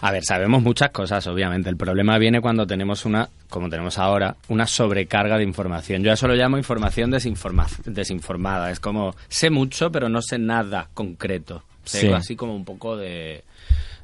A 0.00 0.10
ver, 0.10 0.24
sabemos 0.24 0.62
muchas 0.62 0.90
cosas, 0.90 1.24
obviamente. 1.28 1.68
El 1.70 1.76
problema 1.76 2.18
viene 2.18 2.40
cuando 2.40 2.66
tenemos 2.66 3.04
una, 3.04 3.28
como 3.48 3.68
tenemos 3.68 3.98
ahora, 3.98 4.34
una 4.48 4.66
sobrecarga 4.66 5.38
de 5.38 5.44
información. 5.44 6.02
Yo 6.02 6.10
a 6.10 6.14
eso 6.14 6.26
lo 6.26 6.34
llamo 6.34 6.58
información 6.58 7.12
desinforma- 7.12 7.68
desinformada. 7.84 8.72
Es 8.72 8.80
como, 8.80 9.14
sé 9.28 9.48
mucho, 9.50 9.92
pero 9.92 10.08
no 10.08 10.20
sé 10.20 10.38
nada 10.40 10.88
concreto. 10.92 11.62
Sé 11.84 12.00
Sí. 12.00 12.08
así 12.12 12.36
como 12.36 12.54
un 12.54 12.64
poco 12.64 12.96
de, 12.96 13.44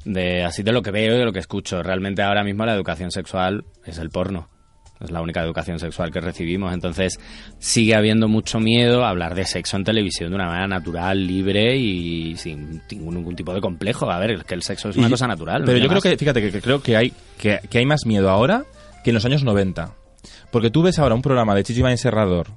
de, 0.05 0.43
así 0.43 0.63
de 0.63 0.71
lo 0.71 0.81
que 0.81 0.91
veo 0.91 1.15
y 1.15 1.19
de 1.19 1.25
lo 1.25 1.31
que 1.33 1.39
escucho. 1.39 1.81
Realmente 1.83 2.21
ahora 2.21 2.43
mismo 2.43 2.65
la 2.65 2.73
educación 2.73 3.11
sexual 3.11 3.63
es 3.85 3.97
el 3.97 4.09
porno. 4.09 4.49
Es 4.99 5.11
la 5.11 5.21
única 5.21 5.41
educación 5.41 5.79
sexual 5.79 6.11
que 6.11 6.19
recibimos. 6.19 6.73
Entonces, 6.73 7.17
sigue 7.57 7.95
habiendo 7.95 8.27
mucho 8.27 8.59
miedo 8.59 9.05
a 9.05 9.09
hablar 9.09 9.33
de 9.33 9.45
sexo 9.45 9.77
en 9.77 9.85
televisión 9.85 10.29
de 10.29 10.35
una 10.35 10.47
manera 10.47 10.67
natural, 10.67 11.25
libre 11.25 11.77
y 11.77 12.35
sin 12.35 12.81
ningún, 12.91 13.15
ningún 13.15 13.35
tipo 13.37 13.53
de 13.53 13.61
complejo. 13.61 14.11
A 14.11 14.19
ver, 14.19 14.31
es 14.31 14.43
que 14.43 14.55
el 14.55 14.61
sexo 14.61 14.89
es 14.89 14.97
una 14.97 15.07
Y- 15.07 15.11
cosa 15.11 15.25
natural. 15.25 15.63
Pero 15.65 15.77
yo 15.77 15.85
creo 15.87 15.95
más. 15.97 16.03
que, 16.03 16.17
fíjate, 16.17 16.41
que, 16.41 16.51
que 16.51 16.61
creo 16.61 16.81
que 16.83 16.97
hay, 16.97 17.13
que, 17.37 17.61
que 17.69 17.77
hay 17.77 17.85
más 17.85 18.05
miedo 18.05 18.29
ahora 18.29 18.65
que 19.05 19.11
en 19.11 19.13
los 19.13 19.23
años 19.23 19.45
90. 19.45 19.93
Porque 20.51 20.69
tú 20.69 20.81
ves 20.81 20.99
ahora 20.99 21.15
un 21.15 21.21
programa 21.21 21.55
de 21.55 21.63
Chichi 21.63 21.81
Serrador, 21.95 22.47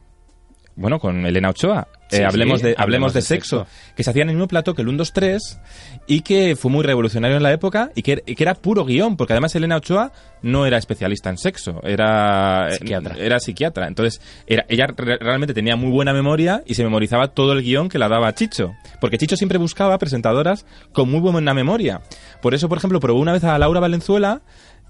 bueno, 0.77 0.99
con 0.99 1.27
Elena 1.27 1.51
Ochoa, 1.51 1.89
eh, 2.11 2.25
hablemos, 2.25 2.61
sí, 2.61 2.67
de, 2.67 2.71
hablemos 2.73 2.83
hablemos 2.83 3.13
de 3.15 3.21
de 3.21 3.27
sexo, 3.27 3.59
sexo. 3.65 3.95
que 3.97 4.05
se 4.05 4.11
hacía 4.11 4.23
en 4.23 4.29
el 4.31 4.35
mismo 4.37 4.49
plato 4.49 4.75
que 4.75 4.83
el 4.83 4.89
1, 4.89 4.99
2, 4.99 5.13
3, 5.13 5.61
y 6.07 6.21
que 6.21 6.57
fue 6.57 6.71
muy 6.71 6.83
revolucionario 6.85 7.37
en 7.37 7.43
la 7.43 7.53
época, 7.53 7.91
y 7.95 8.03
que, 8.03 8.23
y 8.27 8.35
que 8.35 8.43
era 8.45 8.55
puro 8.55 8.85
guion, 8.85 9.17
porque 9.17 9.33
además 9.33 9.55
Elena 9.55 9.77
Ochoa 9.77 10.13
no 10.43 10.67
era 10.67 10.77
especialista 10.79 11.31
en 11.31 11.39
sexo, 11.39 11.81
era 11.85 12.69
Psiquiatra. 12.73 13.15
Era 13.19 13.39
psiquiatra. 13.41 13.87
Entonces, 13.87 14.21
era, 14.47 14.65
ella 14.69 14.87
re- 14.97 15.19
realmente 15.19 15.55
tenía 15.55 15.77
muy 15.77 15.91
buena 15.91 16.13
memoria 16.13 16.63
y 16.67 16.75
se 16.75 16.83
memorizaba 16.85 17.29
todo 17.29 17.53
el 17.53 17.63
guion 17.63 17.89
que 17.89 17.99
la 17.99 18.09
daba 18.09 18.35
Chicho. 18.35 18.73
Porque 19.01 19.19
Chicho 19.19 19.37
siempre 19.37 19.59
buscaba 19.59 19.97
presentadoras 19.99 20.67
con 20.93 21.11
muy 21.11 21.21
buena 21.21 21.55
memoria. 21.55 22.03
Por 22.41 22.55
eso, 22.55 22.69
por 22.69 22.79
ejemplo, 22.79 22.99
probó 23.01 23.21
una 23.21 23.33
vez 23.33 23.45
a 23.45 23.57
Laura 23.59 23.79
Valenzuela 23.81 24.43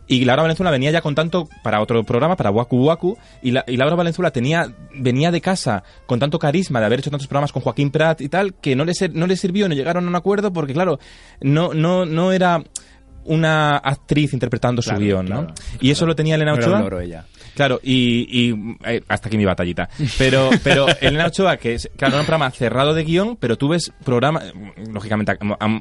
y 0.08 0.24
Laura 0.24 0.42
Valenzuela 0.42 0.70
venía 0.70 0.90
ya 0.90 1.00
con 1.00 1.14
tanto 1.14 1.48
para 1.62 1.80
otro 1.80 2.02
programa, 2.04 2.36
para 2.36 2.50
Waku 2.50 2.84
Waku, 2.84 3.16
y, 3.42 3.52
la- 3.52 3.64
y 3.66 3.76
Laura 3.76 3.94
Valenzuela 3.96 4.30
tenía, 4.30 4.66
venía 4.94 5.30
de 5.30 5.40
casa 5.40 5.82
con 6.06 6.18
tanto 6.18 6.38
carisma 6.38 6.80
de 6.80 6.86
haber 6.86 6.98
hecho 6.98 7.10
tantos 7.10 7.28
programas 7.28 7.52
con 7.52 7.62
Joaquín 7.62 7.90
Prat 7.90 8.20
y 8.20 8.28
tal, 8.28 8.54
que 8.54 8.74
no 8.76 8.84
le, 8.84 8.92
no 9.12 9.26
le 9.26 9.36
sirvió, 9.36 9.68
no 9.68 9.74
llegaron 9.74 10.04
a 10.04 10.08
un 10.08 10.16
acuerdo, 10.16 10.52
porque 10.52 10.72
claro, 10.74 10.98
no, 11.40 11.72
no, 11.72 12.04
no 12.04 12.32
era 12.32 12.62
una 13.24 13.76
actriz 13.76 14.32
interpretando 14.32 14.82
Claro, 14.82 14.98
su 14.98 15.04
guion, 15.04 15.26
¿no? 15.26 15.36
claro, 15.46 15.54
Y 15.80 15.90
eso 15.92 16.06
lo 16.06 16.16
tenía 16.16 16.34
Elena 16.34 16.52
No 16.52 16.56
era 16.58 16.66
Ochoa. 16.66 16.76
un 16.78 16.82
loro 16.84 17.00
ella. 17.00 17.24
Claro, 17.54 17.80
y, 17.82 18.26
y, 18.50 18.76
eh, 18.84 19.02
hasta 19.08 19.28
aquí 19.28 19.36
mi 19.36 19.44
batallita. 19.44 19.88
Pero, 20.18 20.50
pero 20.64 20.86
Elena 21.00 21.26
Ochoa, 21.26 21.56
que 21.56 21.74
es, 21.74 21.90
claro, 21.96 22.14
un 22.18 22.22
programa 22.24 22.50
cerrado 22.50 22.94
de 22.94 23.04
guion, 23.04 23.36
pero 23.36 23.56
tú 23.58 23.68
ves 23.68 23.92
programas, 24.04 24.52
lógicamente 24.90 25.32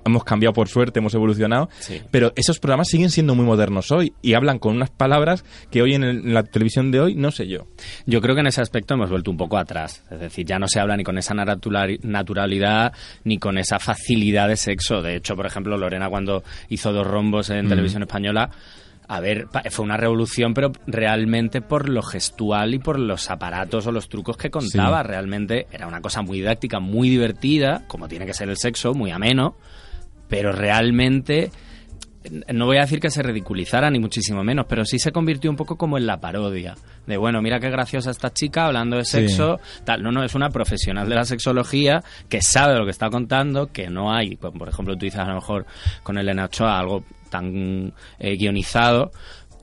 hemos 0.06 0.24
cambiado 0.24 0.54
por 0.54 0.68
suerte, 0.68 1.00
hemos 1.00 1.14
evolucionado, 1.14 1.70
Sí. 1.80 2.02
pero 2.12 2.34
esos 2.36 2.60
programas 2.60 2.90
siguen 2.90 3.10
siendo 3.10 3.36
muy 3.36 3.46
modernos 3.46 3.92
hoy 3.92 4.14
y 4.22 4.34
hablan 4.34 4.60
con 4.60 4.76
unas 4.76 4.90
palabras 4.90 5.46
que 5.70 5.82
hoy 5.82 5.94
en, 5.96 6.04
el- 6.04 6.18
en 6.26 6.34
la 6.34 6.44
televisión 6.44 6.92
de 6.92 7.00
hoy 7.00 7.16
no 7.16 7.32
sé 7.32 7.48
yo. 7.48 7.68
Yo 8.06 8.22
creo 8.22 8.36
que 8.36 8.42
en 8.42 8.48
ese 8.48 8.62
aspecto 8.62 8.94
hemos 8.94 9.10
vuelto 9.10 9.32
un 9.32 9.38
poco 9.38 9.58
atrás. 9.58 10.04
Es 10.12 10.20
decir, 10.20 10.46
ya 10.46 10.60
no 10.60 10.68
se 10.68 10.80
habla 10.80 10.98
ni 10.98 11.04
con 11.04 11.18
esa 11.18 11.34
natural- 11.34 12.00
naturalidad 12.04 12.94
ni 13.24 13.38
con 13.38 13.58
esa 13.58 13.80
facilidad 13.80 14.48
de 14.48 14.58
sexo. 14.58 15.02
De 15.02 15.16
hecho, 15.16 15.36
por 15.36 15.46
ejemplo, 15.46 15.78
Lorena 15.78 16.10
cuando 16.10 16.44
hizo 16.70 16.92
dos 16.94 17.08
rombos 17.08 17.50
en 17.50 17.68
televisión 17.68 18.04
española, 18.04 18.50
a 19.14 19.20
ver, 19.20 19.48
fue 19.72 19.84
una 19.84 19.98
revolución, 19.98 20.54
pero 20.54 20.72
realmente 20.88 21.60
por 21.62 21.90
lo 21.90 22.02
gestual 22.02 22.74
y 22.74 22.80
por 22.80 22.98
los 22.98 23.30
aparatos 23.30 23.86
o 23.86 23.92
los 23.92 24.08
trucos 24.08 24.38
que 24.38 24.50
contaba. 24.50 25.02
Sí. 25.02 25.08
Realmente 25.10 25.68
era 25.70 25.86
una 25.86 26.00
cosa 26.00 26.22
muy 26.22 26.38
didáctica, 26.40 26.80
muy 26.80 27.10
divertida, 27.10 27.84
como 27.88 28.08
tiene 28.08 28.26
que 28.26 28.34
ser 28.34 28.48
el 28.50 28.56
sexo, 28.56 28.94
muy 28.94 29.12
ameno, 29.12 29.58
pero 30.30 30.54
realmente 30.54 31.52
no 32.54 32.68
voy 32.68 32.78
a 32.78 32.82
decir 32.82 33.02
que 33.02 33.10
se 33.10 33.22
ridiculizara 33.22 33.90
ni 33.90 34.00
muchísimo 34.00 34.44
menos, 34.46 34.66
pero 34.70 34.86
sí 34.86 34.98
se 34.98 35.12
convirtió 35.12 35.50
un 35.50 35.58
poco 35.58 35.76
como 35.76 35.98
en 35.98 36.06
la 36.06 36.22
parodia. 36.22 36.76
De 37.06 37.18
bueno, 37.18 37.42
mira 37.42 37.60
qué 37.60 37.70
graciosa 37.70 38.12
esta 38.12 38.32
chica 38.32 38.68
hablando 38.68 38.96
de 38.96 39.04
Sí. 39.04 39.28
sexo, 39.28 39.60
tal. 39.84 40.04
No, 40.04 40.12
no, 40.14 40.24
es 40.24 40.36
una 40.36 40.52
profesional 40.52 41.10
de 41.10 41.16
la 41.16 41.26
sexología 41.26 42.02
que 42.30 42.42
sabe 42.42 42.78
lo 42.78 42.86
que 42.86 42.92
está 42.92 43.10
contando, 43.10 43.74
que 43.74 43.90
no 43.90 44.14
hay, 44.14 44.38
pues, 44.38 44.54
por 44.58 44.70
ejemplo, 44.70 44.96
tú 44.96 45.04
dices 45.04 45.20
a 45.20 45.26
lo 45.28 45.36
mejor 45.36 45.66
con 46.04 46.18
Elena 46.18 46.46
Ochoa 46.46 46.80
algo 46.80 47.04
tan 47.32 47.94
eh, 48.20 48.36
guionizado, 48.38 49.12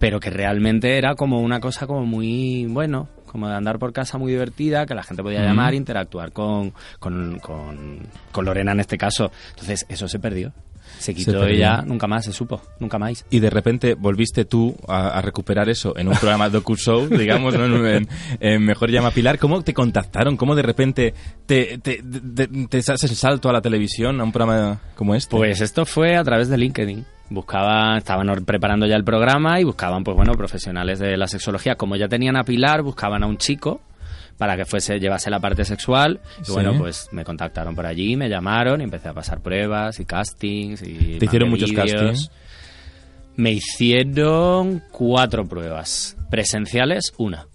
pero 0.01 0.19
que 0.19 0.31
realmente 0.31 0.99
era 0.99 1.15
como 1.15 1.41
una 1.41 1.61
cosa 1.61 1.87
como 1.87 2.05
muy, 2.05 2.67
bueno, 2.67 3.09
como 3.27 3.47
de 3.49 3.55
andar 3.55 3.79
por 3.79 3.93
casa 3.93 4.19
muy 4.19 4.33
divertida, 4.33 4.87
que 4.87 4.95
la 4.95 5.03
gente 5.05 5.23
podía 5.23 5.43
llamar, 5.45 5.75
interactuar 5.75 6.33
con, 6.33 6.73
con, 6.99 7.39
con, 7.41 7.99
con 8.33 8.45
Lorena 8.45 8.73
en 8.73 8.81
este 8.81 8.97
caso. 8.99 9.31
Entonces, 9.51 9.87
eso 9.89 10.09
se 10.09 10.19
perdió. 10.19 10.53
Se 10.99 11.15
quitó 11.15 11.33
y 11.49 11.59
ya 11.59 11.83
nunca 11.83 12.07
más 12.09 12.25
se 12.25 12.33
supo, 12.33 12.63
nunca 12.81 12.99
más. 12.99 13.25
Y 13.31 13.41
de 13.41 13.51
repente 13.51 13.95
volviste 13.95 14.47
tú 14.47 14.75
a, 14.89 15.11
a 15.19 15.21
recuperar 15.23 15.69
eso 15.69 15.95
en 15.97 16.09
un 16.09 16.15
programa 16.15 16.49
digamos, 17.11 17.55
en, 17.55 17.87
en- 17.87 18.09
en 18.41 18.65
Mejor 18.65 18.91
Llama 18.91 19.11
Pilar. 19.11 19.39
¿Cómo 19.39 19.63
te 19.63 19.75
contactaron? 19.75 20.37
¿Cómo 20.39 20.55
de 20.57 20.63
repente 20.63 21.13
te, 21.45 21.79
te, 21.79 22.03
te, 22.03 22.49
te 22.49 22.81
das 22.83 23.05
el 23.05 23.11
salto 23.15 23.51
a 23.51 23.53
la 23.53 23.61
televisión, 23.61 24.19
a 24.21 24.25
un 24.25 24.33
programa 24.33 24.81
como 24.97 25.15
este? 25.15 25.37
Pues 25.37 25.61
esto 25.61 25.85
fue 25.85 26.17
a 26.17 26.25
través 26.25 26.49
de 26.49 26.57
LinkedIn. 26.57 27.05
Buscaban, 27.31 27.99
estaban 27.99 28.27
preparando 28.45 28.87
ya 28.87 28.97
el 28.97 29.05
programa 29.05 29.61
y 29.61 29.65
buscaban, 29.65 30.03
pues 30.05 30.17
bueno, 30.17 30.33
profesionales 30.33 30.99
de 30.99 31.17
la 31.17 31.27
sexología. 31.27 31.75
Como 31.75 31.97
ya 31.97 32.09
tenían 32.09 32.37
a 32.37 32.45
Pilar, 32.45 32.83
buscaban 32.83 33.23
a 33.23 33.27
un 33.27 33.37
chico 33.37 33.83
para 34.39 34.57
que 34.57 34.65
fuese, 34.65 34.99
llevase 35.01 35.29
la 35.31 35.41
parte 35.41 35.65
sexual. 35.65 36.21
Y 36.41 36.45
Sí. 36.47 36.53
bueno, 36.53 36.75
pues 36.79 37.09
me 37.13 37.25
contactaron 37.25 37.75
por 37.75 37.85
allí, 37.85 38.17
me 38.17 38.29
llamaron 38.29 38.81
y 38.81 38.85
empecé 38.85 39.09
a 39.09 39.13
pasar 39.13 39.41
pruebas 39.43 39.99
y 40.01 40.05
castings 40.07 40.83
y 40.83 41.19
¿Te 41.19 41.25
hicieron 41.27 41.51
muchos 41.51 41.73
castings? 41.73 42.31
Me 43.37 43.53
hicieron 43.53 44.83
cuatro 44.91 45.45
pruebas. 45.47 46.17
Presenciales, 46.31 47.13
una. 47.19 47.48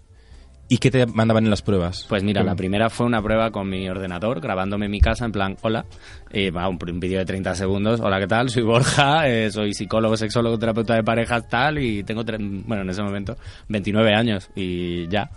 ¿Y 0.74 0.80
qué 0.80 0.90
te 0.90 1.06
mandaban 1.06 1.44
en 1.44 1.52
las 1.52 1.62
pruebas? 1.62 2.08
Pues 2.10 2.24
mira, 2.24 2.42
¿Qué- 2.42 2.48
la 2.48 2.56
primera 2.56 2.90
fue 2.90 3.06
una 3.06 3.22
prueba 3.22 3.52
con 3.52 3.70
mi 3.70 3.88
ordenador, 3.88 4.42
grabándome 4.42 4.86
en 4.86 4.92
mi 4.92 5.00
casa, 5.00 5.24
en 5.24 5.32
plan, 5.32 5.56
hola, 5.62 5.86
eh, 6.32 6.50
va, 6.50 6.68
un, 6.68 6.80
un 6.82 7.00
vídeo 7.00 7.20
de 7.20 7.26
30 7.26 7.54
segundos, 7.54 8.00
hola, 8.00 8.20
¿qué 8.20 8.26
tal? 8.26 8.50
Soy 8.50 8.64
Borja, 8.64 9.30
eh, 9.30 9.52
soy 9.52 9.76
psicólogo, 9.76 10.18
sexólogo, 10.18 10.58
terapeuta 10.58 10.96
de 10.96 11.04
parejas, 11.04 11.48
tal, 11.48 11.78
y 11.78 12.04
tengo, 12.04 12.24
bueno, 12.24 12.82
en 12.82 12.90
ese 12.90 13.04
momento, 13.04 13.38
29 13.68 14.16
años, 14.16 14.50
y 14.56 15.08
ya. 15.10 15.30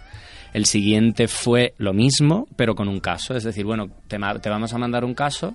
El 0.55 0.65
siguiente 0.65 1.29
fue 1.29 1.75
lo 1.77 1.93
mismo, 1.93 2.47
pero 2.57 2.75
con 2.75 2.89
un 2.89 3.01
caso, 3.01 3.37
es 3.37 3.45
decir, 3.45 3.67
bueno, 3.67 3.91
te 4.09 4.17
vamos 4.17 4.73
a 4.73 4.79
mandar 4.79 5.05
un 5.05 5.13
caso, 5.13 5.55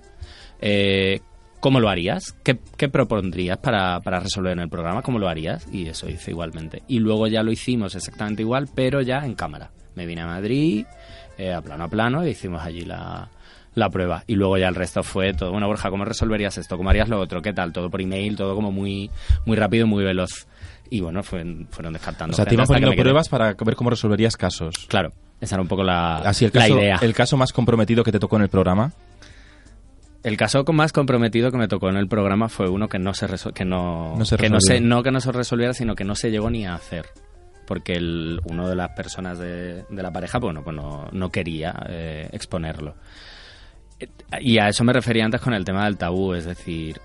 eh, 0.61 1.21
¿cómo 1.61 1.79
lo 1.79 1.87
harías? 1.87 2.33
¿Qué, 2.43 2.59
qué 2.75 2.89
propondrías 2.89 3.57
para, 3.57 4.01
para 4.01 4.19
resolver 4.19 4.51
en 4.51 4.59
el 4.59 4.69
programa? 4.69 5.01
¿Cómo 5.01 5.17
lo 5.19 5.29
harías? 5.29 5.65
Y 5.71 5.87
eso 5.87 6.09
hice 6.09 6.31
igualmente. 6.31 6.83
Y 6.89 6.99
luego 6.99 7.27
ya 7.27 7.41
lo 7.43 7.51
hicimos 7.53 7.95
exactamente 7.95 8.41
igual, 8.41 8.67
pero 8.75 9.01
ya 9.01 9.19
en 9.25 9.35
cámara. 9.35 9.71
Me 9.95 10.05
vine 10.05 10.21
a 10.21 10.25
Madrid, 10.25 10.85
eh, 11.37 11.53
a 11.53 11.61
plano 11.61 11.85
a 11.85 11.87
plano, 11.87 12.23
e 12.23 12.31
hicimos 12.31 12.61
allí 12.61 12.81
la, 12.81 13.29
la 13.75 13.89
prueba. 13.89 14.23
Y 14.27 14.35
luego 14.35 14.57
ya 14.57 14.67
el 14.67 14.75
resto 14.75 15.03
fue 15.03 15.33
todo. 15.33 15.51
Bueno, 15.51 15.67
Borja, 15.67 15.89
¿cómo 15.89 16.03
resolverías 16.05 16.57
esto? 16.57 16.75
¿Cómo 16.77 16.89
harías 16.89 17.07
lo 17.09 17.19
otro? 17.19 17.41
¿Qué 17.41 17.53
tal? 17.53 17.71
Todo 17.71 17.89
por 17.89 18.01
email, 18.01 18.35
todo 18.35 18.55
como 18.55 18.71
muy, 18.71 19.09
muy 19.45 19.55
rápido, 19.55 19.87
muy 19.87 20.03
veloz. 20.03 20.47
Y 20.89 20.99
bueno, 20.99 21.23
fue- 21.23 21.65
fueron 21.69 21.93
descartando. 21.93 22.33
O 22.33 22.35
sea, 22.35 22.45
te 22.45 22.53
iban 22.53 22.67
poniendo 22.67 22.91
quedé. 22.91 23.01
pruebas 23.01 23.29
para 23.29 23.53
ver 23.53 23.75
cómo 23.75 23.89
resolverías 23.89 24.35
casos. 24.35 24.75
Claro, 24.89 25.11
esa 25.39 25.55
era 25.55 25.61
un 25.61 25.67
poco 25.69 25.83
la, 25.83 26.17
Así 26.17 26.45
el 26.45 26.51
la 26.53 26.67
idea. 26.67 26.99
el 27.01 27.13
caso 27.13 27.37
más 27.37 27.53
comprometido 27.53 28.03
que 28.03 28.11
te 28.11 28.19
tocó 28.19 28.35
en 28.35 28.41
el 28.43 28.49
programa. 28.49 28.91
El 30.23 30.37
caso 30.37 30.63
más 30.71 30.91
comprometido 30.93 31.51
que 31.51 31.57
me 31.57 31.67
tocó 31.67 31.89
en 31.89 31.97
el 31.97 32.07
programa 32.07 32.47
fue 32.47 32.69
uno 32.69 32.87
que 32.87 32.99
no 32.99 33.13
se 33.13 33.27
que 33.53 33.65
no, 33.65 34.15
No 34.17 34.25
se 34.25 34.37
que 34.37 34.49
no 34.49 34.61
se 34.61 34.79
no 34.79 35.01
que 35.03 35.11
no 35.11 35.19
se 35.19 35.31
resolviera, 35.31 35.73
sino 35.73 35.95
que 35.95 36.03
no 36.03 36.15
se 36.15 36.29
llegó 36.29 36.49
ni 36.49 36.65
a 36.65 36.75
hacer. 36.75 37.07
Porque 37.65 37.93
el, 37.93 38.39
uno 38.45 38.67
de 38.67 38.75
las 38.75 38.89
personas 38.89 39.39
de, 39.39 39.83
de 39.89 40.03
la 40.03 40.11
pareja 40.11 40.39
bueno, 40.39 40.63
pues 40.63 40.75
no, 40.75 41.07
no 41.11 41.29
quería 41.29 41.73
eh, 41.89 42.29
exponerlo. 42.33 42.95
Eh, 43.99 44.07
Y 44.41 44.59
a 44.59 44.67
eso 44.67 44.83
me 44.83 44.93
refería 44.93 45.25
antes 45.25 45.41
con 45.41 45.53
el 45.53 45.65
tema 45.65 45.85
del 45.85 45.97
tabú, 45.97 46.33
es 46.33 46.45
decir, 46.45 46.99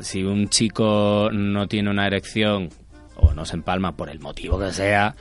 si 0.00 0.22
un 0.24 0.48
chico 0.48 1.28
no 1.32 1.66
tiene 1.68 1.90
una 1.90 2.06
erección 2.06 2.70
o 3.16 3.32
no 3.34 3.44
se 3.44 3.56
empalma 3.56 3.96
por 3.96 4.08
el 4.10 4.18
motivo 4.20 4.58
que 4.58 4.72
sea, 4.72 5.14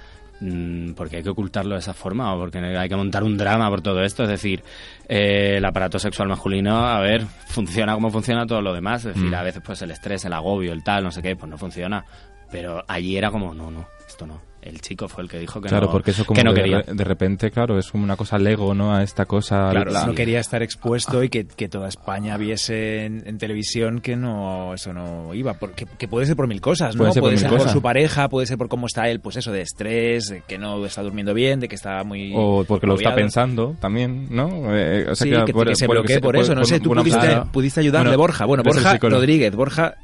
porque 0.96 1.18
hay 1.18 1.24
que 1.24 1.30
ocultarlo 1.30 1.76
de 1.76 1.80
esa 1.80 1.94
forma 1.94 2.34
o 2.34 2.40
porque 2.40 2.58
hay 2.60 2.90
que 2.90 2.96
montar 2.96 3.24
un 3.24 3.38
drama 3.38 3.70
por 3.70 3.82
todo 3.82 4.04
esto. 4.04 4.24
Es 4.24 4.30
decir, 4.30 4.64
eh, 5.08 5.56
el 5.58 5.66
aparato 5.66 5.98
sexual 6.00 6.28
masculino, 6.28 6.86
a 6.86 7.00
ver, 7.00 7.26
funciona 7.48 7.94
como 7.94 8.12
funciona 8.12 8.46
todo 8.46 8.62
lo 8.62 8.74
demás. 8.74 9.06
Es 9.06 9.16
decir, 9.16 9.32
Mm. 9.32 9.36
a 9.36 9.44
veces 9.44 9.62
pues 9.66 9.82
el 9.82 9.92
estrés, 9.92 10.26
el 10.26 10.34
agobio, 10.34 10.74
el 10.74 10.84
tal, 10.84 11.04
no 11.04 11.12
sé 11.12 11.22
qué, 11.22 11.36
pues 11.36 11.50
no 11.50 11.58
funciona. 11.58 12.04
Pero 12.52 12.84
allí 12.88 13.18
era 13.18 13.32
como, 13.32 13.54
no, 13.54 13.72
no, 13.72 13.88
esto 14.08 14.28
no. 14.28 14.40
El 14.66 14.82
chico 14.82 15.08
fue 15.08 15.24
el 15.24 15.30
que 15.30 15.38
dijo 15.40 15.62
que 15.62 15.70
claro, 15.70 15.86
no, 15.86 15.92
porque 15.92 16.12
eso 16.12 16.26
como 16.26 16.36
que 16.38 16.44
no 16.44 16.52
de, 16.52 16.62
quería. 16.62 16.82
de 16.82 17.04
repente, 17.04 17.52
claro, 17.52 17.78
es 17.78 17.92
como 17.92 18.04
una 18.04 18.16
cosa 18.18 18.38
lego, 18.40 18.74
¿no? 18.74 18.96
A 18.96 19.04
esta 19.04 19.26
cosa... 19.26 19.70
Claro, 19.70 19.92
la- 19.92 20.06
no 20.08 20.14
quería 20.16 20.40
estar 20.40 20.64
expuesto 20.64 21.24
y 21.24 21.30
que, 21.30 21.46
que 21.46 21.70
toda 21.70 21.88
España 21.88 22.36
viese 22.38 23.06
en, 23.06 23.24
en 23.28 23.38
televisión 23.38 24.02
que 24.02 24.16
no 24.16 24.74
eso 24.74 24.92
no 24.92 25.34
iba 25.34 25.54
porque 25.54 25.86
que 25.98 26.08
puede 26.08 26.26
ser 26.26 26.36
por 26.36 26.48
mil 26.48 26.62
cosas 26.62 26.96
no 26.96 27.00
Puede 27.12 27.38
ser 27.38 27.50
por 27.50 27.70
su 27.70 27.82
pareja 27.82 28.28
puede 28.28 28.48
ser 28.48 28.58
por 28.58 28.68
cómo 28.68 28.88
está 28.88 29.08
él 29.10 29.20
pues 29.20 29.36
eso 29.38 29.52
de 29.52 29.62
estrés 29.62 30.26
de 30.30 30.42
que 30.48 30.58
no 30.58 30.84
está 30.86 31.04
durmiendo 31.04 31.34
bien 31.34 31.60
de 31.60 31.68
que 31.68 31.76
está 31.76 32.04
muy 32.04 32.34
O 32.36 32.64
porque 32.68 32.88
lo 32.88 32.96
está 32.96 33.14
pensando 33.14 33.76
también, 33.80 34.28
¿no? 34.32 34.76
Eh, 34.76 35.06
o 35.12 35.16
sea 35.16 35.26
sí, 35.40 35.46
que, 35.46 35.54
por- 35.54 35.68
que 35.68 35.76
se 35.76 35.88
bloquee 35.88 36.20
por, 36.20 36.36
eso, 36.38 36.56
no 36.56 36.66
sé, 36.66 36.80
tú 36.80 36.90
pudiste, 36.92 37.20
Claro. 37.20 37.50
pudiste 37.52 37.80
ayudarle, 37.82 38.10
Bueno, 38.10 38.18
Borja. 38.20 38.46
Bueno, 38.46 38.64
Borja. 38.64 38.98
Rodríguez, 38.98 39.56
Borja... 39.56 39.96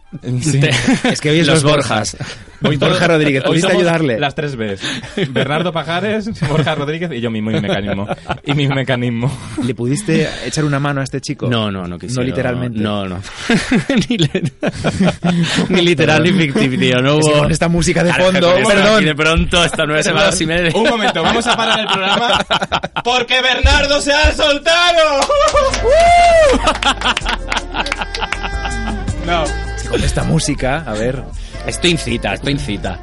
Sí. 0.41 0.59
Es 1.11 1.21
que 1.21 1.29
hoy 1.31 1.39
es 1.39 1.47
Los 1.47 1.63
Borjas. 1.63 2.17
Borja 2.61 3.07
Rodríguez, 3.07 3.43
pudiste 3.43 3.71
ayudarle. 3.71 4.19
Las 4.19 4.35
tres 4.35 4.50
Bs. 4.55 5.31
Bernardo 5.31 5.71
Pajares, 5.71 6.29
Borja 6.47 6.75
Rodríguez 6.75 7.11
y 7.13 7.21
yo 7.21 7.29
mismo 7.29 7.51
y 7.51 7.55
mi 7.55 7.61
mecanismo. 7.61 8.07
Y 8.45 8.53
mi 8.53 8.67
mecanismo. 8.67 9.31
¿Le 9.63 9.73
pudiste 9.75 10.29
echar 10.45 10.65
una 10.65 10.79
mano 10.79 11.01
a 11.01 11.03
este 11.03 11.21
chico? 11.21 11.47
No, 11.49 11.71
no, 11.71 11.87
no 11.87 11.97
quisiera. 11.97 12.21
No 12.21 12.27
literalmente. 12.27 12.79
No, 12.79 13.05
no. 13.07 13.19
ni, 14.09 14.17
ni 15.75 15.81
literal 15.81 16.23
ni 16.23 16.31
ficticio. 16.31 17.01
No 17.01 17.19
Es 17.19 17.25
que 17.25 17.31
hubo... 17.31 17.39
con 17.41 17.51
esta 17.51 17.67
música 17.67 18.03
de 18.03 18.13
fondo, 18.13 18.53
perdón. 18.67 18.95
aquí 18.95 19.05
de 19.05 19.15
pronto, 19.15 19.63
estas 19.63 19.87
nueve 19.87 20.03
semanas 20.03 20.39
y 20.41 20.45
media. 20.45 20.71
Un 20.73 20.89
momento, 20.89 21.23
vamos 21.23 21.45
a 21.47 21.55
parar 21.55 21.79
el 21.79 21.87
programa 21.87 22.45
porque 23.03 23.41
Bernardo 23.41 24.01
se 24.01 24.13
ha 24.13 24.31
soltado. 24.33 25.21
No. 29.25 29.43
Con 29.89 30.03
esta 30.03 30.23
música, 30.23 30.83
a 30.87 30.93
ver... 30.93 31.23
Esto 31.67 31.87
incita, 31.87 32.33
esto 32.33 32.49
incita. 32.49 32.99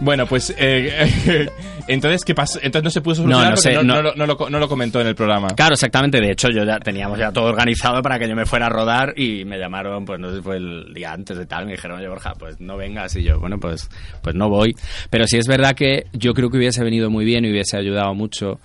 Bueno, 0.00 0.26
pues 0.26 0.54
eh, 0.58 1.48
entonces 1.86 2.24
qué 2.24 2.34
pasa? 2.34 2.58
Entonces 2.62 2.84
no 2.84 2.90
se 2.90 3.00
pudo 3.02 3.14
No, 3.26 3.34
solucionar 3.38 3.50
no 3.50 3.54
porque 3.56 3.60
sé, 3.60 3.74
no, 3.74 3.82
no- 3.82 3.94
no 3.96 4.02
lo- 4.02 4.14
no 4.14 4.26
lo, 4.26 4.50
no 4.50 4.58
lo 4.58 4.68
comentó 4.68 5.00
en 5.00 5.06
el 5.08 5.14
programa. 5.14 5.48
Claro, 5.48 5.74
exactamente. 5.74 6.20
De 6.20 6.32
hecho, 6.32 6.48
yo 6.48 6.64
ya 6.64 6.78
teníamos 6.78 7.18
ya 7.18 7.30
todo 7.32 7.44
organizado 7.46 8.00
para 8.02 8.18
que 8.18 8.26
yo 8.28 8.34
me 8.34 8.46
fuera 8.46 8.66
a 8.66 8.70
rodar 8.70 9.12
y 9.16 9.44
me 9.44 9.58
llamaron, 9.58 10.04
pues 10.06 10.18
no 10.18 10.32
sé 10.34 10.40
fue 10.42 10.56
el 10.56 10.94
día 10.94 11.12
antes 11.12 11.36
de 11.36 11.44
tal, 11.46 11.66
me 11.66 11.72
dijeron, 11.72 11.98
oye 11.98 12.08
Borja, 12.08 12.32
pues 12.38 12.60
no 12.60 12.76
vengas. 12.76 13.14
Y 13.16 13.24
yo, 13.24 13.38
bueno, 13.38 13.58
pues, 13.58 13.88
pues 14.22 14.34
no 14.34 14.48
voy. 14.48 14.74
Pero 15.10 15.26
sí 15.26 15.36
es 15.36 15.46
verdad 15.46 15.74
que 15.74 16.06
yo 16.12 16.32
creo 16.32 16.48
que 16.50 16.56
hubiese 16.56 16.82
venido 16.82 17.10
muy 17.10 17.24
bien 17.24 17.44
y 17.44 17.50
hubiese 17.50 17.76
ayudado 17.76 18.14
mucho. 18.14 18.58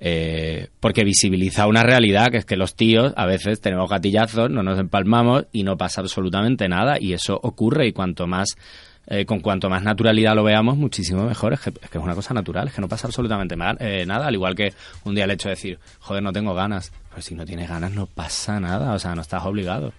Eh, 0.00 0.68
porque 0.80 1.04
visibiliza 1.04 1.66
una 1.66 1.82
realidad 1.82 2.28
que 2.30 2.38
es 2.38 2.44
que 2.46 2.56
los 2.56 2.74
tíos 2.74 3.12
a 3.16 3.26
veces 3.26 3.60
tenemos 3.60 3.88
gatillazos, 3.90 4.50
no 4.50 4.62
nos 4.62 4.78
empalmamos 4.78 5.44
y 5.52 5.62
no 5.62 5.76
pasa 5.76 6.00
absolutamente 6.00 6.68
nada 6.68 6.96
y 6.98 7.12
eso 7.12 7.38
ocurre 7.42 7.86
y 7.86 7.92
cuanto 7.92 8.26
más 8.26 8.56
eh, 9.06 9.24
con 9.26 9.40
cuanto 9.40 9.68
más 9.68 9.82
naturalidad 9.82 10.34
lo 10.36 10.44
veamos, 10.44 10.76
muchísimo 10.76 11.24
mejor. 11.26 11.52
Es 11.54 11.60
que, 11.60 11.70
es 11.70 11.90
que 11.90 11.98
es 11.98 12.04
una 12.04 12.14
cosa 12.14 12.32
natural, 12.32 12.68
es 12.68 12.74
que 12.74 12.80
no 12.80 12.88
pasa 12.88 13.08
absolutamente 13.08 13.56
mal- 13.56 13.76
eh, 13.80 14.04
nada. 14.06 14.26
Al 14.28 14.34
igual 14.34 14.54
que 14.54 14.72
un 15.04 15.14
día 15.16 15.24
el 15.24 15.32
hecho 15.32 15.48
de 15.48 15.54
decir, 15.56 15.78
joder, 15.98 16.22
no 16.22 16.32
tengo 16.32 16.54
ganas. 16.54 16.92
Pues 17.12 17.24
si 17.24 17.34
no 17.34 17.44
tienes 17.44 17.68
ganas, 17.68 17.90
no 17.92 18.06
pasa 18.06 18.60
nada. 18.60 18.92
O 18.94 18.98
sea, 19.00 19.14
no 19.16 19.22
estás 19.22 19.44
obligado. 19.44 19.92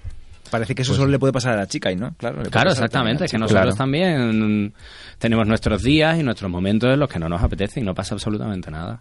Parece 0.50 0.76
que 0.76 0.84
eso 0.84 0.94
solo 0.96 1.12
le 1.12 1.20
puede 1.20 1.34
pasar 1.34 1.54
a 1.54 1.58
la 1.58 1.68
chica 1.68 1.92
y 1.92 1.96
no, 1.98 2.14
claro. 2.18 2.42
Claro, 2.50 2.72
exactamente. 2.72 3.26
al 3.26 3.30
Que 3.30 3.38
nosotros 3.38 3.64
Claro. 3.64 3.76
también 3.78 4.74
tenemos 5.18 5.46
nuestros 5.46 5.84
días 5.84 6.18
y 6.18 6.24
nuestros 6.24 6.50
momentos 6.50 6.94
en 6.94 7.00
los 7.00 7.10
que 7.10 7.20
no 7.20 7.28
nos 7.28 7.42
apetece 7.44 7.82
y 7.82 7.84
no 7.84 7.94
pasa 7.94 8.16
absolutamente 8.16 8.72
nada. 8.72 8.98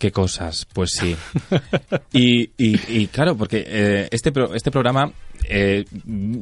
Qué 0.00 0.10
cosas, 0.12 0.66
pues 0.72 0.92
sí. 0.98 1.14
y, 2.12 2.50
y- 2.56 2.80
y 2.88 3.06
claro, 3.08 3.36
porque 3.36 3.62
eh, 3.66 4.08
este, 4.10 4.32
pro- 4.32 4.54
este 4.54 4.70
programa 4.70 5.12
eh, 5.46 5.84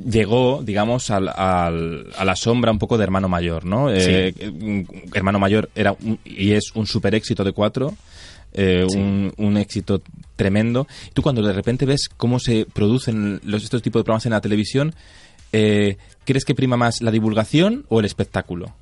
llegó, 0.08 0.62
digamos, 0.62 1.10
al, 1.10 1.28
al- 1.28 2.06
a 2.16 2.24
la 2.24 2.36
sombra 2.36 2.70
un 2.70 2.78
poco 2.78 2.96
de 2.96 3.02
Hermano 3.02 3.28
Mayor, 3.28 3.64
¿no? 3.64 3.90
Eh, 3.92 4.32
Hermano 5.12 5.40
Mayor 5.40 5.70
era 5.74 5.90
un- 5.92 6.20
y 6.24 6.52
es 6.52 6.70
un 6.74 6.86
super 6.86 7.14
éxito 7.16 7.42
de 7.42 7.50
cuatro. 7.52 7.96
eh, 8.54 8.86
un, 8.94 9.32
un 9.36 9.56
éxito 9.58 10.00
tremendo. 10.36 10.86
Tú 11.12 11.20
cuando 11.22 11.42
de 11.42 11.52
repente 11.52 11.84
ves 11.84 12.08
cómo 12.16 12.38
se 12.38 12.64
producen 12.64 13.40
los, 13.44 13.62
estos 13.64 13.82
tipos 13.82 14.00
de 14.00 14.04
programas 14.04 14.24
en 14.26 14.32
la 14.32 14.40
televisión, 14.40 14.94
eh, 15.52 15.96
¿crees 16.24 16.44
que 16.44 16.54
prima 16.54 16.76
más 16.76 17.02
la 17.02 17.10
divulgación 17.10 17.84
o 17.88 17.98
el 18.00 18.06
espectáculo? 18.06 18.72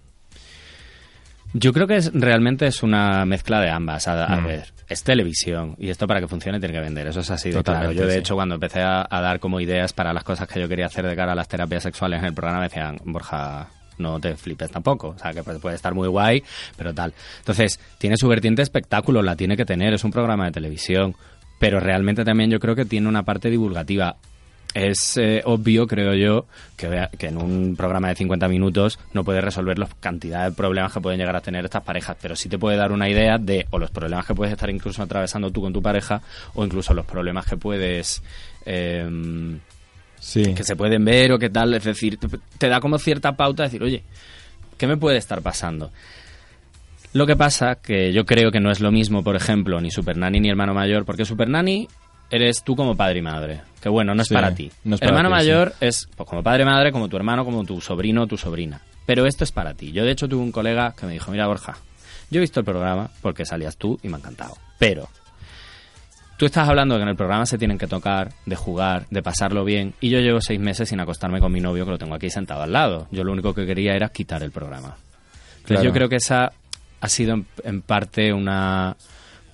Yo 1.58 1.72
creo 1.72 1.86
que 1.86 1.96
es, 1.96 2.10
realmente 2.12 2.66
es 2.66 2.82
una 2.82 3.24
mezcla 3.24 3.60
de 3.60 3.70
ambas. 3.70 4.08
A, 4.08 4.24
a 4.24 4.36
Mm. 4.40 4.46
ver, 4.46 4.64
es 4.88 5.02
televisión 5.02 5.74
y 5.78 5.88
esto 5.90 6.06
para 6.06 6.20
que 6.20 6.28
funcione 6.28 6.58
tiene 6.60 6.74
que 6.74 6.80
vender. 6.80 7.06
Eso 7.06 7.20
es 7.20 7.30
así 7.30 7.50
de 7.50 7.62
claro. 7.62 7.92
Yo, 7.92 8.06
de 8.06 8.12
sí. 8.12 8.18
hecho, 8.18 8.34
cuando 8.34 8.56
empecé 8.56 8.80
a, 8.82 9.06
a 9.08 9.20
dar 9.20 9.40
como 9.40 9.60
ideas 9.60 9.92
para 9.92 10.12
las 10.12 10.24
cosas 10.24 10.46
que 10.48 10.60
yo 10.60 10.68
quería 10.68 10.86
hacer 10.86 11.06
de 11.06 11.16
cara 11.16 11.32
a 11.32 11.34
las 11.34 11.48
terapias 11.48 11.82
sexuales 11.82 12.18
en 12.20 12.26
el 12.26 12.34
programa, 12.34 12.60
me 12.60 12.68
decían, 12.68 12.98
Borja, 13.04 13.68
no 13.98 14.20
te 14.20 14.36
flipes 14.36 14.70
tampoco. 14.70 15.08
O 15.08 15.18
sea, 15.18 15.32
que 15.32 15.42
pues, 15.42 15.58
puede 15.58 15.76
estar 15.76 15.94
muy 15.94 16.08
guay, 16.08 16.42
pero 16.76 16.92
tal. 16.92 17.14
Entonces, 17.38 17.80
tiene 17.98 18.16
su 18.18 18.28
vertiente 18.28 18.60
espectáculo, 18.62 19.22
la 19.22 19.36
tiene 19.36 19.56
que 19.56 19.64
tener. 19.64 19.94
Es 19.94 20.04
un 20.04 20.10
programa 20.10 20.44
de 20.46 20.52
televisión. 20.52 21.14
Pero 21.58 21.80
realmente 21.80 22.22
también 22.22 22.50
yo 22.50 22.60
creo 22.60 22.74
que 22.76 22.84
tiene 22.84 23.08
una 23.08 23.22
parte 23.22 23.48
divulgativa. 23.48 24.16
Es 24.76 25.16
eh, 25.16 25.40
obvio, 25.46 25.86
creo 25.86 26.12
yo, 26.12 26.44
que, 26.76 27.08
que 27.16 27.28
en 27.28 27.38
un 27.38 27.76
programa 27.76 28.08
de 28.08 28.14
50 28.14 28.46
minutos 28.46 28.98
no 29.14 29.24
puedes 29.24 29.42
resolver 29.42 29.78
la 29.78 29.88
cantidad 30.00 30.44
de 30.44 30.54
problemas 30.54 30.92
que 30.92 31.00
pueden 31.00 31.18
llegar 31.18 31.34
a 31.34 31.40
tener 31.40 31.64
estas 31.64 31.82
parejas, 31.82 32.14
pero 32.20 32.36
sí 32.36 32.50
te 32.50 32.58
puede 32.58 32.76
dar 32.76 32.92
una 32.92 33.08
idea 33.08 33.38
de 33.38 33.66
o 33.70 33.78
los 33.78 33.90
problemas 33.90 34.26
que 34.26 34.34
puedes 34.34 34.52
estar 34.52 34.68
incluso 34.68 35.02
atravesando 35.02 35.50
tú 35.50 35.62
con 35.62 35.72
tu 35.72 35.80
pareja 35.80 36.20
o 36.52 36.62
incluso 36.62 36.92
los 36.92 37.06
problemas 37.06 37.46
que 37.46 37.56
puedes... 37.56 38.22
Sí. 40.18 40.54
que 40.54 40.64
se 40.64 40.76
pueden 40.76 41.04
ver 41.06 41.32
o 41.32 41.38
qué 41.38 41.48
tal, 41.48 41.72
es 41.72 41.84
decir, 41.84 42.18
te, 42.18 42.28
te 42.58 42.68
da 42.68 42.80
como 42.80 42.98
cierta 42.98 43.32
pauta 43.32 43.62
de 43.62 43.68
decir, 43.68 43.82
oye, 43.82 44.02
¿qué 44.76 44.86
me 44.86 44.98
puede 44.98 45.16
estar 45.16 45.40
pasando? 45.40 45.90
Lo 47.14 47.26
que 47.26 47.36
pasa 47.36 47.76
que 47.76 48.12
yo 48.12 48.26
creo 48.26 48.50
que 48.50 48.60
no 48.60 48.70
es 48.70 48.80
lo 48.80 48.92
mismo, 48.92 49.24
por 49.24 49.36
ejemplo, 49.36 49.80
ni 49.80 49.90
Super 49.90 50.18
Nanny 50.18 50.40
ni 50.40 50.50
Hermano 50.50 50.74
Mayor, 50.74 51.06
porque 51.06 51.24
Super 51.24 51.48
Nanny 51.48 51.88
eres 52.30 52.62
tú 52.64 52.74
como 52.76 52.96
padre 52.96 53.18
y 53.20 53.22
madre, 53.22 53.60
que 53.80 53.88
bueno, 53.88 54.14
no 54.14 54.22
es 54.22 54.28
Sí, 54.28 54.34
para 54.34 54.54
ti. 54.54 54.70
no 54.84 54.94
es 54.96 55.00
para 55.00 55.10
hermano 55.10 55.28
ti, 55.28 55.34
Mayor 55.34 55.74
es 55.80 56.08
pues, 56.16 56.28
como 56.28 56.42
padre 56.42 56.62
y 56.62 56.66
madre, 56.66 56.92
como 56.92 57.08
tu 57.08 57.16
hermano, 57.16 57.44
como 57.44 57.64
tu 57.64 57.80
sobrino 57.80 58.22
o 58.22 58.26
tu 58.26 58.36
sobrina. 58.36 58.80
Pero 59.06 59.26
esto 59.26 59.44
es 59.44 59.52
para 59.52 59.74
ti. 59.74 59.92
Yo 59.92 60.04
de 60.04 60.10
hecho 60.10 60.28
tuve 60.28 60.42
un 60.42 60.50
colega 60.52 60.94
que 60.98 61.06
me 61.06 61.12
dijo, 61.12 61.30
mira 61.30 61.46
Borja, 61.46 61.76
yo 62.30 62.38
he 62.38 62.40
visto 62.40 62.60
el 62.60 62.66
programa 62.66 63.08
porque 63.22 63.44
salías 63.44 63.76
tú 63.76 63.98
y 64.02 64.08
me 64.08 64.16
ha 64.16 64.18
encantado. 64.18 64.56
Pero 64.78 65.08
Tú 66.38 66.44
estás 66.44 66.68
hablando 66.68 66.94
de 66.96 66.98
que 66.98 67.02
en 67.04 67.08
el 67.08 67.16
programa 67.16 67.46
se 67.46 67.56
tienen 67.56 67.78
que 67.78 67.86
tocar, 67.86 68.30
de 68.44 68.56
jugar, 68.56 69.06
de 69.08 69.22
pasarlo 69.22 69.64
bien, 69.64 69.94
y 70.02 70.10
yo 70.10 70.18
llevo 70.20 70.42
seis 70.42 70.60
meses 70.60 70.90
sin 70.90 71.00
acostarme 71.00 71.40
con 71.40 71.50
mi 71.50 71.60
novio 71.62 71.86
que 71.86 71.92
lo 71.92 71.96
tengo 71.98 72.14
aquí 72.14 72.28
sentado 72.28 72.60
al 72.62 72.72
lado. 72.74 73.08
Yo 73.10 73.24
lo 73.24 73.32
único 73.32 73.54
que 73.54 73.64
quería 73.64 73.94
era 73.94 74.10
quitar 74.10 74.42
el 74.42 74.50
programa. 74.50 74.96
Entonces 74.98 75.64
Claro. 75.66 75.84
yo 75.84 75.92
creo 75.94 76.08
que 76.10 76.16
esa 76.16 76.52
ha 77.00 77.08
sido 77.08 77.32
en, 77.32 77.46
en 77.64 77.80
parte 77.80 78.34
una, 78.34 78.94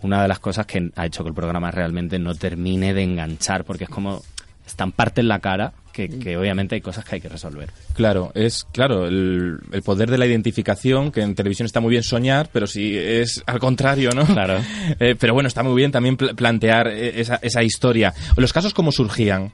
una 0.02 0.22
de 0.22 0.28
las 0.28 0.38
cosas 0.38 0.66
que 0.66 0.90
ha 0.96 1.06
hecho 1.06 1.22
que 1.22 1.28
el 1.30 1.34
programa 1.34 1.70
realmente 1.70 2.18
no 2.18 2.34
termine 2.34 2.92
de 2.94 3.02
enganchar, 3.02 3.64
porque 3.64 3.84
es 3.84 3.90
como 3.90 4.22
es 4.66 4.74
tan 4.76 4.92
parte 4.92 5.20
en 5.20 5.28
la 5.28 5.40
cara 5.40 5.72
que, 5.92 6.08
que 6.08 6.36
obviamente 6.36 6.76
hay 6.76 6.80
cosas 6.80 7.04
que 7.04 7.16
hay 7.16 7.20
que 7.20 7.28
resolver. 7.28 7.68
Claro, 7.94 8.30
es 8.34 8.64
claro 8.72 9.06
el, 9.06 9.58
el 9.72 9.82
poder 9.82 10.08
de 10.10 10.18
la 10.18 10.24
identificación, 10.26 11.10
que 11.10 11.20
en 11.20 11.34
televisión 11.34 11.66
está 11.66 11.80
muy 11.80 11.90
bien 11.90 12.02
soñar, 12.04 12.48
pero 12.52 12.66
si 12.66 12.96
es 12.96 13.42
al 13.46 13.58
contrario, 13.58 14.10
¿no? 14.14 14.24
Claro. 14.24 14.60
Eh, 15.00 15.16
pero 15.18 15.34
bueno, 15.34 15.48
está 15.48 15.62
muy 15.62 15.74
bien 15.74 15.90
también 15.90 16.16
pl- 16.16 16.34
plantear 16.34 16.86
eh, 16.88 17.20
esa, 17.20 17.36
esa 17.42 17.62
historia. 17.62 18.14
Los 18.36 18.52
casos 18.52 18.72
cómo 18.72 18.92
surgían. 18.92 19.52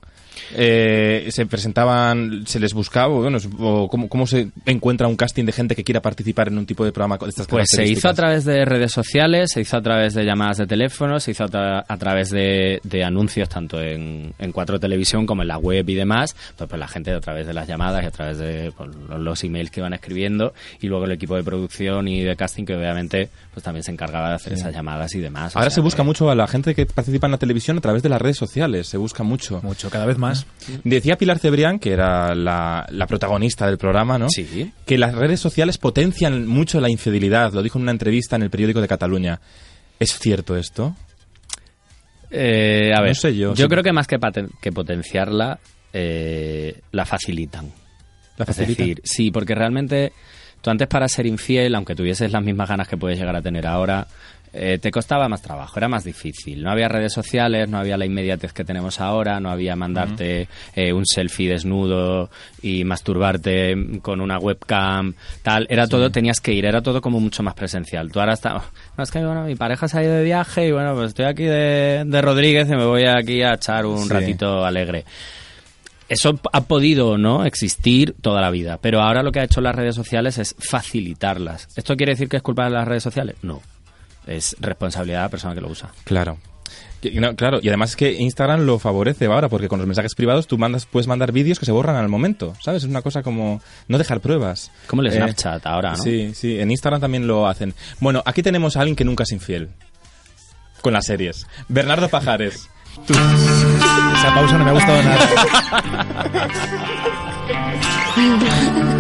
Eh, 0.55 1.29
se 1.31 1.47
presentaban, 1.47 2.45
se 2.47 2.59
les 2.61 2.73
buscaba, 2.75 3.13
o 3.15 3.23
bueno, 3.23 3.39
o 3.59 3.89
cómo, 3.89 4.09
cómo 4.09 4.27
se 4.27 4.49
encuentra 4.67 5.07
un 5.09 5.17
casting 5.17 5.45
de 5.45 5.53
gente 5.53 5.75
que 5.75 5.85
quiera 5.85 6.01
participar 6.01 6.49
en 6.49 6.59
un 6.59 6.67
tipo 6.67 6.85
de 6.85 6.93
programa 6.93 7.19
de 7.19 7.29
estas 7.29 7.47
Pues 7.47 7.69
se 7.71 7.85
hizo 7.87 8.09
a 8.09 8.15
través 8.15 8.45
de 8.45 8.65
redes 8.65 8.93
sociales, 8.93 9.51
se 9.53 9.61
hizo 9.61 9.77
a 9.77 9.83
través 9.83 10.15
de 10.15 10.25
llamadas 10.25 10.59
de 10.59 10.67
teléfono, 10.67 11.21
se 11.21 11.33
hizo 11.33 11.45
a, 11.45 11.49
tra- 11.49 11.85
a 11.87 11.97
través 11.97 12.31
de, 12.31 12.81
de 12.83 13.05
anuncios 13.05 13.49
tanto 13.49 13.81
en, 13.83 14.33
en 14.39 14.53
Cuatro 14.53 14.81
Televisión 14.81 15.27
como 15.27 15.43
en 15.43 15.49
la 15.49 15.59
web 15.59 15.89
y 15.89 15.95
demás. 15.95 16.35
Pues, 16.57 16.69
pues 16.69 16.79
la 16.79 16.89
gente 16.89 17.13
a 17.13 17.21
través 17.21 17.47
de 17.47 17.55
las 17.55 17.67
llamadas 17.69 18.03
y 18.03 18.07
a 18.07 18.11
través 18.11 18.39
de 18.39 18.73
pues, 18.77 18.91
los, 19.19 19.45
emails 19.45 19.71
que 19.71 19.81
iban 19.81 19.93
escribiendo 19.93 20.53
y 20.81 20.87
luego 20.89 21.05
el 21.05 21.13
equipo 21.13 21.37
de 21.37 21.43
producción 21.43 22.09
y 22.09 22.23
de 22.23 22.37
casting 22.37 22.65
que 22.65 22.75
obviamente 22.75 23.29
pues 23.55 23.65
también 23.65 23.83
se 23.85 23.91
encargaba 23.93 24.31
de 24.31 24.35
hacer 24.37 24.53
esas 24.53 24.75
llamadas 24.75 25.15
y 25.15 25.21
demás. 25.21 25.55
O 25.55 25.59
Ahora 25.59 25.71
sea 25.71 25.77
se 25.77 25.81
busca 25.81 25.99
que- 26.03 26.07
mucho 26.07 26.31
a 26.31 26.35
la 26.35 26.47
gente 26.47 26.75
que 26.75 26.87
participa 26.87 27.27
en 27.27 27.33
la 27.33 27.39
televisión 27.39 27.79
a 27.79 27.81
través 27.81 28.03
de 28.03 28.09
las 28.09 28.21
redes 28.21 28.37
sociales, 28.37 28.87
se 28.87 28.97
busca 28.97 29.23
mucho. 29.23 29.61
Mucho, 29.63 29.91
cada 29.91 30.07
vez 30.07 30.19
más. 30.19 30.38
Decía 30.85 31.17
Pilar 31.17 31.39
Cebrián, 31.39 31.79
que 31.79 31.93
era 31.93 32.35
la, 32.35 32.87
la 32.91 33.07
protagonista 33.07 33.67
del 33.67 33.79
programa, 33.79 34.19
¿no? 34.19 34.29
Sí. 34.29 34.73
Que 34.87 34.99
las 34.99 35.15
redes 35.15 35.41
sociales 35.41 35.79
potencian 35.79 36.47
mucho 36.47 36.81
la 36.81 36.91
infidelidad. 36.91 37.53
Lo 37.53 37.63
dijo 37.63 37.79
en 37.79 37.83
una 37.83 37.93
entrevista 37.93 38.37
en 38.37 38.43
el 38.43 38.51
periódico 38.51 38.81
de 38.81 38.89
Cataluña. 38.89 39.41
¿Es 39.99 40.19
cierto 40.19 40.57
esto? 40.57 40.95
Eh, 42.31 42.93
a 42.95 43.01
ver, 43.01 43.11
No 43.11 43.15
sé 43.15 43.37
yo, 43.37 43.57
sí. 43.57 43.69
creo 43.69 43.83
que 43.83 43.93
más 43.93 44.07
que, 44.07 44.19
potenciarla, 44.73 45.59
eh, 45.93 46.81
la 46.93 47.05
facilitan. 47.07 47.67
¿La 48.37 48.45
Es 48.45 48.47
facilitan? 48.49 48.87
decir, 48.87 49.01
sí, 49.05 49.31
porque 49.31 49.55
realmente 49.55 50.13
tú 50.61 50.71
antes 50.71 50.87
para 50.89 51.09
ser 51.09 51.27
infiel, 51.27 51.75
aunque 51.75 51.95
tuvieses 51.95 52.31
las 52.31 52.43
mismas 52.43 52.69
ganas 52.69 52.87
que 52.87 52.97
puedes 52.99 53.19
llegar 53.19 53.35
a 53.35 53.41
tener 53.43 53.67
ahora, 53.67 54.07
eh, 54.59 54.79
te 54.79 54.91
costaba 54.91 55.29
más 55.29 55.41
trabajo, 55.43 55.79
era 55.79 55.89
más 55.89 56.05
difícil. 56.05 56.63
No 56.63 56.71
había 56.71 56.89
redes 56.89 57.13
sociales, 57.13 57.69
no 57.69 57.79
había 57.79 57.97
la 57.97 58.05
inmediatez 58.07 58.53
que 58.53 58.65
tenemos 58.65 59.01
ahora, 59.01 59.39
no 59.41 59.51
había 59.51 59.77
mandarte 59.77 60.49
eh, 60.75 60.93
un 60.93 61.07
selfie 61.07 61.49
desnudo 61.51 62.31
y 62.63 62.85
masturbarte 62.85 63.75
con 64.03 64.21
una 64.21 64.39
webcam, 64.39 65.15
tal. 65.43 65.67
Era 65.71 65.87
todo, 65.87 66.11
tenías 66.11 66.41
que 66.41 66.53
ir, 66.53 66.65
era 66.67 66.83
todo 66.83 67.01
como 67.01 67.21
mucho 67.21 67.43
más 67.43 67.55
presencial. 67.55 68.11
Tú 68.11 68.21
ahora 68.21 68.35
estás, 68.35 68.63
no, 68.97 69.05
es 69.05 69.11
que 69.11 69.25
bueno, 69.25 69.45
mi 69.45 69.55
pareja 69.55 69.87
se 69.89 69.99
ha 69.99 70.03
ido 70.03 70.15
de 70.15 70.25
viaje 70.25 70.67
y 70.69 70.73
bueno, 70.73 70.95
pues 70.95 71.09
estoy 71.09 71.27
aquí 71.27 71.45
de, 71.45 72.03
de 72.07 72.21
Rodríguez 72.23 72.67
y 72.69 72.73
me 72.77 72.85
voy 72.85 73.05
aquí 73.07 73.43
a 73.43 73.55
echar 73.55 73.87
un 73.87 74.05
Sí. 74.05 74.09
ratito 74.13 74.65
alegre. 74.65 75.05
Eso 76.09 76.41
ha 76.55 76.63
podido 76.63 77.09
o 77.11 77.19
no 77.19 77.45
existir 77.45 78.15
toda 78.23 78.41
la 78.41 78.51
vida, 78.51 78.79
pero 78.81 79.03
ahora 79.03 79.23
lo 79.23 79.31
que 79.31 79.41
ha 79.41 79.45
hecho 79.45 79.61
las 79.61 79.75
redes 79.77 79.95
sociales 79.95 80.39
es 80.39 80.57
facilitarlas. 80.59 81.69
¿Esto 81.77 81.97
quiere 81.97 82.13
decir 82.13 82.31
que 82.31 82.39
es 82.39 82.43
culpa 82.43 82.65
de 82.65 82.71
las 82.71 82.89
redes 82.89 83.03
sociales? 83.03 83.37
No. 83.43 83.61
Es 84.29 84.55
responsabilidad 84.61 85.19
de 85.19 85.23
la 85.25 85.29
persona 85.31 85.55
que 85.55 85.61
lo 85.61 85.69
usa. 85.69 85.91
Claro. 86.05 86.39
Y, 87.01 87.11
no, 87.21 87.35
claro, 87.37 87.61
y 87.63 87.69
además 87.69 87.91
es 87.91 87.97
que 87.97 88.13
Instagram 88.13 88.63
lo 88.67 88.79
favorece 88.79 89.27
ahora, 89.27 89.49
porque 89.49 89.69
con 89.69 89.79
los 89.79 89.87
mensajes 89.87 90.15
privados 90.15 90.47
tú 90.49 90.59
mandas, 90.59 90.85
puedes 90.85 91.07
mandar 91.07 91.31
vídeos 91.33 91.59
que 91.59 91.65
se 91.65 91.71
borran 91.73 91.97
al 91.97 92.09
momento, 92.09 92.55
¿sabes? 92.61 92.83
Es 92.83 92.89
una 92.91 93.03
cosa 93.03 93.23
como 93.23 93.63
no 93.87 93.99
dejar 93.99 94.21
pruebas. 94.21 94.71
Como 94.89 95.03
el 95.03 95.09
Eh, 95.09 95.13
Snapchat 95.13 95.65
ahora, 95.67 95.93
¿no? 95.93 95.97
Sí, 95.97 96.33
sí, 96.35 96.59
en 96.59 96.71
Instagram 96.71 97.01
también 97.01 97.27
lo 97.27 97.47
hacen. 97.47 97.73
Bueno, 98.01 98.23
aquí 98.27 98.43
tenemos 98.43 98.77
a 98.77 98.81
alguien 98.81 98.97
que 98.97 99.05
nunca 99.05 99.23
es 99.23 99.33
infiel. 99.33 99.71
Con 100.83 100.93
las 100.93 101.07
series. 101.07 101.47
Bernardo 101.69 102.09
Pajares. 102.09 102.69
Esa 103.09 104.35
pausa 104.35 104.59
no 104.59 104.65
me 104.65 104.71
ha 104.71 104.75
gustado 104.75 105.03
nada. 105.03 105.29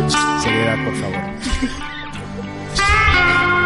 Seriedad, 0.42 0.76
por 0.84 0.94
favor. 0.94 1.18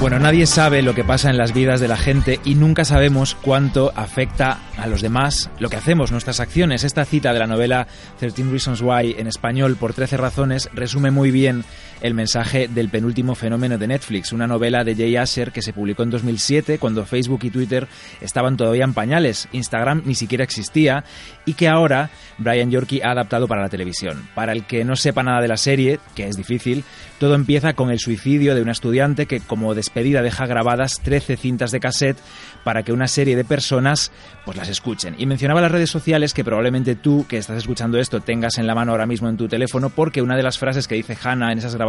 Bueno, 0.00 0.20
nadie 0.20 0.46
sabe 0.46 0.82
lo 0.82 0.94
que 0.94 1.02
pasa 1.02 1.28
en 1.28 1.36
las 1.36 1.52
vidas 1.52 1.80
de 1.80 1.88
la 1.88 1.96
gente 1.96 2.38
y 2.44 2.54
nunca 2.54 2.84
sabemos 2.84 3.34
cuánto 3.34 3.92
afecta 3.96 4.58
a 4.78 4.86
los 4.86 5.02
demás 5.02 5.50
lo 5.58 5.68
que 5.68 5.76
hacemos, 5.76 6.12
nuestras 6.12 6.38
acciones. 6.38 6.84
Esta 6.84 7.04
cita 7.04 7.32
de 7.32 7.40
la 7.40 7.48
novela 7.48 7.88
13 8.20 8.44
Reasons 8.44 8.80
Why 8.80 9.16
en 9.18 9.26
español 9.26 9.74
por 9.74 9.94
13 9.94 10.16
razones 10.16 10.70
resume 10.72 11.10
muy 11.10 11.32
bien 11.32 11.64
el 12.00 12.14
mensaje 12.14 12.68
del 12.68 12.88
penúltimo 12.88 13.34
fenómeno 13.34 13.78
de 13.78 13.86
Netflix, 13.86 14.32
una 14.32 14.46
novela 14.46 14.84
de 14.84 14.94
Jay 14.94 15.16
Asher 15.16 15.52
que 15.52 15.62
se 15.62 15.72
publicó 15.72 16.02
en 16.02 16.10
2007 16.10 16.78
cuando 16.78 17.04
Facebook 17.04 17.40
y 17.42 17.50
Twitter 17.50 17.88
estaban 18.20 18.56
todavía 18.56 18.84
en 18.84 18.94
pañales, 18.94 19.48
Instagram 19.52 20.02
ni 20.04 20.14
siquiera 20.14 20.44
existía 20.44 21.04
y 21.44 21.54
que 21.54 21.68
ahora 21.68 22.10
Brian 22.38 22.70
Yorkie 22.70 23.02
ha 23.02 23.10
adaptado 23.10 23.48
para 23.48 23.62
la 23.62 23.68
televisión. 23.68 24.28
Para 24.34 24.52
el 24.52 24.64
que 24.64 24.84
no 24.84 24.96
sepa 24.96 25.22
nada 25.22 25.40
de 25.40 25.48
la 25.48 25.56
serie, 25.56 25.98
que 26.14 26.26
es 26.26 26.36
difícil, 26.36 26.84
todo 27.18 27.34
empieza 27.34 27.72
con 27.72 27.90
el 27.90 27.98
suicidio 27.98 28.54
de 28.54 28.62
una 28.62 28.72
estudiante 28.72 29.26
que 29.26 29.40
como 29.40 29.74
despedida 29.74 30.22
deja 30.22 30.46
grabadas 30.46 31.00
13 31.02 31.36
cintas 31.36 31.72
de 31.72 31.80
cassette 31.80 32.18
para 32.62 32.82
que 32.82 32.92
una 32.92 33.08
serie 33.08 33.34
de 33.34 33.44
personas 33.44 34.12
pues 34.44 34.56
las 34.56 34.68
escuchen. 34.68 35.16
Y 35.18 35.26
mencionaba 35.26 35.60
las 35.60 35.72
redes 35.72 35.90
sociales 35.90 36.34
que 36.34 36.44
probablemente 36.44 36.94
tú 36.94 37.26
que 37.28 37.38
estás 37.38 37.58
escuchando 37.58 37.98
esto 37.98 38.20
tengas 38.20 38.58
en 38.58 38.66
la 38.66 38.74
mano 38.74 38.92
ahora 38.92 39.06
mismo 39.06 39.28
en 39.28 39.36
tu 39.36 39.48
teléfono 39.48 39.90
porque 39.90 40.22
una 40.22 40.36
de 40.36 40.42
las 40.42 40.58
frases 40.58 40.86
que 40.86 40.94
dice 40.94 41.16
Hannah 41.20 41.52
en 41.52 41.58
esas 41.58 41.74
grabaciones 41.74 41.87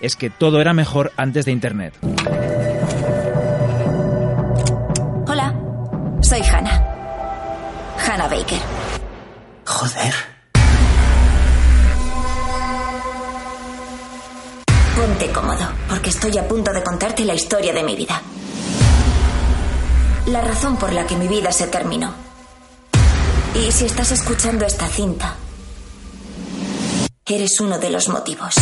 es 0.00 0.16
que 0.16 0.30
todo 0.30 0.60
era 0.60 0.72
mejor 0.72 1.12
antes 1.16 1.44
de 1.44 1.52
internet. 1.52 1.94
Hola, 5.26 5.54
soy 6.22 6.40
Hannah. 6.40 6.84
Hannah 8.06 8.28
Baker. 8.28 8.58
Joder. 9.64 10.14
Ponte 14.96 15.32
cómodo, 15.32 15.68
porque 15.88 16.10
estoy 16.10 16.36
a 16.38 16.48
punto 16.48 16.72
de 16.72 16.82
contarte 16.82 17.24
la 17.24 17.34
historia 17.34 17.72
de 17.72 17.82
mi 17.82 17.94
vida. 17.94 18.20
La 20.26 20.40
razón 20.40 20.76
por 20.76 20.92
la 20.92 21.06
que 21.06 21.16
mi 21.16 21.28
vida 21.28 21.52
se 21.52 21.68
terminó. 21.68 22.12
Y 23.54 23.72
si 23.72 23.86
estás 23.86 24.12
escuchando 24.12 24.66
esta 24.66 24.86
cinta, 24.86 25.36
eres 27.36 27.60
uno 27.60 27.78
de 27.78 27.90
los 27.90 28.08
motivos. 28.08 28.54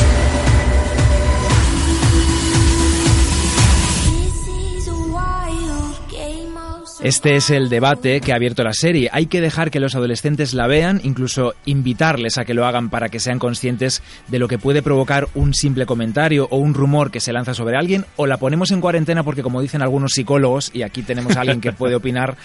Este 7.07 7.37
es 7.37 7.51
el 7.51 7.69
debate 7.69 8.21
que 8.21 8.33
ha 8.33 8.35
abierto 8.35 8.65
la 8.65 8.73
serie. 8.73 9.11
Hay 9.13 9.27
que 9.27 9.41
dejar 9.41 9.71
que 9.71 9.79
los 9.79 9.95
adolescentes 9.95 10.55
la 10.55 10.67
vean, 10.67 11.01
incluso 11.05 11.55
invitarles 11.65 12.37
a 12.37 12.45
que 12.45 12.53
lo 12.53 12.67
hagan 12.67 12.91
para 12.91 13.11
que 13.11 13.21
sean 13.21 13.39
conscientes 13.39 14.03
de 14.27 14.41
lo 14.41 14.49
que 14.49 14.59
puede 14.59 14.83
provocar 14.83 15.29
un 15.35 15.55
simple 15.55 15.87
comentario 15.87 16.49
o 16.51 16.57
un 16.57 16.75
rumor 16.75 17.13
que 17.13 17.21
se 17.21 17.33
lanza 17.33 17.55
sobre 17.55 17.77
alguien, 17.77 18.07
o 18.17 18.27
la 18.27 18.39
ponemos 18.39 18.73
en 18.73 18.81
cuarentena 18.81 19.23
porque, 19.23 19.45
como 19.45 19.61
dicen 19.61 19.83
algunos 19.83 20.13
psicólogos, 20.15 20.71
y 20.75 20.83
aquí 20.83 21.03
tenemos 21.03 21.37
a 21.37 21.43
alguien 21.43 21.61
que 21.61 21.73
puede 21.73 21.95
opinar, 21.95 22.37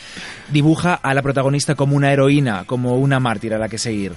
dibuja 0.52 0.94
a 0.94 1.14
la 1.16 1.24
protagonista 1.24 1.74
como 1.74 1.96
una 1.96 2.12
heroína, 2.12 2.66
como 2.66 2.98
una 2.98 3.20
mártir 3.20 3.56
a 3.56 3.58
la 3.58 3.68
que 3.68 3.80
seguir. 3.80 4.12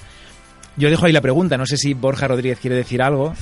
Yo 0.76 0.90
dejo 0.90 1.06
ahí 1.06 1.12
la 1.12 1.20
pregunta, 1.20 1.56
no 1.56 1.66
sé 1.66 1.76
si 1.76 1.94
Borja 1.94 2.26
Rodríguez 2.26 2.58
quiere 2.58 2.76
decir 2.76 3.00
algo. 3.02 3.32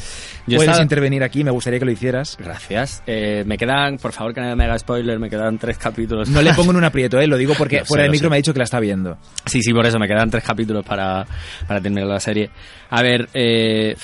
Yo 0.46 0.56
Puedes 0.56 0.62
estaba- 0.70 0.82
intervenir 0.82 1.22
aquí, 1.22 1.44
me 1.44 1.50
gustaría 1.50 1.78
que 1.78 1.84
lo 1.84 1.90
hicieras. 1.92 2.36
Gracias. 2.38 3.02
Eh, 3.06 3.42
me 3.46 3.56
quedan, 3.56 3.96
por 3.96 4.12
favor, 4.12 4.34
que 4.34 4.40
nadie 4.40 4.54
me 4.56 4.64
haga 4.64 4.78
spoiler, 4.78 5.18
me 5.18 5.30
quedan 5.30 5.56
tres 5.58 5.78
capítulos. 5.78 6.28
No 6.28 6.42
le 6.42 6.52
pongo 6.52 6.72
en 6.72 6.76
un 6.76 6.84
aprieto, 6.84 7.18
¿eh? 7.20 7.26
lo 7.26 7.36
digo 7.36 7.54
porque 7.56 7.78
sé, 7.80 7.84
fuera 7.86 8.02
del 8.02 8.10
micro 8.12 8.26
sé. 8.26 8.30
me 8.30 8.36
ha 8.36 8.38
dicho 8.38 8.52
que 8.52 8.58
la 8.58 8.64
está 8.64 8.80
viendo. 8.80 9.16
Sí, 9.46 9.62
sí, 9.62 9.72
por 9.72 9.86
eso 9.86 9.98
me 9.98 10.08
quedan 10.08 10.28
tres 10.30 10.44
capítulos 10.44 10.84
para, 10.84 11.24
para 11.66 11.80
terminar 11.80 12.06
la 12.08 12.20
serie. 12.20 12.50
A 12.90 13.02
ver, 13.02 13.28
eh, 13.34 13.96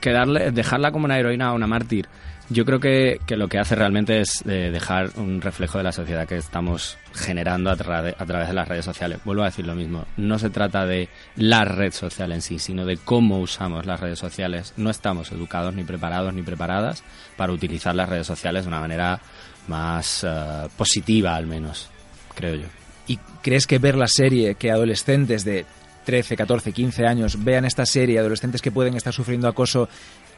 quedarle, 0.00 0.50
dejarla 0.50 0.90
como 0.90 1.04
una 1.04 1.18
heroína 1.18 1.52
o 1.52 1.56
una 1.56 1.66
mártir. 1.66 2.06
Yo 2.50 2.64
creo 2.64 2.80
que, 2.80 3.20
que 3.26 3.36
lo 3.36 3.48
que 3.48 3.58
hace 3.58 3.74
realmente 3.74 4.20
es 4.22 4.42
eh, 4.46 4.70
dejar 4.72 5.10
un 5.16 5.42
reflejo 5.42 5.76
de 5.76 5.84
la 5.84 5.92
sociedad 5.92 6.26
que 6.26 6.36
estamos 6.38 6.96
generando 7.14 7.68
a, 7.70 7.76
tra- 7.76 8.14
a 8.18 8.24
través 8.26 8.48
de 8.48 8.54
las 8.54 8.66
redes 8.66 8.86
sociales. 8.86 9.18
Vuelvo 9.24 9.42
a 9.42 9.46
decir 9.46 9.66
lo 9.66 9.74
mismo. 9.74 10.06
No 10.16 10.38
se 10.38 10.48
trata 10.48 10.86
de 10.86 11.10
la 11.36 11.66
red 11.66 11.92
social 11.92 12.32
en 12.32 12.40
sí, 12.40 12.58
sino 12.58 12.86
de 12.86 12.96
cómo 12.96 13.38
usamos 13.40 13.84
las 13.84 14.00
redes 14.00 14.18
sociales. 14.18 14.72
No 14.78 14.88
estamos 14.88 15.30
educados, 15.30 15.74
ni 15.74 15.84
preparados, 15.84 16.32
ni 16.32 16.42
preparadas 16.42 17.02
para 17.36 17.52
utilizar 17.52 17.94
las 17.94 18.08
redes 18.08 18.26
sociales 18.26 18.64
de 18.64 18.68
una 18.68 18.80
manera 18.80 19.20
más 19.66 20.24
eh, 20.26 20.68
positiva, 20.76 21.36
al 21.36 21.46
menos, 21.46 21.90
creo 22.34 22.54
yo. 22.54 22.66
¿Y 23.06 23.18
crees 23.42 23.66
que 23.66 23.78
ver 23.78 23.94
la 23.94 24.08
serie, 24.08 24.54
que 24.54 24.70
adolescentes 24.70 25.44
de 25.44 25.66
13, 26.06 26.34
14, 26.36 26.72
15 26.72 27.06
años 27.06 27.44
vean 27.44 27.66
esta 27.66 27.84
serie, 27.84 28.18
adolescentes 28.18 28.62
que 28.62 28.70
pueden 28.72 28.94
estar 28.96 29.12
sufriendo 29.12 29.48
acoso, 29.48 29.90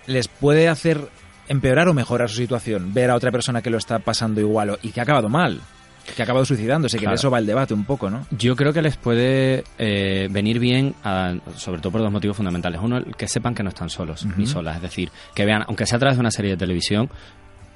les 0.08 0.26
puede 0.26 0.68
hacer 0.68 1.08
empeorar 1.48 1.88
o 1.88 1.94
mejorar 1.94 2.28
su 2.28 2.36
situación? 2.36 2.92
Ver 2.94 3.10
a 3.10 3.14
otra 3.16 3.30
persona 3.32 3.62
que 3.62 3.70
lo 3.70 3.78
está 3.78 3.98
pasando 3.98 4.40
igual 4.40 4.70
o- 4.70 4.78
y 4.82 4.90
que 4.90 5.00
ha 5.00 5.02
acabado 5.02 5.28
mal, 5.28 5.60
que 6.16 6.22
ha 6.22 6.24
acabado 6.24 6.44
suicidándose, 6.44 6.96
que 6.96 7.02
Claro. 7.02 7.12
de 7.12 7.16
eso 7.16 7.30
va 7.30 7.38
el 7.38 7.46
debate 7.46 7.74
un 7.74 7.84
poco, 7.84 8.10
¿no? 8.10 8.26
Yo 8.30 8.56
creo 8.56 8.72
que 8.72 8.82
les 8.82 8.96
puede 8.96 9.64
eh, 9.78 10.28
venir 10.30 10.58
bien, 10.58 10.94
a- 11.04 11.34
sobre 11.56 11.80
todo 11.80 11.92
por 11.92 12.00
dos 12.00 12.10
motivos 12.12 12.36
fundamentales. 12.36 12.80
Uno, 12.82 13.00
que 13.16 13.28
sepan 13.28 13.54
que 13.54 13.62
no 13.62 13.68
están 13.68 13.90
solos 13.90 14.26
ni 14.36 14.46
solas. 14.46 14.76
Es 14.76 14.82
decir, 14.82 15.10
que 15.34 15.44
vean, 15.44 15.62
aunque 15.68 15.86
sea 15.86 15.96
a 15.96 16.00
través 16.00 16.16
de 16.16 16.20
una 16.20 16.30
serie 16.30 16.52
de 16.52 16.56
televisión, 16.56 17.08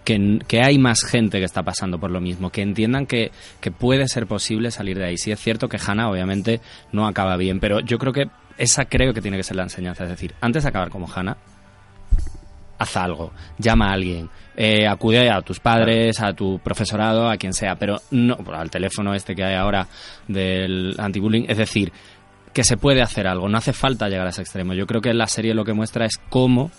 que, 0.04 0.38
que 0.46 0.60
hay 0.62 0.78
más 0.78 1.02
gente 1.02 1.38
que 1.38 1.44
está 1.46 1.62
pasando 1.62 1.98
por 1.98 2.10
lo 2.10 2.20
mismo, 2.20 2.50
que 2.50 2.60
entiendan 2.60 3.06
que, 3.06 3.30
que 3.60 3.70
puede 3.70 4.06
ser 4.08 4.26
posible 4.26 4.70
salir 4.70 4.98
de 4.98 5.06
ahí. 5.06 5.16
Sí 5.16 5.32
es 5.32 5.40
cierto 5.40 5.68
que 5.68 5.78
Hannah 5.84 6.10
obviamente 6.10 6.60
no 6.92 7.06
acaba 7.06 7.36
bien, 7.38 7.58
pero 7.58 7.80
yo 7.80 7.96
creo 7.98 8.12
que 8.12 8.28
esa 8.58 8.84
creo 8.84 9.14
que 9.14 9.22
tiene 9.22 9.36
que 9.38 9.42
ser 9.44 9.56
la 9.56 9.62
enseñanza. 9.62 10.04
Es 10.04 10.10
decir, 10.10 10.34
antes 10.42 10.62
de 10.64 10.68
acabar 10.68 10.90
como 10.90 11.08
Hannah, 11.10 11.38
haz 12.78 12.96
algo, 12.96 13.32
llama 13.58 13.88
a 13.88 13.92
alguien, 13.92 14.30
eh, 14.56 14.86
acude 14.86 15.30
a 15.30 15.42
tus 15.42 15.60
padres, 15.60 16.20
a 16.20 16.32
tu 16.32 16.58
profesorado, 16.58 17.28
a 17.28 17.36
quien 17.36 17.52
sea, 17.52 17.76
pero 17.76 17.96
no 18.10 18.36
al 18.52 18.70
teléfono 18.70 19.14
este 19.14 19.34
que 19.34 19.44
hay 19.44 19.54
ahora 19.54 19.86
del 20.28 20.94
anti-bullying. 20.98 21.44
Es 21.48 21.58
decir, 21.58 21.92
que 22.52 22.64
se 22.64 22.76
puede 22.76 23.02
hacer 23.02 23.26
algo, 23.26 23.48
no 23.48 23.58
hace 23.58 23.72
falta 23.72 24.08
llegar 24.08 24.26
a 24.26 24.30
ese 24.30 24.42
extremo. 24.42 24.74
Yo 24.74 24.86
creo 24.86 25.00
que 25.00 25.12
la 25.12 25.26
serie 25.26 25.54
lo 25.54 25.64
que 25.64 25.72
muestra 25.72 26.06
es 26.06 26.18
cómo 26.28 26.70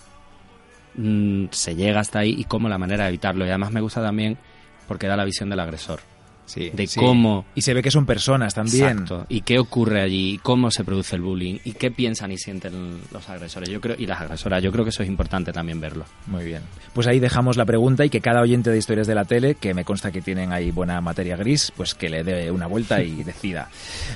mm, 0.94 1.46
se 1.50 1.74
llega 1.76 2.00
hasta 2.00 2.20
ahí 2.20 2.34
y 2.38 2.44
cómo 2.44 2.68
la 2.68 2.78
manera 2.78 3.04
de 3.04 3.10
evitarlo. 3.10 3.44
Y 3.44 3.48
además 3.48 3.72
me 3.72 3.80
gusta 3.80 4.02
también 4.02 4.38
porque 4.88 5.06
da 5.06 5.16
la 5.16 5.24
visión 5.24 5.50
del 5.50 5.60
agresor. 5.60 6.00
Sí, 6.46 6.70
de 6.72 6.86
sí. 6.86 7.00
cómo 7.00 7.44
Y 7.54 7.62
se 7.62 7.74
ve 7.74 7.82
que 7.82 7.90
son 7.90 8.06
personas 8.06 8.54
también. 8.54 8.90
Exacto. 8.90 9.26
Y 9.28 9.42
qué 9.42 9.58
ocurre 9.58 10.00
allí, 10.00 10.38
cómo 10.42 10.70
se 10.70 10.84
produce 10.84 11.16
el 11.16 11.22
bullying, 11.22 11.58
y 11.64 11.72
qué 11.72 11.90
piensan 11.90 12.30
y 12.30 12.38
sienten 12.38 13.00
los 13.12 13.28
agresores. 13.28 13.68
Yo 13.68 13.80
creo, 13.80 13.96
y 13.98 14.06
las 14.06 14.20
agresoras, 14.20 14.62
yo 14.62 14.70
creo 14.70 14.84
que 14.84 14.90
eso 14.90 15.02
es 15.02 15.08
importante 15.08 15.52
también 15.52 15.80
verlo. 15.80 16.04
Muy 16.26 16.44
bien. 16.44 16.62
Pues 16.94 17.06
ahí 17.06 17.18
dejamos 17.18 17.56
la 17.56 17.64
pregunta 17.64 18.04
y 18.04 18.10
que 18.10 18.20
cada 18.20 18.40
oyente 18.40 18.70
de 18.70 18.78
historias 18.78 19.06
de 19.06 19.14
la 19.14 19.24
tele, 19.24 19.56
que 19.56 19.74
me 19.74 19.84
consta 19.84 20.12
que 20.12 20.20
tienen 20.20 20.52
ahí 20.52 20.70
buena 20.70 21.00
materia 21.00 21.36
gris, 21.36 21.72
pues 21.76 21.94
que 21.94 22.08
le 22.08 22.22
dé 22.22 22.50
una 22.50 22.66
vuelta 22.66 23.02
y 23.02 23.22
decida. 23.24 23.68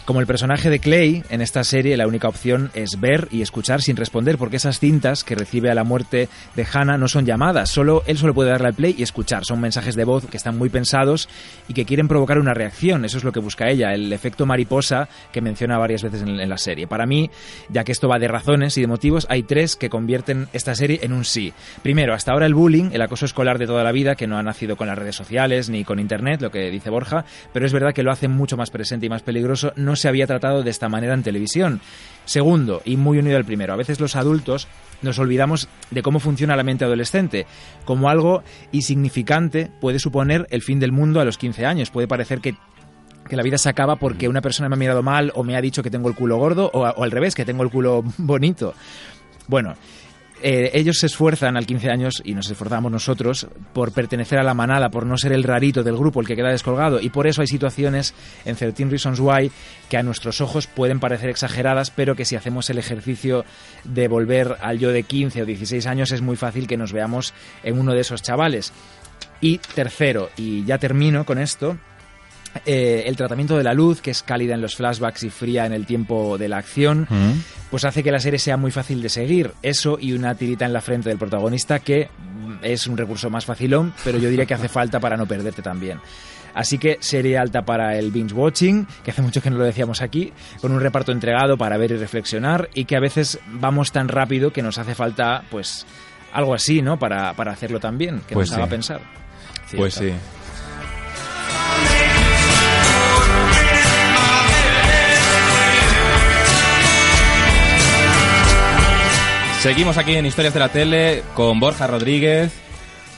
Como 0.05 0.21
el 0.21 0.27
personaje 0.27 0.71
de 0.71 0.79
Clay 0.79 1.25
en 1.31 1.41
esta 1.41 1.65
serie, 1.65 1.97
la 1.97 2.07
única 2.07 2.29
opción 2.29 2.71
es 2.75 3.01
ver 3.01 3.29
y 3.31 3.43
escuchar 3.43 3.83
sin 3.83 3.97
responder, 3.97 4.39
porque 4.39 4.57
esas 4.57 4.79
cintas 4.79 5.25
que 5.25 5.35
recibe 5.35 5.71
a 5.71 5.75
la 5.75 5.85
muerte 5.85 6.29
de 6.55 6.67
Hannah 6.73 6.97
no 6.97 7.09
son 7.09 7.27
llamadas, 7.27 7.71
solo 7.71 8.03
él 8.07 8.19
solo 8.19 8.35
puede 8.35 8.51
darle 8.51 8.69
al 8.69 8.75
play 8.75 8.95
y 8.97 9.03
escuchar. 9.03 9.45
Son 9.45 9.61
mensajes 9.61 9.97
de 9.97 10.05
voz 10.05 10.27
que 10.27 10.37
están 10.37 10.57
muy 10.57 10.69
pensados 10.69 11.29
y 11.69 11.75
que 11.75 11.85
quieren 11.85 12.07
provocar 12.07 12.20
una 12.21 12.55
reacción. 12.55 13.05
Eso 13.05 13.19
es 13.19 13.25
lo 13.25 13.33
que 13.33 13.41
busca 13.41 13.69
ella, 13.69 13.95
el 13.95 14.13
efecto 14.13 14.47
mariposa 14.47 15.09
que 15.33 15.41
menciona 15.41 15.79
varias 15.79 16.03
veces 16.03 16.23
en, 16.23 16.41
en 16.41 16.49
la 16.49 16.59
serie. 16.59 16.87
Para 16.87 17.07
mí, 17.07 17.31
ya 17.69 17.85
que 17.85 17.93
esto 17.93 18.09
va 18.09 18.19
de 18.19 18.29
razones 18.29 18.77
y 18.79 18.83
de 18.83 18.87
motivos, 18.87 19.27
hay 19.31 19.43
tres 19.43 19.77
que 19.77 19.91
convierten 19.91 20.49
esta 20.53 20.75
serie 20.75 21.01
en 21.03 21.13
un 21.13 21.25
sí. 21.25 21.53
Primero, 21.83 22.15
hasta 22.15 22.33
ahora 22.33 22.47
el 22.47 22.55
bullying, 22.55 22.91
el 22.93 23.03
acoso 23.03 23.25
escolar 23.25 23.59
de 23.59 23.67
toda 23.67 23.85
la 23.85 23.93
vida, 23.93 24.15
que 24.15 24.27
no 24.27 24.39
ha 24.39 24.43
nacido 24.43 24.77
con 24.77 24.87
las 24.87 24.99
redes 24.99 25.17
sociales 25.17 25.71
ni 25.71 25.85
con 25.85 25.99
internet, 25.99 26.41
lo 26.41 26.51
que 26.51 26.71
dice 26.71 26.91
Borja, 26.91 27.25
pero 27.53 27.67
es 27.67 27.73
verdad 27.73 27.93
que 27.95 28.03
lo 28.03 28.13
hace 28.13 28.29
mucho 28.29 28.57
más 28.57 28.71
presente 28.71 29.07
y 29.07 29.09
más 29.09 29.23
peligroso, 29.23 29.73
no 29.77 29.97
se 29.97 30.09
había 30.09 30.27
tratado 30.27 30.63
de 30.63 30.71
esta 30.71 30.89
manera 30.89 31.15
en 31.15 31.23
televisión. 31.23 31.81
Segundo, 32.31 32.81
y 32.85 32.97
muy 32.97 33.19
unido 33.19 33.37
al 33.37 33.45
primero, 33.45 33.73
a 33.73 33.77
veces 33.77 33.99
los 33.99 34.15
adultos 34.15 34.69
nos 35.03 35.19
olvidamos 35.19 35.69
de 35.91 36.01
cómo 36.01 36.21
funciona 36.21 36.55
la 36.55 36.63
mente 36.63 36.85
adolescente. 36.85 37.45
Como 37.85 38.09
algo 38.09 38.45
insignificante 38.71 39.69
puede 39.81 39.99
suponer 39.99 40.47
el 40.51 40.63
fin 40.63 40.79
del 40.79 40.93
mundo 40.93 41.21
a 41.21 41.25
los 41.25 41.39
15 41.39 41.67
años. 41.67 41.91
Puede 41.91 42.07
parecer 42.07 42.41
que 42.41 42.55
que 43.29 43.35
la 43.35 43.43
vida 43.43 43.59
se 43.59 43.69
acaba 43.69 43.97
porque 43.97 44.29
una 44.29 44.43
persona 44.43 44.69
me 44.69 44.77
ha 44.77 44.79
mirado 44.79 45.03
mal 45.03 45.33
o 45.35 45.43
me 45.43 45.57
ha 45.57 45.61
dicho 45.61 45.83
que 45.83 45.91
tengo 45.91 46.09
el 46.09 46.15
culo 46.15 46.37
gordo 46.37 46.71
o, 46.73 46.83
o 46.83 47.03
al 47.03 47.11
revés, 47.11 47.35
que 47.35 47.45
tengo 47.45 47.65
el 47.65 47.71
culo 47.71 48.05
bonito. 48.19 48.75
Bueno, 49.49 49.75
eh, 50.43 50.71
ellos 50.75 50.99
se 50.99 51.07
esfuerzan 51.07 51.57
al 51.57 51.67
15 51.67 51.91
años 51.91 52.23
y 52.25 52.35
nos 52.35 52.51
esforzamos 52.51 52.91
nosotros 52.91 53.47
por 53.73 53.93
pertenecer 53.93 54.39
a 54.39 54.43
la 54.43 54.55
manada, 54.55 54.91
por 54.91 55.07
no 55.07 55.17
ser 55.19 55.33
el 55.33 55.45
rarito 55.45 55.83
del 55.83 55.97
grupo, 55.97 56.21
el 56.21 56.27
que 56.27 56.37
queda 56.37 56.51
descolgado. 56.51 57.01
Y 57.01 57.11
por 57.11 57.27
eso 57.27 57.43
hay 57.43 57.47
situaciones 57.47 58.15
en 58.45 58.57
13 58.57 58.87
Reasons 58.87 59.21
Why 59.21 59.51
que 59.89 59.97
a 59.97 60.03
nuestros 60.03 60.41
ojos 60.41 60.67
pueden 60.67 61.01
parecer 61.01 61.31
exageradas, 61.31 61.91
pero 61.91 62.17
que 62.17 62.25
si 62.25 62.37
hacemos 62.37 62.71
el 62.71 62.79
ejercicio 62.79 63.45
de 63.85 64.09
volver 64.09 64.57
al 64.61 64.79
yo 64.79 64.91
de 64.91 65.03
15 65.03 65.43
o 65.43 65.47
16 65.47 65.87
años 65.87 66.13
es 66.13 66.23
muy 66.23 66.37
fácil 66.37 66.67
que 66.67 66.77
nos 66.77 66.93
veamos 66.93 67.35
en 67.63 67.79
uno 67.79 67.93
de 67.93 68.01
esos 68.01 68.23
chavales. 68.23 68.73
Y 69.41 69.59
tercero, 69.59 70.31
y 70.37 70.65
ya 70.65 70.79
termino 70.79 71.25
con 71.25 71.39
esto, 71.39 71.79
eh, 72.67 73.05
el 73.07 73.17
tratamiento 73.17 73.57
de 73.57 73.65
la 73.65 73.73
luz, 73.75 74.01
que 74.01 74.11
es 74.11 74.23
cálida 74.23 74.55
en 74.55 74.61
los 74.61 74.75
flashbacks 74.77 75.23
y 75.23 75.31
fría 75.31 75.67
en 75.67 75.73
el 75.73 75.87
tiempo 75.87 76.37
de 76.39 76.49
la 76.49 76.59
acción, 76.59 77.07
pues 77.71 77.85
hace 77.85 78.03
que 78.03 78.11
la 78.11 78.19
serie 78.19 78.39
sea 78.39 78.57
muy 78.57 78.71
fácil 78.71 79.01
de 79.03 79.09
seguir. 79.09 79.53
Eso 79.63 79.99
y 80.01 80.13
una 80.13 80.35
tirita 80.35 80.65
en 80.67 80.73
la 80.73 80.81
frente 80.81 81.09
del 81.09 81.19
protagonista, 81.19 81.79
que 81.79 82.09
mm, 82.09 82.55
es 82.63 82.87
un 82.87 82.97
recurso 82.97 83.31
más 83.31 83.45
facilón, 83.45 83.95
pero 84.05 84.19
yo 84.19 84.29
diría 84.29 84.47
que 84.47 84.55
hace 84.55 84.69
falta 84.69 84.99
para 85.01 85.17
no 85.17 85.27
perderte 85.27 85.63
también. 85.63 86.01
Así 86.53 86.79
que 86.79 86.99
serie 87.01 87.39
alta 87.39 87.63
para 87.63 87.97
el 87.97 88.11
binge 88.11 88.35
watching, 88.35 88.85
que 89.05 89.13
hace 89.13 89.23
mucho 89.23 89.41
que 89.41 89.51
no 89.51 89.57
lo 89.59 89.65
decíamos 89.65 90.03
aquí, 90.03 90.33
con 90.61 90.73
un 90.73 90.81
reparto 90.81 91.13
entregado 91.13 91.57
para 91.57 91.77
ver 91.77 91.93
y 91.93 91.97
reflexionar, 91.97 92.69
y 92.75 92.87
que 92.87 92.97
a 92.97 93.01
veces 93.01 93.39
vamos 93.53 93.93
tan 93.93 94.09
rápido 94.09 94.53
que 94.53 94.61
nos 94.61 94.77
hace 94.79 94.97
falta, 94.97 95.45
pues, 95.49 95.87
algo 96.33 96.53
así, 96.53 96.83
¿no? 96.83 96.99
Para, 96.99 97.35
para 97.35 97.53
hacerlo 97.53 97.79
también, 97.79 98.21
que 98.27 98.35
Pues 98.35 98.49
nos 98.51 98.57
sí. 98.57 98.61
haga 98.61 98.69
pensar. 98.69 99.01
Pues 99.77 99.95
sí. 99.95 100.13
Seguimos 109.63 109.99
aquí 109.99 110.15
en 110.15 110.25
Historias 110.25 110.55
de 110.55 110.61
la 110.61 110.71
Tele 110.71 111.23
con 111.35 111.61
Borja 111.61 111.87
Rodríguez, 111.87 112.51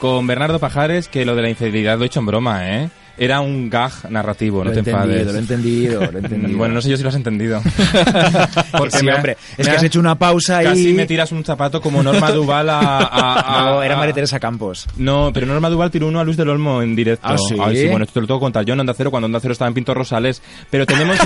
con 0.00 0.26
Bernardo 0.26 0.58
Pajares, 0.58 1.06
que 1.06 1.24
lo 1.24 1.36
de 1.36 1.42
la 1.42 1.48
infidelidad 1.48 1.96
lo 1.96 2.02
he 2.02 2.06
hecho 2.06 2.18
en 2.18 2.26
broma, 2.26 2.68
¿eh? 2.68 2.90
Era 3.18 3.40
un 3.40 3.68
gag 3.68 3.92
narrativo, 4.10 4.58
Lo 4.58 4.64
no 4.64 4.72
te 4.72 4.78
entendido, 4.78 5.02
enfades. 5.04 5.26
lo 5.26 5.34
he 5.34 5.38
entendido, 5.38 6.00
lo 6.00 6.18
he 6.18 6.20
entendido. 6.22 6.58
Bueno, 6.58 6.74
no 6.74 6.80
sé 6.82 6.88
yo 6.90 6.96
si 6.96 7.02
lo 7.02 7.10
has 7.10 7.14
entendido. 7.14 7.60
Porque 8.76 8.98
Sí, 8.98 9.04
me- 9.06 9.14
hombre, 9.14 9.36
es 9.56 9.66
que 9.66 9.70
ha- 9.72 9.76
has 9.76 9.82
hecho 9.82 10.00
una 10.00 10.14
pausa 10.16 10.58
ahí. 10.58 10.66
Casi 10.66 10.92
me 10.94 11.06
tiras 11.06 11.30
un 11.32 11.44
zapato 11.44 11.80
como 11.80 12.02
Norma 12.02 12.30
Duval 12.32 12.70
a... 12.70 12.78
a- 12.80 13.58
a- 13.60 13.64
No, 13.70 13.82
era 13.82 13.96
María 13.96 14.14
Teresa 14.14 14.40
Campos. 14.40 14.86
No, 14.96 15.30
pero 15.32 15.46
Norma 15.46 15.68
Duval 15.68 15.90
tiró 15.90 16.08
uno 16.08 16.20
a 16.20 16.24
Luis 16.24 16.36
del 16.36 16.48
Olmo 16.48 16.82
en 16.82 16.96
directo. 16.96 17.26
¿Ah, 17.28 17.36
sí? 17.38 17.54
Ay, 17.60 17.88
bueno, 17.88 18.04
esto 18.04 18.14
te 18.14 18.20
lo 18.22 18.26
tengo 18.26 18.40
que 18.40 18.44
contar 18.44 18.64
yo 18.64 18.74
en 18.74 18.80
Onda 18.80 18.94
Cero 18.96 19.10
cuando 19.10 19.26
Onda 19.26 19.40
Cero 19.40 19.52
estaba 19.52 19.68
en 19.68 19.74
Pinto 19.74 19.94
Rosales. 19.94 20.42
Pero 20.70 20.86
tenemos... 20.86 21.18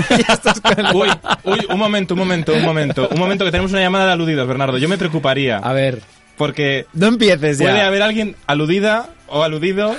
uy, 0.93 1.09
uy, 1.45 1.59
un 1.69 1.79
momento, 1.79 2.13
un 2.13 2.19
momento, 2.19 2.53
un 2.53 2.63
momento. 2.63 3.07
Un 3.09 3.19
momento 3.19 3.45
que 3.45 3.51
tenemos 3.51 3.71
una 3.71 3.81
llamada 3.81 4.07
de 4.07 4.11
aludidos, 4.13 4.47
Bernardo. 4.47 4.77
Yo 4.77 4.89
me 4.89 4.97
preocuparía. 4.97 5.57
A 5.57 5.73
ver, 5.73 6.01
Porque 6.37 6.85
no 6.93 7.07
empieces 7.07 7.57
ya. 7.57 7.65
puede 7.65 7.81
haber 7.81 8.01
alguien 8.01 8.35
aludida 8.45 9.09
o 9.27 9.43
aludido 9.43 9.95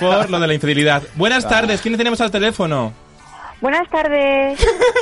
por 0.00 0.30
lo 0.30 0.40
de 0.40 0.46
la 0.46 0.54
infidelidad. 0.54 1.02
Buenas 1.14 1.48
tardes, 1.48 1.80
¿quién 1.80 1.96
tenemos 1.96 2.20
al 2.20 2.30
teléfono? 2.30 2.92
Buenas 3.60 3.88
tardes. 3.90 4.58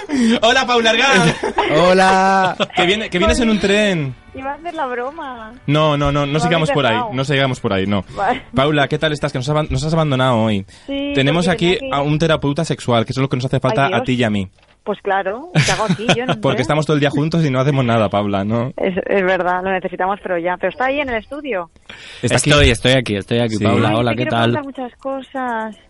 Hola, 0.43 0.67
Paula 0.67 0.91
Argán. 0.91 1.35
Hola. 1.83 2.57
que, 2.77 2.85
viene, 2.85 3.09
que 3.09 3.17
vienes 3.19 3.41
en 3.41 3.49
un 3.49 3.59
tren. 3.59 4.15
Iba 4.35 4.51
a 4.53 4.55
hacer 4.57 4.75
la 4.75 4.87
broma. 4.87 5.53
No, 5.67 5.97
no, 5.97 6.13
no, 6.13 6.27
no 6.27 6.33
Me 6.35 6.41
sigamos 6.41 6.71
por 6.71 6.85
ahí. 6.85 6.99
No 7.13 7.25
sigamos 7.25 7.59
por 7.59 7.73
ahí, 7.73 7.87
no. 7.87 8.05
Vale. 8.15 8.43
Paula, 8.55 8.87
¿qué 8.87 8.99
tal 8.99 9.13
estás? 9.15 9.33
Que 9.33 9.39
nos, 9.39 9.49
has 9.49 9.57
aban- 9.57 9.69
nos 9.71 9.83
has 9.83 9.95
abandonado 9.95 10.37
hoy. 10.43 10.67
Sí, 10.87 11.13
Tenemos 11.15 11.49
aquí 11.49 11.79
que- 11.79 11.89
a 11.91 12.03
un 12.03 12.19
terapeuta 12.19 12.65
sexual, 12.67 13.07
que 13.07 13.13
es 13.13 13.17
lo 13.19 13.31
que 13.31 13.37
nos 13.37 13.47
hace 13.47 13.61
falta 13.61 13.87
Ay, 13.87 13.95
a 13.95 14.03
ti 14.03 14.13
y 14.13 14.25
a 14.25 14.31
mí. 14.31 14.51
Pues 14.85 14.99
claro, 15.03 15.51
¿qué 15.53 15.73
hago 15.73 15.85
aquí? 15.85 16.07
Yo 16.17 16.27
no 16.27 16.33
sé. 16.35 16.41
Porque 16.41 16.63
estamos 16.63 16.87
todo 16.87 16.95
el 16.95 17.01
día 17.01 17.11
juntos 17.11 17.45
y 17.45 17.51
no 17.51 17.61
hacemos 17.61 17.85
nada, 17.85 18.09
Paula, 18.09 18.45
¿no? 18.45 18.69
Es, 18.77 18.97
es 19.07 19.23
verdad, 19.25 19.63
lo 19.63 19.71
necesitamos, 19.71 20.19
pero 20.23 20.39
ya. 20.39 20.57
Pero 20.57 20.71
está 20.71 20.87
ahí 20.87 21.01
en 21.01 21.09
el 21.11 21.17
estudio. 21.17 21.71
Está 22.23 22.37
aquí- 22.37 22.51
Estoy, 22.51 22.71
estoy 22.71 22.93
aquí, 22.93 23.17
estoy 23.17 23.39
aquí, 23.41 23.57
Sí. 23.57 23.65
Paula. 23.65 23.91
Ay, 23.91 23.95
Hola, 23.97 24.11
te 24.13 24.17
¿qué 24.17 24.27
tal? 24.27 24.53
preguntar 24.53 24.65
muchas 24.85 24.99
cosas. 24.99 25.77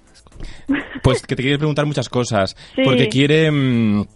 Pues 1.03 1.23
que 1.27 1.37
te 1.37 1.43
quiere 1.43 1.59
preguntar 1.59 1.87
muchas 1.87 2.09
cosas. 2.09 2.57
Sí. 2.75 2.83
Porque 2.85 3.09
quiere... 3.09 3.51
mm, 3.51 4.07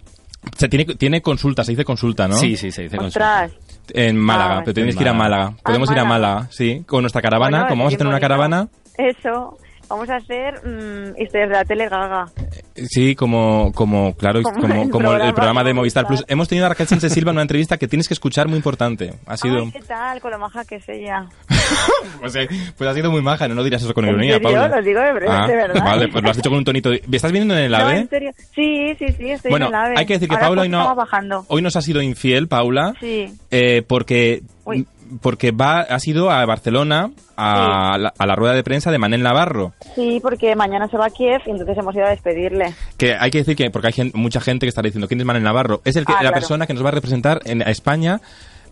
se 0.57 0.68
tiene, 0.68 0.85
tiene 0.97 1.22
consulta, 1.22 1.64
se 1.64 1.72
dice 1.72 1.85
consulta, 1.85 2.29
¿no? 2.29 2.35
Sí, 2.35 2.57
sí, 2.57 2.70
se 2.70 2.83
dice 2.83 2.97
consulta. 2.97 3.45
Ostras. 3.47 3.61
En 3.93 4.16
Málaga, 4.18 4.57
Ah, 4.59 4.61
pero 4.64 4.75
tienes 4.75 4.95
en 4.95 4.99
que 4.99 5.05
ir 5.05 5.09
a 5.09 5.12
Málaga. 5.14 5.45
Málaga. 5.45 5.62
Podemos 5.64 5.91
Ah, 5.91 5.93
ir 5.93 5.99
a 6.01 6.05
Málaga. 6.05 6.47
Sí, 6.51 6.83
con 6.87 7.03
nuestra 7.03 7.20
caravana. 7.22 7.59
Bueno, 7.59 7.68
Como 7.70 7.83
vamos 7.85 7.95
a 7.95 7.99
tener 7.99 8.11
una 8.11 8.20
caravana. 8.20 8.68
Eso. 8.97 9.59
Vamos 9.89 10.09
a 10.11 10.16
hacer 10.16 10.55
mm, 10.66 11.20
historias 11.20 11.49
de 11.51 11.55
la 11.55 11.64
tele 11.64 11.89
gaga. 11.89 12.26
sí, 12.74 13.14
como, 13.14 13.72
como 13.74 14.14
claro, 14.14 14.43
Como 14.43 14.61
como, 14.61 14.82
el 14.82 14.91
como 14.91 15.12
el 15.14 15.35
programa 15.35 15.62
de 15.64 15.74
Movistar. 15.74 16.07
Plus. 16.07 16.24
Hemos 16.28 16.49
tenido 16.49 16.66
a 16.66 16.70
Raquel 16.70 16.87
Sánchez 16.87 17.12
Silva 17.12 17.30
en 17.30 17.37
una 17.37 17.43
entrevista 17.43 17.76
que 17.76 17.87
tienes 17.89 18.09
que 18.09 18.14
escuchar 18.14 18.49
muy 18.49 18.57
importante. 18.57 19.14
Ha 19.26 19.37
sido, 19.37 19.59
Ay, 19.59 19.70
¿qué 19.72 19.80
tal? 19.82 20.20
Con 20.20 20.30
lo 20.30 20.39
maja 20.39 20.64
que 20.64 20.76
es 20.76 20.89
ella. 20.89 21.26
pues, 22.20 22.35
eh, 22.37 22.49
pues 22.76 22.91
ha 22.91 22.95
sido 22.95 23.11
muy 23.11 23.22
maja, 23.22 23.47
no, 23.49 23.55
no 23.55 23.62
dirás 23.64 23.82
eso 23.82 23.95
con 23.95 24.05
¿En 24.05 24.11
ironía? 24.11 24.41
Paula. 24.41 24.68
Lo 24.68 24.82
digo 24.82 25.01
de 25.01 25.07
Ah, 25.28 25.47
de 25.47 25.57
verdad. 25.57 25.85
Vale, 25.85 26.09
pues 26.09 26.24
lo 26.24 26.30
has 26.30 26.37
dicho 26.37 26.51
con 26.51 26.59
un 26.59 26.64
tonito. 26.64 26.91
de- 26.91 27.03
¿Estás 27.12 27.32
viniendo 27.32 27.57
en 27.57 27.64
el 27.64 27.72
No, 27.72 27.78
AVE? 27.78 27.99
en 27.99 28.09
serio. 28.09 28.30
Sí, 28.55 28.95
sí, 28.99 29.07
sí, 29.16 29.30
estoy 29.30 29.51
bueno, 29.51 29.66
en 29.66 29.74
el 29.74 29.80
AVE. 29.80 29.95
hay 29.99 30.07
que 30.07 30.14
decir 30.14 30.28
que 30.28 30.35
Ahora 30.35 30.47
Paula 30.47 30.62
hoy 30.62 30.68
no, 30.68 30.95
bajando. 30.95 31.45
hoy 31.49 31.62
nos 31.62 31.76
ha 31.76 31.82
sido 31.82 32.03
infiel, 32.03 32.49
Paula, 32.49 32.95
Sí. 33.01 33.32
eh, 33.51 33.82
porque 33.87 34.43
Uy. 34.64 34.87
Porque 35.20 35.50
va 35.52 35.80
ha 35.80 35.98
sido 35.98 36.30
a 36.30 36.44
Barcelona 36.46 37.11
a, 37.36 37.96
la, 37.98 38.12
a 38.18 38.26
la 38.26 38.34
rueda 38.36 38.55
de 38.55 38.62
prensa 38.62 38.90
de 38.90 38.98
Manel 38.98 39.22
Navarro. 39.22 39.72
Sí, 39.94 40.18
porque 40.22 40.55
mañana 40.57 40.88
se 40.88 40.96
va 40.96 41.07
a 41.07 41.11
Kiev 41.11 41.40
y 41.46 41.50
entonces 41.50 41.76
hemos 41.78 41.94
ido 41.94 42.07
a 42.07 42.11
despedirle. 42.11 42.74
Que 42.96 43.14
hay 43.18 43.30
que 43.30 43.38
decir 43.38 43.57
que, 43.57 43.70
porque 43.70 43.88
hay 43.88 43.92
gen- 43.92 44.12
mucha 44.14 44.40
gente 44.40 44.66
que 44.66 44.68
está 44.68 44.82
diciendo, 44.82 45.09
¿quién 45.09 45.20
es 45.20 45.26
Manel 45.26 45.42
Navarro? 45.42 45.80
Es 45.84 45.96
el 45.96 46.05
que, 46.07 46.12
Ah, 46.12 46.16
la 46.16 46.20
claro. 46.20 46.34
persona 46.34 46.66
que 46.66 46.74
nos 46.74 46.84
va 46.84 46.88
a 46.88 46.92
representar 46.92 47.40
en 47.44 47.62
a 47.62 47.70
España 47.70 48.20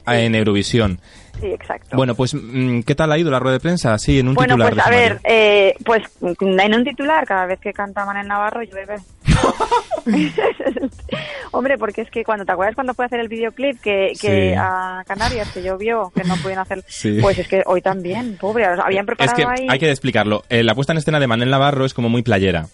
en 0.07 0.34
Eurovisión. 0.34 1.00
Sí, 1.40 1.46
exacto. 1.46 1.96
Bueno, 1.96 2.14
pues, 2.14 2.34
mm, 2.34 2.80
¿qué 2.82 2.94
tal 2.94 3.11
ha 3.11 3.18
ido 3.18 3.30
la 3.30 3.38
rueda 3.38 3.55
de 3.55 3.61
prensa? 3.61 3.98
Sí, 3.98 4.18
en 4.20 4.28
un 4.28 4.34
Bueno, 4.34 4.55
titular. 4.55 4.74
pues 4.74 4.84
de 4.84 4.90
a 4.94 4.96
ver, 5.00 5.20
eh, 5.24 5.74
pues 5.84 6.03
en 6.40 6.74
un 6.74 6.84
titular, 6.84 7.26
cada 7.26 7.46
vez 7.46 7.59
que 7.61 7.72
canta 7.72 8.05
Manel 8.05 8.28
Navarro 8.28 8.62
llueve. 8.62 8.96
Hombre, 11.53 11.76
porque 11.78 12.03
es 12.03 12.11
que 12.11 12.24
cuando 12.24 12.44
te 12.44 12.53
acuerdas 12.53 12.74
cuando 12.74 12.94
fue 12.94 13.05
a 13.05 13.07
hacer 13.07 13.20
el 13.20 13.28
videoclip 13.28 13.80
que, 13.80 14.12
que 14.20 14.50
Sí. 14.50 14.55
a 14.57 15.03
Canarias 15.07 15.50
que 15.53 15.62
llovió, 15.62 16.11
que 16.14 16.24
no 16.24 16.36
pudieron 16.36 16.62
hacer, 16.62 16.82
Sí. 16.88 17.18
pues 17.20 17.38
es 17.38 17.48
que 17.48 17.62
hoy 17.66 17.82
también, 17.82 18.36
pobre, 18.40 18.64
habían 18.64 19.03
Es 19.03 19.07
preparado 19.07 19.36
que 19.36 19.44
ahí. 19.62 19.66
hay 19.68 19.78
que 19.78 19.90
explicarlo. 19.90 20.44
Eh, 20.48 20.62
la 20.62 20.74
puesta 20.74 20.92
en 20.92 20.98
escena 20.98 21.20
de 21.20 21.26
Manel 21.26 21.50
Navarro 21.50 21.84
es 21.84 21.94
como 21.94 22.09
muy 22.09 22.22
playera. 22.22 22.66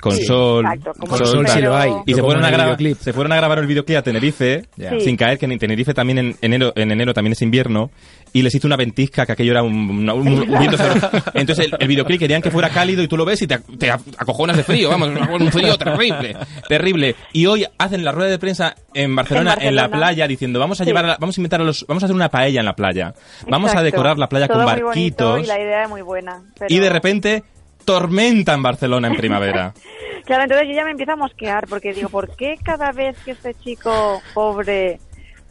Con 0.00 0.12
Sí, 0.12 0.24
sol, 0.24 0.64
exacto, 0.64 0.92
como 1.00 1.16
sol, 1.16 1.26
sol 1.26 1.44
tal. 1.46 1.54
sí 1.56 1.62
lo 1.62 1.76
hay. 1.76 1.90
Y 2.06 2.14
se 2.14 2.20
fueron, 2.22 2.44
a 2.44 2.50
grabar, 2.50 2.76
videoclip. 2.76 2.98
se 2.98 3.12
fueron 3.12 3.32
a 3.32 3.36
grabar 3.36 3.58
el 3.58 3.66
videoclip 3.66 3.96
a 3.98 4.02
Tenerife, 4.02 4.64
sin 5.00 5.16
caer 5.16 5.38
que 5.38 5.46
en 5.46 5.58
Tenerife 5.58 5.94
también 5.94 6.18
en 6.18 6.36
enero, 6.42 6.72
en 6.76 6.90
enero 6.92 7.14
también 7.14 7.32
es 7.32 7.42
invierno, 7.42 7.90
y 8.32 8.42
les 8.42 8.54
hizo 8.54 8.66
una 8.66 8.76
ventisca 8.76 9.24
que 9.24 9.32
aquello 9.32 9.52
era 9.52 9.62
un, 9.62 9.74
una- 9.90 10.12
un- 10.14 10.28
un 10.28 10.58
viento 10.58 10.76
sobre- 10.76 11.00
Entonces 11.34 11.66
el, 11.66 11.76
el 11.80 11.88
videoclip 11.88 12.18
querían 12.18 12.42
que 12.42 12.50
fuera 12.50 12.68
cálido 12.68 13.02
y 13.02 13.08
tú 13.08 13.16
lo 13.16 13.24
ves 13.24 13.40
y 13.42 13.46
te, 13.46 13.58
te 13.58 13.90
acojonas 13.90 14.56
de 14.56 14.62
frío, 14.62 14.90
vamos, 14.90 15.08
un 15.40 15.50
frío 15.52 15.76
terrible, 15.78 16.36
terrible. 16.68 17.16
Y 17.32 17.46
hoy 17.46 17.66
hacen 17.78 18.04
la 18.04 18.12
rueda 18.12 18.30
de 18.30 18.38
prensa 18.38 18.74
en 18.94 19.14
Barcelona, 19.16 19.56
en, 19.60 19.68
En 19.68 19.76
la 19.76 19.88
playa, 19.88 20.26
diciendo 20.28 20.58
vamos 20.58 20.80
a 20.80 20.84
Sí. 20.84 20.90
llevar, 20.90 21.04
a 21.04 21.08
la- 21.08 21.16
vamos 21.18 21.36
a 21.36 21.40
invitar 21.40 21.60
a 21.60 21.64
los, 21.64 21.84
vamos 21.88 22.02
a 22.02 22.06
hacer 22.06 22.14
una 22.16 22.28
paella 22.28 22.60
en 22.60 22.66
la 22.66 22.74
playa, 22.76 23.14
vamos 23.48 23.74
a 23.74 23.82
decorar 23.82 24.18
la 24.18 24.28
playa 24.28 24.46
Todo 24.48 24.58
con 24.64 24.72
muy 24.74 24.82
barquitos. 24.82 25.42
Y 25.42 25.46
la 25.46 25.58
idea 25.60 25.82
es 25.84 25.88
muy 25.88 26.02
buena. 26.02 26.42
pero- 26.58 26.74
Y 26.74 26.78
de 26.78 26.88
repente, 26.90 27.42
tormenta 27.86 28.52
en 28.52 28.62
Barcelona 28.62 29.08
en 29.08 29.16
primavera. 29.16 29.72
Claro, 30.26 30.42
entonces 30.42 30.66
yo 30.66 30.74
ya 30.74 30.84
me 30.84 30.90
empiezo 30.90 31.12
a 31.12 31.16
mosquear 31.16 31.68
porque 31.68 31.92
digo, 31.92 32.08
¿por 32.08 32.34
qué 32.34 32.56
cada 32.60 32.90
vez 32.90 33.16
que 33.24 33.30
este 33.30 33.54
chico 33.54 34.20
pobre 34.34 34.98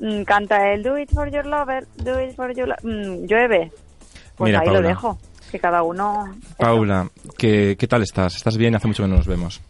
mm, 0.01 0.23
canta 0.23 0.73
el 0.73 0.83
Do 0.83 0.99
it 0.99 1.09
for 1.13 1.31
your 1.31 1.45
lover, 1.45 1.87
do 1.95 2.19
it 2.21 2.35
for 2.35 2.53
your 2.53 2.67
lo-", 2.67 2.75
mm, 2.83 3.25
llueve? 3.25 3.71
Pues 4.35 4.49
Mira, 4.49 4.59
ahí 4.59 4.65
Paula. 4.65 4.81
lo 4.81 4.87
dejo, 4.89 5.17
que 5.49 5.59
cada 5.59 5.81
uno... 5.81 6.25
Paula, 6.57 7.07
¿qué, 7.37 7.77
¿qué 7.79 7.87
tal 7.87 8.01
estás? 8.03 8.35
¿Estás 8.35 8.57
bien? 8.57 8.75
Hace 8.75 8.87
mucho 8.87 9.03
que 9.03 9.07
no 9.07 9.15
nos 9.15 9.27
vemos. 9.27 9.61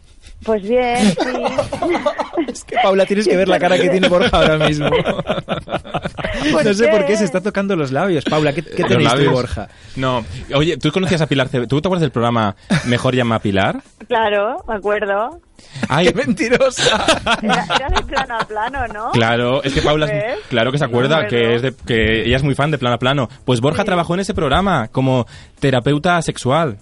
Pues 0.44 0.62
bien, 0.62 0.98
sí. 0.98 1.14
Es 2.48 2.64
que 2.64 2.76
Paula, 2.82 3.06
tienes 3.06 3.28
que 3.28 3.36
ver 3.36 3.46
la 3.46 3.60
cara 3.60 3.78
que 3.78 3.88
tiene 3.88 4.08
Borja 4.08 4.36
ahora 4.36 4.66
mismo. 4.66 4.90
¿Por 6.52 6.64
no 6.64 6.74
sé 6.74 6.88
por 6.88 7.04
qué 7.06 7.16
se 7.16 7.24
está 7.24 7.40
tocando 7.40 7.76
los 7.76 7.92
labios. 7.92 8.24
Paula, 8.24 8.52
¿qué, 8.52 8.62
qué 8.62 8.82
¿Los 8.82 8.88
tenéis 8.90 9.14
tú? 9.14 9.30
Borja? 9.30 9.68
No. 9.96 10.24
Oye, 10.54 10.76
¿tú 10.76 10.90
conocías 10.92 11.20
a 11.20 11.26
Pilar 11.26 11.48
Cebes? 11.48 11.68
¿Tú 11.68 11.80
te 11.80 11.88
acuerdas 11.88 12.02
del 12.02 12.10
programa 12.10 12.56
Mejor 12.86 13.14
llama 13.14 13.36
a 13.36 13.38
Pilar? 13.40 13.82
claro, 14.08 14.64
me 14.68 14.74
acuerdo. 14.74 15.40
Ay, 15.88 16.06
¡Qué 16.08 16.14
mentirosa! 16.14 17.04
Era, 17.42 17.64
era 17.76 17.88
de 17.88 18.02
plano 18.02 18.36
a 18.38 18.44
plano, 18.46 18.86
¿no? 18.88 19.10
Claro, 19.12 19.62
es 19.62 19.72
que 19.72 19.82
Paula, 19.82 20.06
¿Ves? 20.06 20.38
claro 20.48 20.70
que 20.72 20.78
se 20.78 20.84
acuerda, 20.84 21.26
que, 21.26 21.54
es 21.56 21.62
de, 21.62 21.74
que 21.86 22.22
ella 22.26 22.36
es 22.36 22.42
muy 22.42 22.54
fan 22.54 22.70
de 22.70 22.78
Plano 22.78 22.96
a 22.96 22.98
Plano. 22.98 23.28
Pues 23.44 23.60
Borja 23.60 23.82
Sí. 23.82 23.86
trabajó 23.86 24.14
en 24.14 24.20
ese 24.20 24.34
programa 24.34 24.88
como 24.88 25.26
terapeuta 25.60 26.20
sexual. 26.22 26.78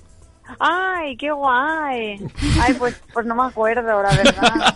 Ay, 0.60 1.16
qué 1.16 1.30
guay. 1.30 2.16
Ay, 2.60 2.74
pues, 2.78 2.94
pues 3.12 3.26
no 3.26 3.34
me 3.34 3.44
acuerdo, 3.44 4.02
la 4.02 4.10
verdad. 4.16 4.74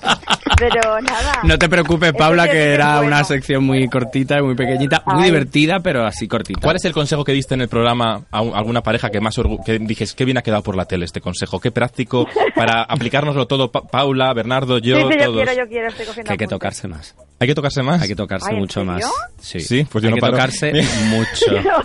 Pero 0.59 1.01
nada. 1.01 1.41
No 1.45 1.59
te 1.59 1.69
preocupes, 1.69 2.13
Paula, 2.15 2.49
que 2.51 2.75
era 2.75 2.97
bueno. 2.97 3.09
una 3.09 3.25
sección 3.25 3.65
muy 3.65 3.89
cortita 3.89 4.39
y 4.39 4.43
muy 4.43 4.55
pequeñita, 4.57 5.03
muy 5.07 5.23
Ay. 5.23 5.31
divertida, 5.31 5.81
pero 5.81 6.05
así 6.05 6.27
cortita. 6.27 6.61
¿Cuál 6.61 6.77
es 6.77 6.85
el 6.85 6.93
consejo 6.93 7.23
que 7.25 7.33
diste 7.33 7.55
en 7.55 7.61
el 7.61 7.69
programa 7.69 8.23
a 8.31 8.43
un- 8.43 8.55
alguna 8.57 8.83
pareja 8.83 9.11
que 9.11 9.21
más 9.21 9.37
que 9.65 9.79
dijes 9.79 10.15
qué 10.15 10.25
bien 10.25 10.39
ha 10.39 10.43
quedado 10.43 10.63
por 10.63 10.75
la 10.77 10.85
tele 10.87 11.05
este 11.05 11.21
consejo? 11.21 11.61
Qué 11.61 11.71
práctico 11.71 12.27
para 12.57 12.83
aplicárnoslo 12.83 13.47
todo, 13.47 13.71
Pa- 13.71 13.83
Paula, 13.87 14.33
Bernardo, 14.35 14.79
yo, 14.79 14.97
sí, 14.97 15.03
sí, 15.13 15.19
yo 15.21 15.25
todos. 15.27 15.37
quiero, 15.45 15.53
yo 15.65 15.69
quiero, 15.69 15.89
estoy 15.89 16.07
cogiendo 16.07 16.27
Que 16.29 16.33
hay 16.33 16.39
que 16.39 16.47
tocarse 16.49 16.89
más. 16.89 17.15
¿Hay 17.41 17.47
que 17.47 17.55
tocarse 17.55 17.83
más? 17.85 18.03
Hay 18.03 18.09
que 18.09 18.17
tocarse 18.17 18.47
Ay, 18.49 18.55
¿en 18.55 18.61
mucho 18.61 18.85
más. 18.85 19.05
Sí, 19.41 19.61
Sí, 19.61 19.87
pues 19.91 20.03
yo 20.03 20.09
hay 20.09 20.11
no 20.11 20.17
que 20.17 20.21
paro. 20.23 20.33
tocarse 20.33 20.73
mucho. 21.05 21.79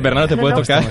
Bernardo, 0.00 0.28
¿te 0.28 0.36
puede 0.36 0.54
No, 0.54 0.60
tocar? 0.62 0.84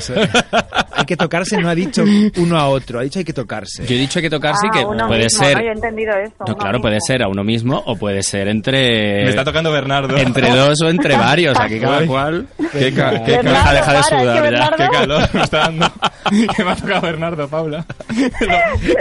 Hay 0.94 1.06
que 1.06 1.18
tocarse, 1.18 1.58
no 1.58 1.68
ha 1.70 1.76
dicho 1.76 2.04
uno 2.38 2.58
a 2.58 2.70
otro, 2.70 3.00
ha 3.00 3.04
dicho 3.04 3.20
hay 3.20 3.26
que 3.26 3.34
tocarse. 3.34 3.86
Yo 3.86 3.96
he 3.96 4.00
dicho 4.00 4.22
que 4.22 4.30
tocarse 4.30 4.68
y 4.68 4.70
Ah, 4.70 4.72
que 4.80 4.86
uno 4.86 5.08
puede 5.08 5.24
mismo, 5.26 5.44
ser... 5.44 5.58
¿no? 5.58 5.64
Yo 5.64 5.70
he 5.70 5.74
entendido 5.74 6.14
esto. 6.18 6.44
No, 6.48 6.58
claro, 6.58 6.82
puede 6.82 6.96
mismo. 6.96 7.08
ser 7.08 7.24
a 7.24 7.28
uno 7.28 7.44
mismo 7.44 7.84
o 7.86 7.96
puede 7.96 8.24
ser 8.24 8.48
entre... 8.48 9.24
Me 9.24 9.30
está 9.30 9.44
tocando 9.44 9.72
Bernardo. 9.72 10.16
Entre 10.18 10.50
dos 10.52 10.82
o 10.82 10.90
entre 10.90 11.16
varios. 11.18 11.58
Aquí 11.60 11.80
cada 11.80 12.06
cual... 12.06 12.48
Qué, 12.72 12.94
ca- 12.94 13.24
qué, 13.24 13.32
Bernardo, 13.38 13.74
deja 13.74 13.94
de 13.94 14.00
para, 14.00 14.04
sudar 14.04 14.52
ya. 14.52 14.70
Qué 14.78 14.88
calor 14.98 15.30
me 15.34 15.42
está 15.42 15.58
dando. 15.60 15.92
que 16.56 16.64
me 16.64 16.72
ha 16.72 16.76
tocado 16.76 17.02
Bernardo, 17.02 17.48
Paula. 17.48 17.86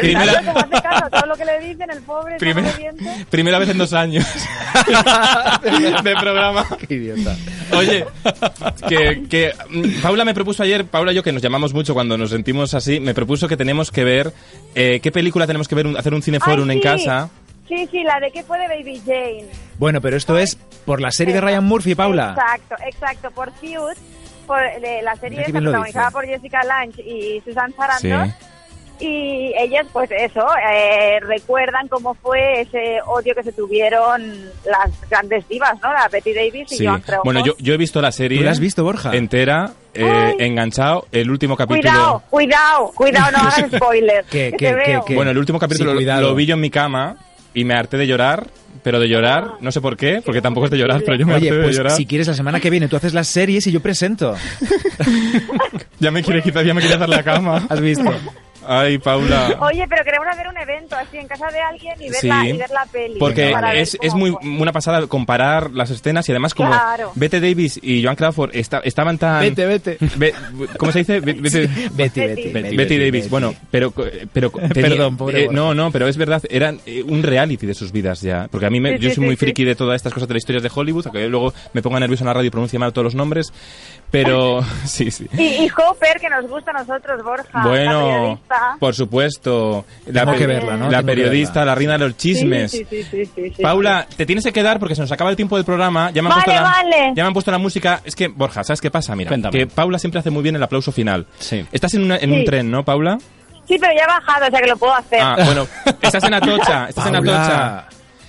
Primera, 0.01 0.33
hace 0.39 0.71
caso 0.83 1.07
todo 1.11 1.27
lo 1.27 1.37
que 1.37 1.45
le 1.45 1.61
dicen, 1.61 1.91
el 1.91 2.01
pobre, 2.03 2.37
primera, 2.39 2.69
obediente. 2.71 3.05
primera 3.31 3.59
vez 3.59 3.69
en 3.69 3.79
dos 3.79 3.93
años 3.93 4.25
de 6.03 6.17
programa. 6.17 6.65
Qué 6.89 6.95
idiota. 6.95 7.37
Oye, 7.77 8.05
que, 8.89 9.23
que 9.29 9.53
mm, 9.71 10.01
Paula 10.03 10.25
me 10.25 10.35
propuso 10.35 10.63
ayer, 10.63 10.85
Paula 10.87 11.13
y 11.13 11.17
yo, 11.17 11.23
que 11.23 11.33
nos 11.33 11.43
llamamos 11.43 11.75
mucho 11.75 11.95
cuando 11.95 12.17
nos 12.17 12.31
sentimos 12.31 12.73
así, 12.75 13.01
me 13.09 13.15
propuso 13.15 13.49
que 13.49 13.57
tenemos 13.57 13.91
que 13.91 14.05
ver, 14.05 14.33
eh, 14.75 15.01
qué 15.01 15.11
película 15.11 15.47
tenemos 15.47 15.67
que 15.67 15.75
ver, 15.75 15.87
un- 15.87 15.97
hacer 15.97 16.13
un 16.15 16.23
cineforum 16.23 16.69
Ay, 16.69 16.77
en 16.77 16.83
sí. 16.83 16.89
casa. 16.89 17.31
Sí, 17.67 17.87
sí, 17.91 18.03
la 18.03 18.19
de 18.21 18.31
qué 18.31 18.43
fue 18.43 18.59
de 18.59 18.69
Baby 18.69 19.01
Jane. 19.05 19.47
Bueno, 19.79 20.01
pero 20.01 20.17
esto 20.17 20.39
es 20.39 20.57
por 20.87 21.01
la 21.01 21.11
serie 21.11 21.35
de 21.35 21.41
Ryan 21.41 21.65
Murphy, 21.65 21.95
Paula. 21.95 22.31
Exacto, 22.37 22.77
exacto, 22.87 23.31
por 23.33 23.53
Feud, 23.55 23.93
por 24.47 24.59
eh, 24.63 25.01
la 25.03 25.15
serie 25.17 25.45
protagonizada 25.45 26.11
por 26.11 26.25
Jessica 26.27 26.63
Lange 26.65 27.03
y 27.03 27.41
Susan 27.45 27.73
Sarandon. 27.77 28.35
Y 29.01 29.53
ellas, 29.59 29.87
pues 29.93 30.11
eso, 30.11 30.47
eh, 30.73 31.19
recuerdan 31.21 31.89
cómo 31.89 32.15
fue 32.15 32.61
ese 32.63 32.99
odio 33.07 33.35
que 33.35 33.43
se 33.43 33.53
tuvieron 33.53 34.23
las 34.67 34.91
grandes 35.11 35.47
divas, 35.49 35.75
¿no? 35.83 35.93
La 35.93 36.09
Betty 36.09 36.33
Davis 36.35 36.73
y 36.73 36.77
Sí. 36.79 36.87
Joan. 36.87 37.03
Bueno, 37.25 37.45
yo, 37.45 37.55
yo 37.59 37.75
he 37.75 37.77
visto 37.77 38.01
la 38.01 38.13
serie. 38.13 38.39
¿Tú 38.39 38.45
la 38.45 38.51
has 38.53 38.61
visto, 38.61 38.83
Borja? 38.85 39.13
Entera, 39.15 39.71
eh, 39.95 40.35
enganchado. 40.39 41.07
El 41.13 41.31
último 41.31 41.57
capítulo. 41.57 41.81
Cuidado, 41.91 42.23
cuidado, 42.31 42.93
cuidado, 42.95 43.31
no 43.33 43.39
hagas 43.39 43.71
spoilers. 43.77 44.27
¿Qué, 44.29 44.51
que 44.53 44.57
qué, 44.57 44.67
te 44.73 44.83
qué, 44.85 44.91
veo. 44.93 45.05
qué? 45.05 45.15
Bueno, 45.15 45.31
el 45.31 45.39
último 45.39 45.59
capítulo 45.59 45.97
Sí, 45.99 46.05
lo- 46.05 46.21
lo 46.21 46.35
vi 46.35 46.47
yo 46.47 46.55
en 46.55 46.61
mi 46.61 46.71
cama 46.71 47.17
y 47.55 47.65
me 47.65 47.75
harté 47.75 47.97
de 47.97 48.07
llorar, 48.07 48.47
pero 48.83 49.01
de 49.01 49.09
llorar, 49.09 49.55
no 49.61 49.73
sé 49.73 49.81
por 49.81 49.97
qué, 49.97 50.23
porque 50.25 50.41
tampoco 50.41 50.67
es 50.67 50.71
de 50.71 50.79
llorar, 50.79 51.03
pero 51.05 51.17
yo 51.19 51.27
me 51.27 51.35
Oye, 51.35 51.49
harté 51.49 51.59
de 51.59 51.65
pues 51.65 51.77
llorar. 51.77 51.93
si 51.93 52.07
quieres 52.07 52.29
la 52.29 52.35
semana 52.35 52.61
que 52.61 52.71
viene 52.71 52.87
tú 52.89 52.97
haces 52.97 53.13
las 53.15 53.27
series 53.29 53.67
y 53.67 53.73
yo 53.73 53.81
presento. 53.81 54.35
Ya 56.01 56.11
me 56.13 56.23
quiere 56.23 56.43
quitar, 56.43 56.65
ya 56.65 56.75
me 56.75 56.81
quiere 56.81 56.95
hacer 56.95 57.09
la 57.09 57.23
cama. 57.25 57.67
¿Has 57.69 57.81
visto? 57.81 58.05
Ay, 58.71 58.99
Paula. 58.99 59.57
Oye, 59.61 59.87
pero 59.89 60.05
queremos 60.05 60.29
hacer 60.29 60.47
un 60.49 60.57
evento 60.59 60.95
así 60.97 61.17
en 61.17 61.27
casa 61.27 61.47
de 61.49 61.59
alguien 61.61 61.95
y 62.01 62.11
ver, 62.11 62.21
Sí. 62.21 62.29
la, 62.29 62.47
y 62.49 62.53
ver 62.57 62.71
la 62.71 62.85
peli. 62.87 63.19
Porque 63.19 63.55
es, 63.75 63.97
es 64.01 64.15
muy 64.15 64.31
fue. 64.33 64.47
una 64.47 64.73
pasada 64.73 65.07
comparar 65.07 65.71
las 65.71 65.91
escenas 65.91 66.29
y 66.29 66.33
además 66.33 66.55
como 66.55 66.71
Claro. 66.71 67.13
Bette 67.15 67.41
Davis 67.41 67.81
y 67.83 68.03
Joan 68.05 68.17
Crawford 68.17 68.51
esta- 68.55 68.81
estaban 68.81 69.17
tan... 69.19 69.41
Vete, 69.41 69.65
vete. 69.67 69.99
Be- 70.17 70.35
¿Cómo 70.79 70.93
se 70.93 70.99
dice? 71.01 71.21
Be- 71.21 71.33
Betty, 71.33 71.67
Betty, 71.93 72.21
Betty. 72.21 72.53
Betty, 72.53 72.77
Betty 72.77 72.99
Davis, 72.99 73.31
bueno, 73.31 73.55
pero... 73.71 73.91
pero 74.33 74.51
tenía- 74.75 74.91
Perdón, 74.91 75.17
pobre 75.17 75.45
eh. 75.45 75.49
No, 75.51 75.75
no, 75.75 75.91
pero 75.91 76.07
es 76.07 76.17
verdad, 76.17 76.43
eran 76.51 76.81
eh, 76.87 77.03
un 77.03 77.23
reality 77.23 77.67
de 77.67 77.75
sus 77.75 77.91
vidas 77.93 78.21
ya. 78.21 78.49
Porque 78.51 78.67
a 78.67 78.71
mí 78.71 78.81
me- 78.81 78.99
Sí, 78.99 79.05
yo 79.05 79.09
sí, 79.11 79.15
soy 79.17 79.23
sí, 79.25 79.27
muy 79.27 79.37
sí. 79.37 79.41
friki 79.41 79.65
de 79.65 79.75
todas 79.77 79.97
estas 79.97 80.13
cosas 80.13 80.29
de 80.29 80.35
las 80.35 80.43
historias 80.43 80.63
de 80.63 80.71
Hollywood, 80.75 81.07
aunque 81.07 81.27
luego 81.29 81.55
me 81.73 81.81
ponga 81.83 82.01
nervioso 82.01 82.25
en 82.25 82.29
la 82.29 82.35
radio 82.35 82.49
y 82.49 82.51
pronuncie 82.51 82.79
mal 82.79 82.93
todos 82.93 83.05
los 83.05 83.15
nombres. 83.15 83.53
Pero 84.11 84.63
sí, 84.85 85.11
sí. 85.11 85.27
Y, 85.39 85.65
y 85.65 85.71
Hopper, 85.71 86.21
que 86.21 86.29
nos 86.29 86.47
gusta 86.49 86.71
a 86.73 86.75
nosotros, 86.83 87.23
Borja. 87.23 87.63
la 87.65 87.71
Por 88.79 88.95
supuesto. 88.95 89.85
La, 90.07 90.25
Tengo 90.25 90.37
que 90.39 90.47
verla, 90.47 90.77
¿no? 90.77 90.85
la 90.91 90.99
Tengo 90.99 91.07
periodista, 91.07 91.65
la 91.65 91.75
reina 91.75 91.93
de 91.95 91.99
los 91.99 92.17
chismes. 92.17 92.71
Sí, 92.71 92.87
sí, 92.89 93.03
sí, 93.03 93.09
sí, 93.11 93.31
sí, 93.35 93.53
sí. 93.57 93.63
Paula, 93.63 94.07
te 94.17 94.27
tienes 94.27 94.45
que 94.45 94.53
quedar 94.53 94.79
porque 94.79 94.95
se 94.95 95.01
nos 95.03 95.13
acaba 95.13 95.31
el 95.31 95.37
tiempo 95.37 95.57
del 95.57 95.65
programa. 95.65 96.11
Ya 96.11 96.23
me 96.23 96.29
han, 96.29 96.35
Vale, 96.37 96.45
puesto, 96.45 96.63
la, 96.63 96.71
vale. 96.71 97.13
ya 97.15 97.23
me 97.23 97.27
han 97.29 97.33
puesto 97.33 97.51
la 97.51 97.59
música. 97.59 98.01
Es 98.05 98.15
que, 98.17 98.29
Borja, 98.29 98.65
¿sabes 98.65 98.81
qué 98.81 98.91
pasa? 98.91 99.15
Mira, 99.17 99.29
Cuéntame. 99.29 99.59
que 99.59 99.67
Paula 99.67 99.99
siempre 99.99 100.21
hace 100.21 100.31
muy 100.31 100.43
bien 100.43 100.57
el 100.57 100.63
aplauso 100.63 100.93
final. 100.93 101.27
Sí. 101.39 101.65
Estás 101.73 101.95
en, 101.95 102.05
una- 102.05 102.17
en 102.19 102.33
un 102.33 102.45
tren, 102.45 102.71
¿no, 102.71 102.85
Paula? 102.85 103.19
Sí, 103.67 103.77
pero 103.79 103.93
ya 103.95 104.05
he 104.05 104.07
bajado, 104.07 104.47
o 104.47 104.51
sea 104.51 104.61
que 104.61 104.67
lo 104.69 104.77
puedo 104.77 104.95
hacer. 104.95 105.21
Ah, 105.21 105.37
bueno, 105.45 105.67
estás 106.01 106.25
en 106.25 106.35
Atocha, 106.35 106.89
estás 106.89 107.07
en. 107.07 107.17
Atocha. 107.17 107.85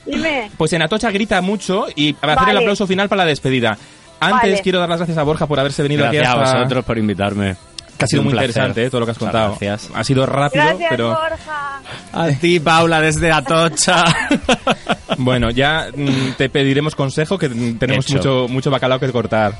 Dime. 0.05 0.51
Pues 0.57 0.73
en 0.73 0.81
Atocha 0.81 1.11
grita 1.11 1.39
mucho 1.41 1.85
y 1.95 2.11
va 2.13 2.33
a 2.33 2.35
hacer 2.35 2.49
el 2.49 2.57
aplauso 2.57 2.85
final 2.87 3.07
para 3.07 3.23
la 3.23 3.29
despedida. 3.29 3.77
Antes 4.21 4.41
Vale. 4.51 4.61
quiero 4.61 4.79
dar 4.79 4.89
las 4.89 4.97
gracias 4.99 5.17
a 5.17 5.23
Borja 5.23 5.47
por 5.47 5.59
haberse 5.61 5.81
venido 5.81 6.01
Gracias 6.03 6.27
aquí 6.27 6.37
a 6.37 6.41
hasta... 6.43 6.57
vosotros 6.57 6.83
por 6.85 6.97
invitarme. 6.97 7.55
Que 7.99 8.05
ha 8.05 8.07
sido 8.07 8.23
muy 8.23 8.31
placer. 8.31 8.49
interesante 8.49 8.85
¿eh? 8.85 8.89
todo 8.89 9.01
lo 9.01 9.05
que 9.05 9.11
has 9.11 9.17
Muchas 9.19 9.31
contado. 9.33 9.57
gracias. 9.59 9.91
Ha 9.93 10.03
sido 10.03 10.25
rápido, 10.25 10.63
Gracias, 10.65 10.89
pero... 10.89 11.09
Borja. 11.09 11.81
A 12.13 12.29
ti, 12.29 12.59
Paula, 12.59 13.01
desde 13.01 13.31
Atocha. 13.31 14.03
Bueno, 15.17 15.49
ya 15.51 15.87
mm, 15.93 16.33
te 16.37 16.49
pediremos 16.49 16.95
consejo 16.95 17.37
que 17.37 17.49
tenemos 17.49 18.09
mucho, 18.09 18.47
mucho 18.47 18.71
bacalao 18.71 18.99
que 19.01 19.11
cortar. 19.11 19.53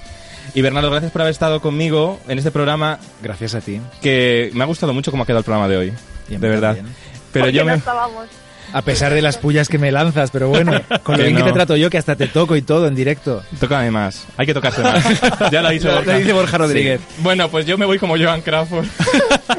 Y 0.54 0.62
Bernardo, 0.62 0.90
gracias 0.90 1.12
por 1.12 1.22
haber 1.22 1.32
estado 1.32 1.60
conmigo 1.60 2.20
en 2.30 2.38
este 2.38 2.50
programa 2.50 2.98
Gracias 3.22 3.56
a 3.56 3.62
ti. 3.62 3.82
que 4.02 4.52
me 4.54 4.64
ha 4.64 4.68
gustado 4.68 4.94
mucho 4.94 5.12
cómo 5.12 5.24
ha 5.24 5.26
quedado 5.26 5.40
el 5.40 5.46
programa 5.46 5.68
de 5.68 5.78
hoy. 5.78 5.94
De 6.30 6.38
verdad. 6.38 6.76
también. 6.76 6.96
Pero 7.34 7.46
Porque 7.46 7.58
yo 7.58 7.66
no 7.66 7.72
me... 7.72 7.78
estábamos. 7.78 8.26
A 8.72 8.82
pesar 8.84 9.14
de 9.14 9.22
las 9.22 9.38
pullas 9.38 9.68
que 9.68 9.78
me 9.80 9.92
lanzas, 9.92 10.30
pero 10.32 10.48
bueno, 10.50 10.74
con 11.04 11.14
lo 11.14 11.18
Que 11.20 11.24
bien 11.24 11.36
que 11.36 11.42
no. 11.42 11.48
te 11.48 11.54
trato 11.54 11.76
yo, 11.76 11.90
que 11.90 11.98
hasta 11.98 12.16
te 12.16 12.28
toco 12.28 12.56
y 12.56 12.62
todo 12.62 12.88
en 12.88 12.96
directo. 12.96 13.42
Tócame 13.60 13.90
más. 13.92 14.26
Hay 14.38 14.46
que 14.46 14.54
tocarse 14.54 14.82
más. 14.84 15.04
ya 15.52 15.62
lo 15.62 15.70
ha 15.70 15.72
dicho 15.72 15.88
Lo- 15.88 15.96
Borja. 15.96 16.12
lo 16.14 16.20
dice 16.20 16.34
Borja 16.34 16.58
Rodríguez. 16.58 17.02
Sí. 17.02 17.22
Bueno, 17.24 17.50
pues 17.50 17.66
yo 17.66 17.78
me 17.78 17.86
voy 17.86 17.98
como 17.98 18.18
Joan 18.18 18.42
Crawford. 18.42 18.86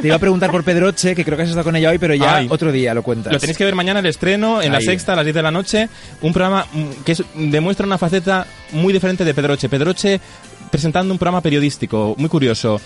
Te 0.01 0.07
iba 0.07 0.17
a 0.17 0.19
preguntar 0.21 0.51
por 0.51 0.63
Pedroche, 0.63 1.15
que 1.17 1.25
creo 1.25 1.37
que 1.37 1.43
has 1.43 1.49
estado 1.49 1.65
con 1.65 1.75
ella 1.77 1.91
hoy, 1.91 1.99
pero 1.99 2.15
ya 2.15 2.37
Ay. 2.37 2.47
otro 2.51 2.71
día 2.71 2.95
lo 2.95 3.03
cuentas. 3.03 3.33
Lo 3.33 3.39
tenéis 3.41 3.59
que 3.59 3.65
ver 3.65 3.75
mañana 3.75 4.01
el 4.01 4.07
estreno 4.07 4.63
en 4.63 4.73
la 4.73 4.81
sexta 4.81 5.15
a 5.15 5.17
las 5.17 5.25
10 5.25 5.35
de 5.35 5.43
la 5.43 5.51
noche. 5.51 5.89
Un 6.23 6.33
programa 6.33 6.67
mm, 6.73 7.03
que 7.05 7.13
es- 7.13 7.25
demuestra 7.35 7.87
una 7.87 7.99
faceta 7.99 8.47
muy 8.73 8.93
diferente 8.93 9.25
de 9.25 9.35
Pedroche. 9.35 9.69
Pedroche 9.69 10.21
presentando 10.71 11.13
un 11.13 11.19
programa 11.19 11.41
periodístico 11.41 12.15
muy 12.17 12.29
curioso. 12.29 12.81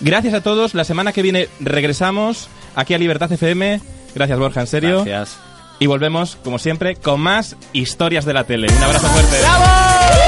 Gracias 0.00 0.34
a 0.34 0.40
todos. 0.42 0.74
La 0.74 0.82
semana 0.84 1.12
que 1.12 1.22
viene 1.22 1.48
regresamos 1.60 2.48
aquí 2.74 2.94
a 2.94 2.98
Libertad 2.98 3.30
FM. 3.30 3.80
Gracias, 4.14 4.38
Borja, 4.38 4.60
en 4.62 4.66
serio. 4.66 5.04
Gracias. 5.04 5.38
Y 5.80 5.86
volvemos, 5.86 6.36
como 6.44 6.58
siempre, 6.58 6.94
con 6.94 7.20
más 7.20 7.56
historias 7.72 8.24
de 8.24 8.34
la 8.34 8.44
tele. 8.44 8.68
Un 8.70 8.82
abrazo 8.82 9.08
fuerte. 9.08 9.40
¡Bravo! 9.40 10.19